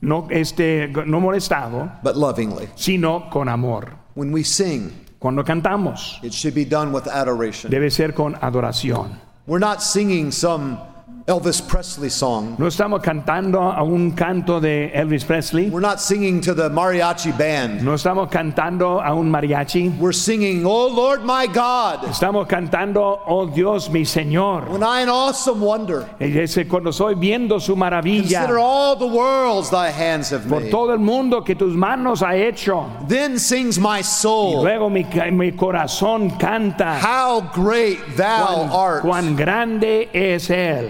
No, 0.01 0.27
este, 0.29 0.87
no 1.07 1.19
molestado, 1.19 1.91
but 2.03 2.15
lovingly. 2.15 2.69
sino 2.75 3.27
con 3.31 3.49
amor. 3.49 3.98
When 4.19 4.33
we 4.33 4.43
sing, 4.43 4.91
Cuando 5.17 5.45
cantamos 5.45 6.19
it 6.21 6.33
should 6.33 6.53
be 6.53 6.65
done 6.65 6.91
with 6.91 7.07
adoration. 7.07 7.71
debe 7.71 7.89
ser 7.89 8.13
con 8.13 8.35
adoración. 8.41 9.17
We're 9.47 9.59
not 9.61 9.81
singing 9.81 10.33
some 10.33 10.77
Elvis 11.29 11.61
Presley 11.61 12.09
song. 12.09 12.55
No 12.57 12.65
estamos 12.65 13.03
cantando 13.03 13.61
a 13.61 13.83
un 13.83 14.11
canto 14.13 14.59
de 14.59 14.91
Elvis 14.95 15.23
Presley. 15.23 15.69
We're 15.69 15.79
not 15.79 16.01
singing 16.01 16.41
to 16.41 16.55
the 16.55 16.69
mariachi 16.71 17.31
band. 17.37 17.83
No 17.83 17.93
estamos 17.93 18.29
cantando 18.31 18.99
a 18.99 19.13
un 19.13 19.29
mariachi. 19.29 19.95
We're 19.99 20.11
singing, 20.11 20.65
Oh 20.65 20.87
Lord 20.87 21.23
my 21.23 21.45
God, 21.45 22.03
Estamos 22.09 22.47
cantando, 22.47 23.19
oh 23.27 23.45
Dios 23.45 23.91
mi 23.91 24.01
Señor. 24.05 24.67
when 24.69 24.81
I 24.81 25.03
in 25.03 25.09
awesome 25.09 25.61
wonder 25.61 26.03
Y 26.19 26.35
ese, 26.35 26.67
cuando 26.67 26.89
estoy 26.89 27.13
viendo 27.13 27.59
su 27.59 27.75
maravilla 27.75 28.39
consider 28.47 28.57
all 28.57 28.95
the 28.95 29.05
worlds 29.05 29.69
thy 29.69 29.91
hands 29.91 30.31
have 30.31 30.49
por 30.49 30.61
made. 30.61 30.71
todo 30.71 30.93
el 30.93 30.99
mundo 30.99 31.43
que 31.43 31.53
tus 31.53 31.75
manos 31.75 32.23
ha 32.23 32.33
hecho. 32.35 32.89
Then 33.07 33.37
sings 33.37 33.77
my 33.77 34.01
soul, 34.01 34.63
Luego 34.63 34.89
mi, 34.89 35.03
mi 35.31 35.51
corazón 35.51 36.31
canta. 36.39 36.97
How 36.99 37.41
great 37.53 37.99
thou 38.17 38.65
Cuán, 38.65 38.69
art. 38.71 39.01
cuán 39.03 39.35
grande 39.35 40.09
es 40.11 40.49
Él. 40.49 40.89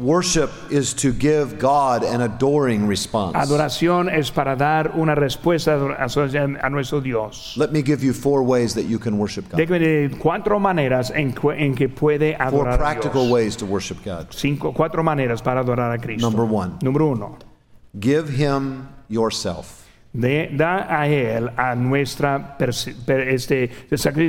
Worship 0.00 0.50
is 0.70 0.94
to 0.94 1.12
give 1.12 1.58
God 1.58 2.04
an 2.04 2.22
adoring 2.22 2.88
response. 2.88 3.36
Adoración 3.36 4.08
es 4.08 4.30
para 4.30 4.56
dar 4.56 4.92
una 4.96 5.14
respuesta 5.14 5.74
a, 5.74 6.70
nuestro 6.70 7.02
Dios. 7.02 7.54
Let 7.58 7.70
me 7.70 7.82
give 7.82 8.02
you 8.02 8.14
four 8.14 8.42
ways 8.42 8.72
that 8.76 8.84
you 8.84 8.98
can 8.98 9.18
worship 9.18 9.50
God. 9.50 9.58
Déjame 9.58 9.78
de 9.78 10.16
cuatro 10.18 10.58
maneras 10.58 11.10
en, 11.14 11.34
en 11.54 11.74
que 11.74 11.90
puede 11.90 12.34
Four 12.34 12.46
adorar 12.46 12.74
a 12.74 12.78
practical 12.78 13.24
Dios. 13.24 13.30
ways 13.30 13.56
to 13.58 13.66
worship 13.66 13.98
God. 14.02 14.28
Cinco, 14.30 14.72
cuatro 14.72 15.02
maneras 15.02 15.42
para 15.42 15.60
adorar 15.60 15.92
a 15.92 15.98
Cristo. 15.98 16.30
Number 16.30 16.46
one. 16.50 16.78
Número 16.80 17.06
uno. 17.06 17.36
Give 17.92 18.26
him 18.26 18.88
yourself. 19.10 19.86
De, 20.14 20.48
da 20.56 20.86
a 20.88 21.08
Él 21.08 21.52
a 21.58 21.74
nuestra, 21.74 22.56
per- 22.56 23.28
este, 23.28 23.70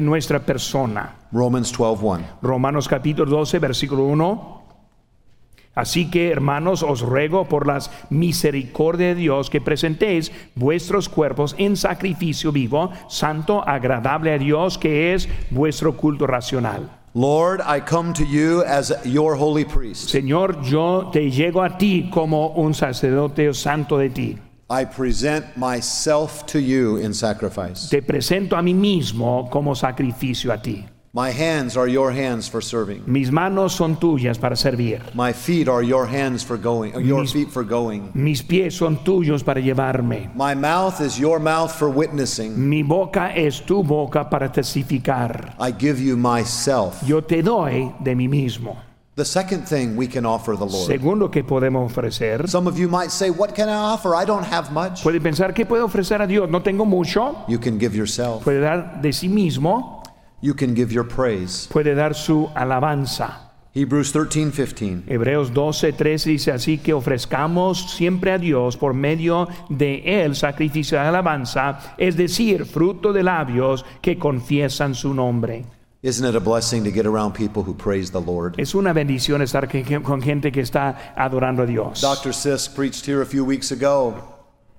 nuestra 0.02 0.40
persona. 0.40 1.16
Romans 1.32 1.72
12:1. 1.72 2.42
Romanos 2.42 2.90
capítulo 2.90 3.32
12, 3.32 3.58
versículo 3.60 4.04
1. 4.04 4.61
Así 5.74 6.12
que, 6.12 6.30
hermanos, 6.30 6.84
os 6.84 7.02
ruego 7.02 7.46
por 7.46 7.66
las 7.66 7.92
misericordias 8.10 9.16
de 9.16 9.22
Dios 9.22 9.50
que 9.50 9.62
presentéis 9.62 10.32
vuestros 10.54 11.08
cuerpos 11.08 11.56
en 11.58 11.78
sacrificio 11.78 12.52
vivo, 12.52 12.92
santo, 13.08 13.64
agradable 13.66 14.34
a 14.34 14.38
Dios, 14.38 14.78
que 14.78 15.14
es 15.14 15.30
vuestro 15.50 15.96
culto 15.96 16.28
racional. 16.28 16.90
Lord, 17.14 17.62
I 17.62 17.82
come 17.82 18.14
to 18.14 18.24
you 18.24 18.64
as 18.66 18.94
your 19.04 19.36
holy 19.36 19.66
priest. 19.66 20.10
Señor, 20.10 20.62
yo 20.62 21.10
te 21.12 21.30
llego 21.30 21.62
a 21.62 21.78
ti 21.78 22.10
como 22.10 22.50
un 22.56 22.74
sacerdote 22.74 23.54
santo 23.54 23.98
de 23.98 24.10
ti. 24.10 24.38
I 24.70 24.86
present 24.86 25.46
myself 25.58 26.46
to 26.46 26.60
you 26.60 26.98
in 26.98 27.14
sacrifice. 27.14 27.90
Te 27.90 28.02
presento 28.02 28.56
a 28.56 28.62
mí 28.62 28.74
mismo 28.74 29.50
como 29.50 29.76
sacrificio 29.76 30.54
a 30.54 30.62
ti. 30.62 30.86
My 31.14 31.30
hands 31.30 31.76
are 31.76 31.90
your 31.90 32.10
hands 32.14 32.48
for 32.50 32.62
serving. 32.62 33.04
Mis 33.06 33.34
manos 33.34 33.74
son 33.74 33.98
tuyas 33.98 34.38
para 34.40 34.56
servir. 34.56 35.02
My 35.14 35.34
feet 35.34 35.68
are 35.68 35.84
your 35.84 36.06
hands 36.08 36.42
for 36.42 36.56
going, 36.58 36.94
your 37.06 37.24
Mis- 37.24 37.34
feet 37.34 37.50
for 37.50 37.66
going. 37.66 38.12
Mis 38.14 38.42
pies 38.42 38.76
son 38.78 38.96
tuyos 39.04 39.44
para 39.44 39.60
llevarme. 39.60 40.30
My 40.36 40.56
mouth 40.56 41.02
is 41.02 41.20
your 41.20 41.38
mouth 41.40 41.70
for 41.78 41.90
witnessing. 41.90 42.56
Mi 42.58 42.82
boca 42.82 43.34
es 43.36 43.62
tu 43.66 43.84
boca 43.84 44.30
para 44.30 44.50
testificar. 44.54 45.54
I 45.60 45.74
give 45.78 46.00
you 46.02 46.16
myself. 46.16 47.04
Yo 47.06 47.20
te 47.22 47.42
doy 47.44 47.92
de 48.00 48.16
mí 48.16 48.30
mismo. 48.30 48.78
The 49.16 49.26
second 49.26 49.66
thing 49.68 49.98
we 49.98 50.08
can 50.08 50.26
offer 50.26 50.56
the 50.56 50.66
Lord. 50.66 50.88
Segundo 50.88 51.30
que 51.30 51.44
podemos 51.44 51.92
ofrecer, 51.92 52.48
Some 52.48 52.68
of 52.70 52.78
you 52.80 52.88
might 52.88 53.12
say, 53.12 53.30
What 53.30 53.54
can 53.54 53.68
I 53.68 53.74
offer? 53.76 54.16
I 54.16 54.24
don't 54.24 54.46
have 54.46 54.72
much. 54.72 55.04
puede 55.04 55.20
pensar 55.20 55.54
que 55.54 55.66
puede 55.66 55.84
ofrecer 55.84 56.22
a 56.22 56.26
Dios. 56.26 56.50
No 56.50 56.62
tengo 56.62 56.86
mucho. 56.86 57.36
You 57.50 57.60
can 57.60 57.78
give 57.78 57.94
yourself. 57.98 58.46
Puede 58.46 58.62
dar 58.62 59.02
de 59.02 59.12
sí 59.12 59.28
mismo. 59.28 60.01
You 60.42 60.56
can 60.56 60.74
give 60.74 60.92
your 60.92 61.08
praise. 61.08 61.68
Puede 61.72 61.94
dar 61.94 62.16
su 62.16 62.50
alabanza. 62.56 63.52
Hebrews 63.74 64.12
13 64.12 64.52
15. 64.52 65.04
Hebreos 65.08 65.54
12, 65.54 65.94
13 65.94 66.30
dice 66.30 66.52
así 66.52 66.78
que 66.80 66.94
ofrezcamos 66.94 67.92
siempre 67.92 68.32
a 68.32 68.38
Dios 68.38 68.76
por 68.76 68.94
medio 68.94 69.48
de 69.70 70.24
él 70.24 70.36
sacrificio 70.36 70.98
de 70.98 71.08
alabanza, 71.08 71.96
es 71.98 72.18
decir, 72.18 72.66
fruto 72.66 73.14
de 73.14 73.24
labios 73.24 73.86
que 74.02 74.18
confiesan 74.18 74.94
su 74.94 75.14
nombre. 75.14 75.64
Isn't 76.04 76.28
it 76.28 76.36
a 76.36 76.40
blessing 76.40 76.84
to 76.84 76.92
get 76.92 77.06
around 77.06 77.34
people 77.34 77.62
who 77.62 77.74
praise 77.76 78.12
the 78.12 78.20
Lord? 78.20 78.56
Es 78.58 78.74
una 78.74 78.92
bendición 78.92 79.44
estar 79.44 79.70
con 80.02 80.22
gente 80.22 80.52
que 80.52 80.62
está 80.62 81.14
adorando 81.16 81.62
a 81.62 81.66
Dios. 81.68 82.02
Dr. 82.02 82.34
Sisk 82.34 82.76
preached 82.76 83.06
here 83.06 83.22
a 83.22 83.26
few 83.26 83.46
weeks 83.46 83.72
ago. 83.72 84.31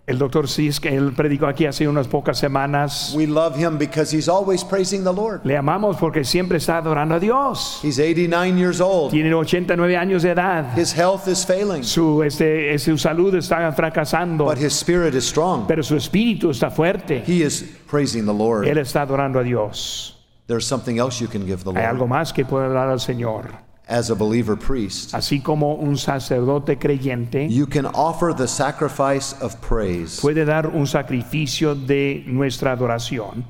El 0.05 0.18
doctor 0.18 0.48
Sisk, 0.48 0.86
él 0.86 1.12
predicó 1.14 1.46
aquí 1.46 1.64
hace 1.64 1.86
unas 1.86 2.09
pocas 2.09 2.36
semanas. 2.36 3.14
We 3.16 3.28
love 3.28 3.57
him 3.57 3.78
because 3.78 4.12
he's 4.14 4.28
always 4.28 4.64
praising 4.64 5.05
the 5.05 5.12
Lord. 5.12 5.42
Le 5.44 5.57
amamos 5.57 5.96
porque 5.96 6.24
siempre 6.24 6.59
está 6.59 6.78
adorando 6.78 7.14
a 7.14 7.20
Dios. 7.20 7.78
He's 7.84 8.00
89 8.00 8.59
years 8.59 8.80
old. 8.80 9.12
Tiene 9.12 9.32
89 9.32 9.96
años 9.96 10.22
de 10.24 10.30
edad. 10.30 10.76
His 10.76 10.92
health 10.92 11.28
is 11.28 11.46
failing, 11.46 11.84
Su, 11.84 12.24
este, 12.24 12.76
su 12.80 12.98
salud 12.98 13.32
está 13.36 13.70
fracasando, 13.72 14.44
but 14.46 14.59
his 14.59 14.72
spirit 14.72 15.14
is 15.14 15.24
strong. 15.24 15.66
pero 15.68 15.84
su 15.84 15.94
espíritu 15.94 16.50
está 16.50 16.68
fuerte. 16.68 17.22
He 17.24 17.44
is 17.44 17.62
praising 17.88 18.26
the 18.26 18.34
Lord. 18.34 18.66
Él 18.66 18.78
está 18.78 19.03
adorando 19.03 19.38
a 19.38 19.44
Dios. 19.44 20.18
There's 20.48 20.66
something 20.66 20.98
else 20.98 21.20
you 21.22 21.28
can 21.28 21.46
give 21.46 21.59
the 21.62 21.66
Lord. 21.70 21.78
Hay 21.78 21.84
algo 21.84 22.09
más 22.09 22.32
que 22.32 22.44
puede 22.44 22.68
dar 22.70 22.88
al 22.88 22.98
Señor. 22.98 23.50
As 23.89 24.11
a 24.11 24.14
believer 24.14 24.57
priest. 24.57 25.12
Así 25.14 25.41
como 25.41 25.74
un 25.74 25.97
sacerdote 25.97 26.78
creyente 26.78 27.49
You 27.49 27.66
can 27.66 27.87
offer 27.95 28.35
the 28.35 28.47
sacrifice 28.49 29.35
of 29.43 29.55
praise. 29.57 30.20
puede 30.20 30.45
dar 30.45 30.68
un 30.68 30.87
sacrificio 30.87 31.74
de 31.74 32.22
nuestra 32.26 32.72
adoración. 32.72 33.45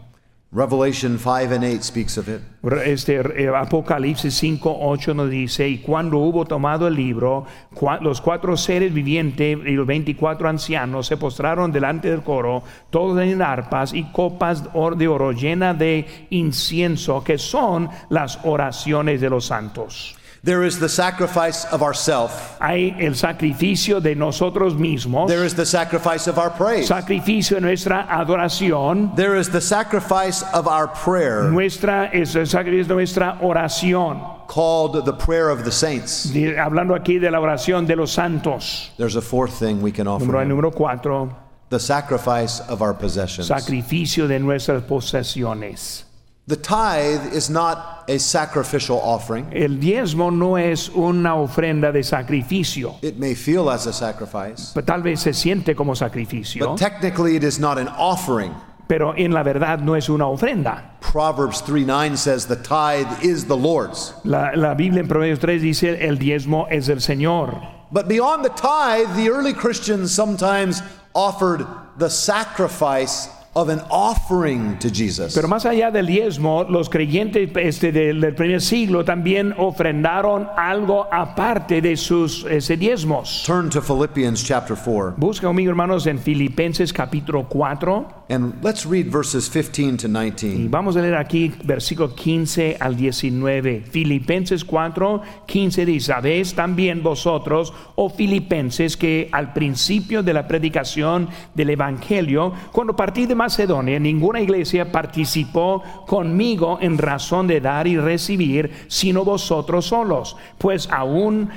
Revelation 0.54 1.18
5 1.18 1.50
and 1.50 1.64
8 1.64 1.82
speaks 1.82 2.18
of 2.18 2.28
it. 2.28 2.42
Este 2.84 3.14
eh, 3.42 3.48
Apocalipsis 3.48 4.34
5, 4.34 4.76
8 4.82 5.14
nos 5.14 5.30
dice, 5.30 5.66
y 5.66 5.78
cuando 5.78 6.18
hubo 6.18 6.44
tomado 6.44 6.86
el 6.86 6.94
libro, 6.94 7.46
cua- 7.74 7.98
los 8.02 8.20
cuatro 8.20 8.54
seres 8.58 8.92
vivientes 8.92 9.56
y 9.64 9.70
los 9.72 9.86
24 9.86 10.46
ancianos 10.50 11.06
se 11.06 11.16
postraron 11.16 11.72
delante 11.72 12.10
del 12.10 12.22
coro, 12.22 12.62
todos 12.90 13.18
en 13.22 13.40
arpas 13.40 13.94
y 13.94 14.04
copas 14.12 14.62
de 14.98 15.08
oro 15.08 15.32
llenas 15.32 15.78
de 15.78 16.26
incienso, 16.28 17.24
que 17.24 17.38
son 17.38 17.88
las 18.10 18.38
oraciones 18.44 19.22
de 19.22 19.30
los 19.30 19.46
santos. 19.46 20.16
There 20.44 20.64
is 20.64 20.80
the 20.80 20.88
sacrifice 20.88 21.64
of 21.66 21.82
ourself. 21.82 22.58
Hay 22.60 22.96
el 22.98 23.14
sacrificio 23.14 24.00
de 24.02 24.16
nosotros 24.16 24.74
mismos, 24.74 25.28
There 25.28 25.44
is 25.44 25.54
the 25.54 25.64
sacrifice 25.64 26.26
of 26.26 26.36
our 26.36 26.50
praise. 26.50 26.88
sacrificio 26.88 27.54
de 27.56 27.60
nuestra 27.60 28.08
adoración, 28.10 29.14
There 29.14 29.36
is 29.36 29.50
the 29.50 29.60
sacrifice 29.60 30.42
of 30.52 30.66
our 30.66 30.88
prayer 30.88 31.44
nuestra, 31.44 32.10
es 32.12 32.34
el 32.34 32.46
sacrificio 32.46 32.88
de 32.88 32.94
nuestra 32.94 33.38
oración. 33.40 34.20
called 34.48 35.04
the 35.06 35.12
prayer 35.12 35.48
of 35.48 35.64
the 35.64 35.70
saints. 35.70 36.26
Hablando 36.58 36.96
aquí 36.96 37.20
de 37.20 37.30
la 37.30 37.38
oración 37.38 37.86
de 37.86 37.94
los 37.94 38.10
santos. 38.10 38.90
There's 38.98 39.14
a 39.14 39.22
fourth 39.22 39.52
thing 39.52 39.80
we 39.80 39.92
can 39.92 40.08
offer. 40.08 40.26
Número, 40.26 40.44
número 40.44 40.72
cuatro, 40.74 41.36
The 41.68 41.78
sacrifice 41.78 42.58
of 42.68 42.82
our 42.82 42.94
possessions. 42.94 43.46
sacrificio 43.46 44.26
de 44.26 44.40
nuestras 44.40 44.82
posesiones. 44.82 46.04
The 46.48 46.56
tithe 46.56 47.32
is 47.32 47.48
not 47.48 48.04
a 48.08 48.18
sacrificial 48.18 48.98
offering. 49.00 49.46
El 49.52 49.78
diezmo 49.78 50.32
no 50.32 50.56
es 50.56 50.88
una 50.88 51.36
ofrenda 51.36 51.92
de 51.92 52.02
sacrificio. 52.02 52.96
It 53.00 53.16
may 53.16 53.34
feel 53.36 53.70
as 53.70 53.86
a 53.86 53.92
sacrifice, 53.92 54.72
Pues 54.74 54.84
Tal 54.84 55.02
vez 55.02 55.20
se 55.20 55.32
siente 55.34 55.76
como 55.76 55.94
sacrificio, 55.94 56.66
but 56.66 56.78
technically 56.78 57.36
it 57.36 57.44
is 57.44 57.60
not 57.60 57.78
an 57.78 57.86
offering. 57.96 58.52
pero 58.88 59.14
en 59.16 59.32
la 59.32 59.44
verdad 59.44 59.78
no 59.78 59.94
es 59.94 60.08
una 60.08 60.26
ofrenda. 60.26 60.98
Proverbs 61.00 61.62
3 61.62 61.86
9 61.86 62.16
says 62.16 62.46
the 62.46 62.56
tithe 62.56 63.22
is 63.22 63.46
the 63.46 63.56
Lord's. 63.56 64.12
La, 64.24 64.50
la 64.56 64.74
Biblia 64.74 65.00
en 65.02 65.08
Proverbios 65.08 65.38
3 65.38 65.62
dice, 65.62 66.04
el 66.04 66.18
diezmo 66.18 66.66
es 66.70 66.88
del 66.88 67.00
Señor. 67.00 67.56
But 67.92 68.08
beyond 68.08 68.42
the 68.44 68.50
tithe, 68.50 69.14
the 69.14 69.30
early 69.30 69.52
Christians 69.54 70.12
sometimes 70.12 70.82
offered 71.14 71.64
the 71.98 72.10
sacrifice 72.10 73.28
of 73.54 73.68
an 73.68 73.80
offering 73.90 74.78
to 74.78 74.88
Jesus. 74.88 75.34
Pero 75.34 75.46
más 75.46 75.66
allá 75.66 75.90
del 75.90 76.06
diezmo, 76.06 76.64
los 76.64 76.88
creyentes 76.88 77.50
este, 77.56 77.92
del, 77.92 78.20
del 78.20 78.34
primer 78.34 78.62
siglo 78.62 79.04
también 79.04 79.54
ofrendaron 79.58 80.48
algo 80.56 81.06
aparte 81.12 81.82
de 81.82 81.96
sus 81.96 82.46
diezmos. 82.78 83.44
Turn 83.46 83.68
to 83.68 83.82
Philippians 83.82 84.42
chapter 84.42 84.76
4 84.76 85.14
Busca 85.16 85.46
conmigo, 85.48 85.70
hermanos, 85.70 86.06
en 86.06 86.18
Filipenses 86.18 86.92
capítulo 86.92 87.46
4. 87.48 88.22
and 88.32 88.64
let's 88.64 88.86
read 88.86 89.08
verses 89.08 89.48
15 89.48 89.98
to 89.98 90.08
Y 90.08 90.30
19. 90.30 90.70
vamos 90.70 90.96
a 90.96 91.02
leer 91.02 91.16
aquí 91.16 91.52
versículo 91.64 92.14
15 92.14 92.78
al 92.80 92.96
19. 92.96 93.82
Filipenses 93.82 94.64
4, 94.64 95.22
15 95.46 95.84
dice, 95.84 96.06
¿sabéis 96.06 96.54
también 96.54 97.02
vosotros, 97.02 97.74
oh 97.96 98.08
filipenses, 98.08 98.96
que 98.96 99.28
al 99.32 99.52
principio 99.52 100.22
de 100.22 100.32
la 100.32 100.48
predicación 100.48 101.28
del 101.54 101.70
Evangelio, 101.70 102.54
cuando 102.72 102.96
partí 102.96 103.26
de 103.26 103.34
Macedonia, 103.42 103.98
ninguna 103.98 104.40
iglesia 104.40 104.92
participó 104.92 105.82
conmigo 106.06 106.78
en 106.80 106.96
razón 106.96 107.48
de 107.48 107.60
dar 107.60 107.88
y 107.88 107.96
recibir, 107.96 108.70
sino 108.86 109.24
vosotros 109.24 109.86
solos? 109.86 110.36
Pues 110.58 110.88
aún 110.92 111.50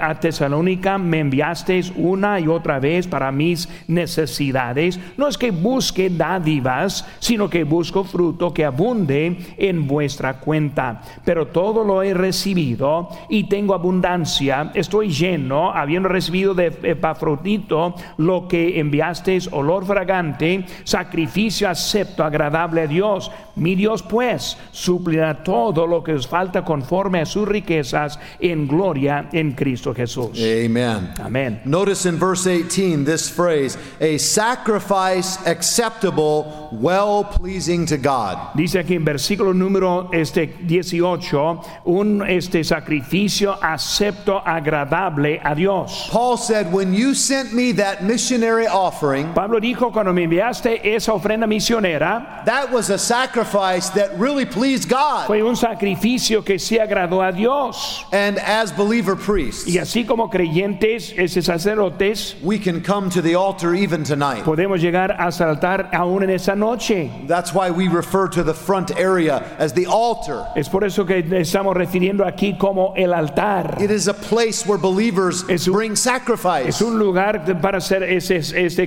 a 0.00 0.20
Tesalónica 0.20 0.96
me 0.96 1.18
enviasteis 1.18 1.92
una 1.96 2.38
y 2.38 2.46
otra 2.46 2.78
vez 2.78 3.08
para 3.08 3.32
mis 3.32 3.68
necesidades. 3.88 5.00
No 5.16 5.26
es 5.26 5.36
que 5.36 5.50
busque 5.50 6.08
dádivas, 6.08 7.04
sino 7.18 7.50
que 7.50 7.64
busco 7.64 8.04
fruto 8.04 8.54
que 8.54 8.64
abunde 8.64 9.36
en 9.58 9.88
vuestra 9.88 10.34
cuenta. 10.38 11.02
Pero 11.24 11.48
todo 11.48 11.82
lo 11.82 12.04
he 12.04 12.14
recibido 12.14 13.08
y 13.28 13.48
tengo 13.48 13.74
abundancia. 13.74 14.70
Estoy 14.74 15.08
lleno, 15.08 15.72
habiendo 15.72 16.08
recibido 16.08 16.54
de 16.54 16.66
Epafrodito 16.84 17.96
lo 18.18 18.46
que 18.46 18.78
enviasteis, 18.78 19.48
olor 19.52 19.84
fragante, 19.84 20.64
sacrificio 20.84 21.23
acepto, 21.66 22.24
agradable 22.24 22.82
a 22.82 22.86
Dios. 22.86 23.30
Mi 23.56 23.74
Dios, 23.76 24.02
pues, 24.02 24.56
suplirá 24.72 25.44
todo 25.44 25.86
lo 25.86 26.02
que 26.02 26.12
os 26.12 26.26
falta 26.26 26.64
conforme 26.64 27.20
a 27.20 27.26
sus 27.26 27.46
riquezas 27.46 28.18
en 28.40 28.66
gloria 28.66 29.28
en 29.32 29.52
Cristo 29.52 29.94
Jesús. 29.94 30.38
Amen. 30.38 31.12
Amén. 31.22 31.60
Notice 31.64 32.06
in 32.06 32.18
verse 32.18 32.44
18 32.44 33.04
this 33.04 33.28
phrase, 33.28 33.78
a 34.00 34.18
sacrifice 34.18 35.38
acceptable, 35.46 36.68
well 36.72 37.24
pleasing 37.24 37.86
to 37.86 37.96
God. 37.96 38.38
Dice 38.54 38.80
aquí 38.80 38.96
en 38.96 39.04
versículo 39.04 39.54
número 39.54 40.10
este 40.12 40.56
18, 40.66 41.62
un 41.84 42.22
este 42.28 42.64
sacrificio 42.64 43.56
acepto 43.62 44.42
agradable 44.44 45.40
a 45.42 45.54
Dios. 45.54 46.08
Paul 46.10 46.36
said, 46.36 46.72
When 46.72 46.92
you 46.92 47.14
sent 47.14 47.52
me 47.52 47.72
that 47.72 48.02
missionary 48.02 48.66
offering, 48.66 49.32
Pablo 49.32 49.60
dijo 49.60 49.92
cuando 49.92 50.12
me 50.12 50.24
enviaste 50.24 50.94
esa 50.94 51.13
ofrenda 51.18 51.46
misionera, 51.46 52.44
that 52.44 52.70
was 52.72 52.90
a 52.90 52.98
sacrifice 52.98 53.88
that 53.90 54.10
really 54.18 54.44
pleased 54.44 54.88
God. 54.88 55.26
fue 55.26 55.42
un 55.42 55.56
sacrificio 55.56 56.44
que 56.44 56.58
se 56.58 56.78
agradó 56.78 57.22
a 57.26 57.32
Dios. 57.32 58.04
And 58.12 58.38
as 58.38 58.72
believer 58.72 59.16
priests, 59.16 59.66
Y 59.66 59.78
así 59.78 60.06
como 60.06 60.28
creyentes, 60.30 61.12
sacerdotes, 61.42 62.36
we 62.42 62.58
can 62.58 62.80
come 62.82 63.10
to 63.10 63.22
the 63.22 63.34
altar 63.34 63.74
even 63.74 64.04
tonight. 64.04 64.44
podemos 64.44 64.80
llegar 64.80 65.12
hasta 65.18 65.44
el 65.44 65.50
altar 65.50 65.90
aún 65.92 66.22
en 66.22 66.30
esa 66.30 66.54
noche. 66.54 67.10
That's 67.26 67.52
why 67.54 67.70
we 67.70 67.88
refer 67.88 68.28
to 68.28 68.42
the 68.42 68.54
front 68.54 68.90
area 68.98 69.42
as 69.58 69.72
the 69.72 69.86
altar. 69.86 70.46
Es 70.56 70.68
por 70.68 70.84
eso 70.84 71.04
que 71.04 71.18
estamos 71.40 71.74
refiriendo 71.74 72.24
aquí 72.26 72.58
como 72.58 72.94
el 72.96 73.12
altar. 73.12 73.76
It 73.80 73.90
is 73.90 74.08
a 74.08 74.14
place 74.14 74.66
where 74.66 74.78
believers 74.78 75.44
Es 75.48 75.66
un- 75.68 75.74
bring 75.74 75.96
sacrifice. 75.96 76.68
Es 76.68 76.80
un 76.82 76.98
lugar 76.98 77.44
para 77.60 77.80
ser 77.80 78.02
ese, 78.02 78.36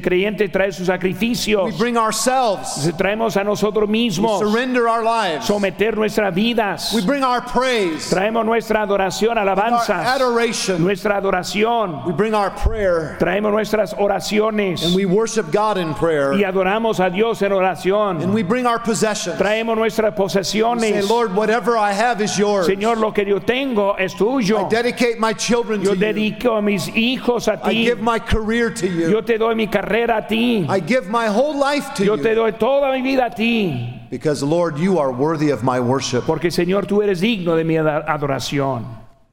creyente 0.01 0.49
trae 0.49 0.71
sus 0.71 0.87
We 0.87 0.93
sacrificios. 0.93 1.77
Ourselves, 2.17 2.91
Traemos 2.97 3.37
a 3.37 3.43
nosotros 3.43 3.87
mismos. 3.89 4.39
surrender 4.39 4.87
our 4.87 5.03
lives. 5.03 5.45
someter 5.45 5.95
nuestras 5.95 6.33
vidas. 6.33 6.93
We 6.93 7.01
bring 7.05 7.23
our 7.23 7.41
praise, 7.41 8.09
Traemos 8.09 8.45
nuestra 8.45 8.81
adoración, 8.85 9.37
our 9.37 9.47
alabanzas, 9.47 10.05
adoration. 10.05 10.81
nuestra 10.83 11.17
adoración. 11.21 12.05
We 12.05 12.13
bring 12.13 12.33
our 12.33 12.49
prayer, 12.51 13.17
Traemos 13.19 13.51
nuestras 13.51 13.93
oraciones 13.93 14.83
and 14.85 14.95
we 14.95 15.05
worship 15.05 15.51
God 15.51 15.77
in 15.77 15.93
prayer. 15.93 16.33
y 16.33 16.43
adoramos 16.43 16.99
a 16.99 17.09
Dios 17.09 17.41
en 17.41 17.51
And 17.51 17.61
oración. 17.61 18.33
we 18.33 18.43
bring 18.43 18.65
our 18.65 18.79
possessions. 18.79 19.37
Traemos 19.39 19.75
nuestras 19.77 20.07
Say, 20.07 20.17
posesiones. 20.23 21.09
Lord, 21.09 21.35
whatever 21.35 21.77
I 21.77 21.91
have 21.91 22.21
is 22.21 22.37
yours. 22.37 22.67
Señor, 22.67 22.97
lo 22.97 23.11
que 23.11 23.25
yo 23.25 23.39
tengo 23.39 23.95
es 23.97 24.13
tuyo. 24.15 24.65
I 24.65 24.69
dedicate 24.69 25.19
my 25.19 25.33
children 25.33 25.81
Yo 25.81 25.93
to 25.93 25.95
you. 25.95 26.01
dedico 26.13 26.57
a 26.57 26.61
mis 26.61 26.87
hijos 26.89 27.47
a 27.47 27.59
I 27.63 27.69
ti. 27.69 27.83
give 27.85 27.99
my 28.01 28.19
career 28.19 28.69
to 28.71 28.87
you. 28.87 29.09
Yo 29.09 29.21
te 29.21 29.37
doy 29.37 29.53
mi 29.55 29.67
carrera 29.67 30.17
a 30.17 30.27
ti. 30.27 30.65
I 30.69 30.79
give 30.79 31.07
my 31.09 31.27
whole 31.27 31.57
life 31.57 31.93
to 31.95 32.05
Yo 32.07 32.15
te 32.17 32.33
doy 32.33 32.53
toda 32.53 32.89
mi 32.93 33.01
vida 33.01 33.25
a 33.25 33.29
ti. 33.29 34.07
Because, 34.09 34.41
Lord, 34.41 34.77
you 34.77 34.97
are 34.97 35.11
worthy 35.11 35.51
of 35.51 35.61
my 35.61 35.77
worship. 35.77 36.23
Porque 36.25 36.51
Señor, 36.51 36.85
tú 36.85 37.01
eres 37.01 37.19
digno 37.19 37.57
de 37.57 37.65
mi 37.65 37.75
adoración. 37.75 38.85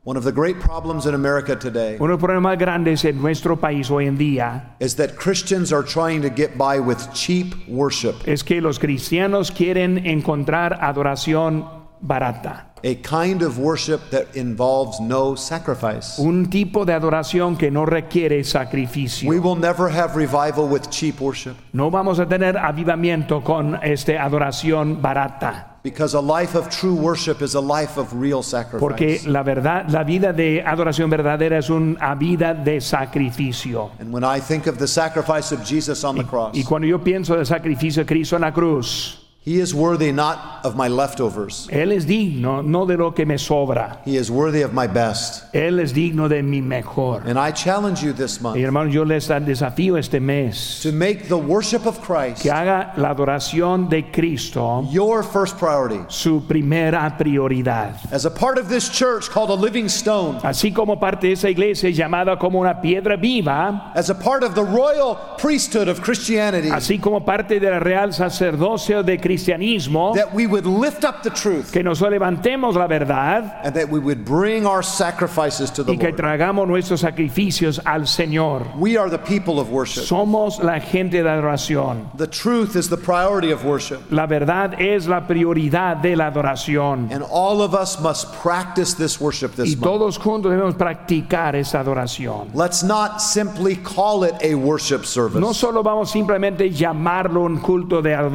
One 0.02 0.18
of 0.18 0.24
the 0.24 0.32
great 0.32 0.58
problems 0.58 1.06
in 1.06 1.14
America 1.14 1.56
today 1.56 1.96
Uno 1.98 2.08
de 2.08 2.12
los 2.14 2.20
problemas 2.20 2.58
grandes 2.58 3.04
en 3.06 3.22
nuestro 3.22 3.56
país 3.56 3.90
hoy 3.90 4.06
en 4.06 4.18
día 4.18 4.74
is 4.80 4.96
that 4.96 5.16
Christians 5.16 5.72
are 5.72 5.82
trying 5.84 6.20
to 6.20 6.28
get 6.28 6.58
by 6.58 6.78
with 6.78 6.98
cheap 7.14 7.54
worship, 7.68 8.16
es 8.26 8.42
que 8.42 8.60
los 8.60 8.78
cristianos 8.78 9.50
quieren 9.50 10.04
encontrar 10.04 10.76
adoración 10.82 11.64
barata. 12.02 12.73
A 12.84 12.94
kind 12.96 13.42
of 13.42 13.58
worship 13.58 14.10
that 14.10 14.36
involves 14.36 15.00
no 15.00 15.34
sacrifice. 15.34 16.18
Un 16.18 16.50
tipo 16.50 16.84
de 16.84 16.92
adoración 16.92 17.56
que 17.56 17.70
no 17.70 17.86
requiere 17.86 18.44
sacrificio. 18.44 19.28
We 19.28 19.40
will 19.40 19.56
never 19.56 19.88
have 19.88 20.14
revival 20.14 20.68
with 20.68 20.90
cheap 20.90 21.20
worship 21.20 21.56
No 21.72 21.90
vamos 21.90 22.20
a 22.20 22.26
tener 22.26 22.58
avivamiento 22.58 23.42
con 23.42 23.78
esta 23.82 24.22
adoración 24.22 25.00
barata. 25.00 25.70
because 25.82 26.14
a 26.14 26.20
life 26.20 26.54
of 26.54 26.70
true 26.70 26.94
worship 26.94 27.42
is 27.42 27.54
a 27.54 27.60
life 27.60 27.98
of 27.98 28.10
real 28.14 28.42
sacrifice. 28.42 28.80
Porque 28.80 29.20
la 29.26 29.42
verdad, 29.42 29.86
la 29.90 30.02
vida 30.02 30.32
de 30.32 30.62
adoración 30.62 31.10
verdadera 31.10 31.58
es 31.58 31.68
una 31.68 32.14
vida 32.14 32.54
de 32.54 32.80
sacrificio. 32.80 33.90
And 33.98 34.12
when 34.12 34.24
I 34.24 34.40
think 34.40 34.66
of 34.66 34.78
the 34.78 34.86
sacrifice 34.88 35.52
of 35.52 35.62
Jesus 35.62 36.02
on 36.04 36.16
the 36.16 36.24
cross, 36.24 36.56
Y 36.56 36.64
cuando 36.64 36.86
yo 36.86 36.98
pienso 37.00 37.36
del 37.36 37.44
sacrificio 37.46 38.02
de 38.02 38.06
Cristo 38.06 38.36
en 38.36 38.42
la 38.42 38.52
cruz, 38.52 39.23
He 39.46 39.60
is 39.60 39.74
worthy 39.74 40.10
not 40.10 40.64
of 40.64 40.74
my 40.74 40.88
leftovers, 40.88 41.68
Él 41.70 41.92
es 41.92 42.06
digno 42.06 42.64
no 42.64 42.86
de 42.86 42.96
lo 42.96 43.12
que 43.12 43.26
me 43.26 43.34
sobra. 43.34 43.98
He 44.06 44.16
is 44.16 44.30
worthy 44.30 44.62
of 44.62 44.72
my 44.72 44.86
best. 44.86 45.52
Él 45.52 45.80
es 45.80 45.92
digno 45.92 46.30
de 46.30 46.42
mi 46.42 46.62
mejor. 46.62 47.22
And 47.26 47.38
I 47.38 47.50
challenge 47.52 48.02
you 48.02 48.14
this 48.14 48.38
Y 48.38 48.42
month 48.42 48.56
hermanos, 48.56 48.94
yo 48.94 49.02
les 49.04 49.28
desafío 49.28 49.98
este 49.98 50.18
mes 50.18 50.80
to 50.82 50.92
make 50.92 51.28
the 51.28 51.36
worship 51.36 51.84
of 51.84 52.00
Christ 52.00 52.40
que 52.42 52.50
haga 52.50 52.94
la 52.96 53.10
adoración 53.10 53.90
de 53.90 54.10
Cristo 54.10 54.88
your 54.90 55.22
first 55.22 55.58
priority. 55.58 56.00
su 56.08 56.40
primera 56.48 57.14
prioridad. 57.18 57.96
As 58.10 58.24
a 58.24 58.30
part 58.30 58.56
of 58.56 58.70
this 58.70 58.88
church 58.88 59.28
called 59.28 59.50
a 59.50 59.54
living 59.54 59.90
stone, 59.90 60.38
Así 60.42 60.72
como 60.72 60.98
parte 60.98 61.26
de 61.26 61.32
esa 61.34 61.50
iglesia 61.50 61.90
llamada 61.90 62.38
como 62.38 62.60
una 62.60 62.80
piedra 62.80 63.16
viva, 63.18 63.92
as 63.94 64.08
a 64.08 64.14
part 64.14 64.42
of 64.42 64.54
the 64.54 64.64
royal 64.64 65.18
priesthood 65.36 65.88
of 65.88 66.00
Christianity, 66.00 66.70
así 66.70 66.98
como 66.98 67.26
parte 67.26 67.60
del 67.60 67.78
real 67.80 68.14
sacerdocio 68.14 69.02
de 69.02 69.18
cristianismo, 69.34 70.14
that 70.14 70.32
we 70.34 70.46
would 70.46 70.66
lift 70.66 71.04
up 71.04 71.22
the 71.22 71.30
truth 71.30 71.72
que 71.72 71.82
nos 71.82 72.00
levantemos 72.00 72.74
la 72.74 72.86
verdad 72.86 73.60
and 73.64 73.74
that 73.74 73.88
we 73.88 73.98
would 73.98 74.24
bring 74.24 74.66
our 74.66 74.82
sacrifices 74.82 75.70
to 75.70 75.82
the 75.84 75.92
y 75.92 75.96
que 75.98 76.08
Lord. 76.10 76.16
tragamos 76.16 76.66
nuestros 76.68 77.00
sacrificios 77.02 77.80
al 77.84 78.02
Señor. 78.06 78.76
We 78.78 78.96
are 78.96 79.08
the 79.10 79.18
people 79.18 79.58
of 79.60 79.70
worship. 79.70 80.04
Somos 80.04 80.62
la 80.62 80.78
gente 80.80 81.22
de 81.22 81.28
adoración. 81.28 82.16
The 82.16 82.26
truth 82.26 82.76
is 82.76 82.88
the 82.88 82.96
priority 82.96 83.50
of 83.50 83.64
worship. 83.64 84.00
La 84.10 84.26
verdad 84.26 84.80
es 84.80 85.06
la 85.06 85.26
prioridad 85.26 86.00
de 86.02 86.16
la 86.16 86.30
adoración. 86.30 87.10
And 87.12 87.24
all 87.30 87.62
of 87.62 87.74
us 87.74 88.00
must 88.00 88.32
practice 88.34 88.94
this 88.94 89.20
worship 89.20 89.52
Y 89.58 89.64
this 89.64 89.76
month. 89.76 89.82
todos 89.82 90.18
juntos 90.18 90.50
debemos 90.50 90.74
practicar 90.76 91.54
esta 91.56 91.80
adoración. 91.80 92.50
Let's 92.54 92.82
not 92.82 93.20
simply 93.20 93.76
call 93.76 94.24
it 94.24 94.34
a 94.42 94.54
worship 94.54 95.04
service. 95.04 95.40
No 95.40 95.52
solo 95.52 95.82
vamos 95.82 96.10
simplemente 96.10 96.70
llamarlo 96.70 97.42
un 97.44 97.58
culto 97.58 98.02
de 98.02 98.14
ad- 98.14 98.34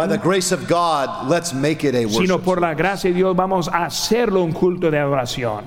By 0.00 0.06
the 0.06 0.16
grace 0.16 0.50
of 0.50 0.66
God, 0.66 1.28
let's 1.28 1.52
make 1.52 1.84
it 1.84 1.94
a 1.94 2.06
worship. 2.06 2.22
sino 2.22 2.38
por 2.38 2.58
la 2.58 2.72
gracia 2.72 3.10
de 3.10 3.16
Dios 3.16 3.36
vamos 3.36 3.68
a 3.68 3.84
hacerlo 3.84 4.42
un 4.42 4.50
culto 4.50 4.90
de 4.90 4.98
adoración. 4.98 5.66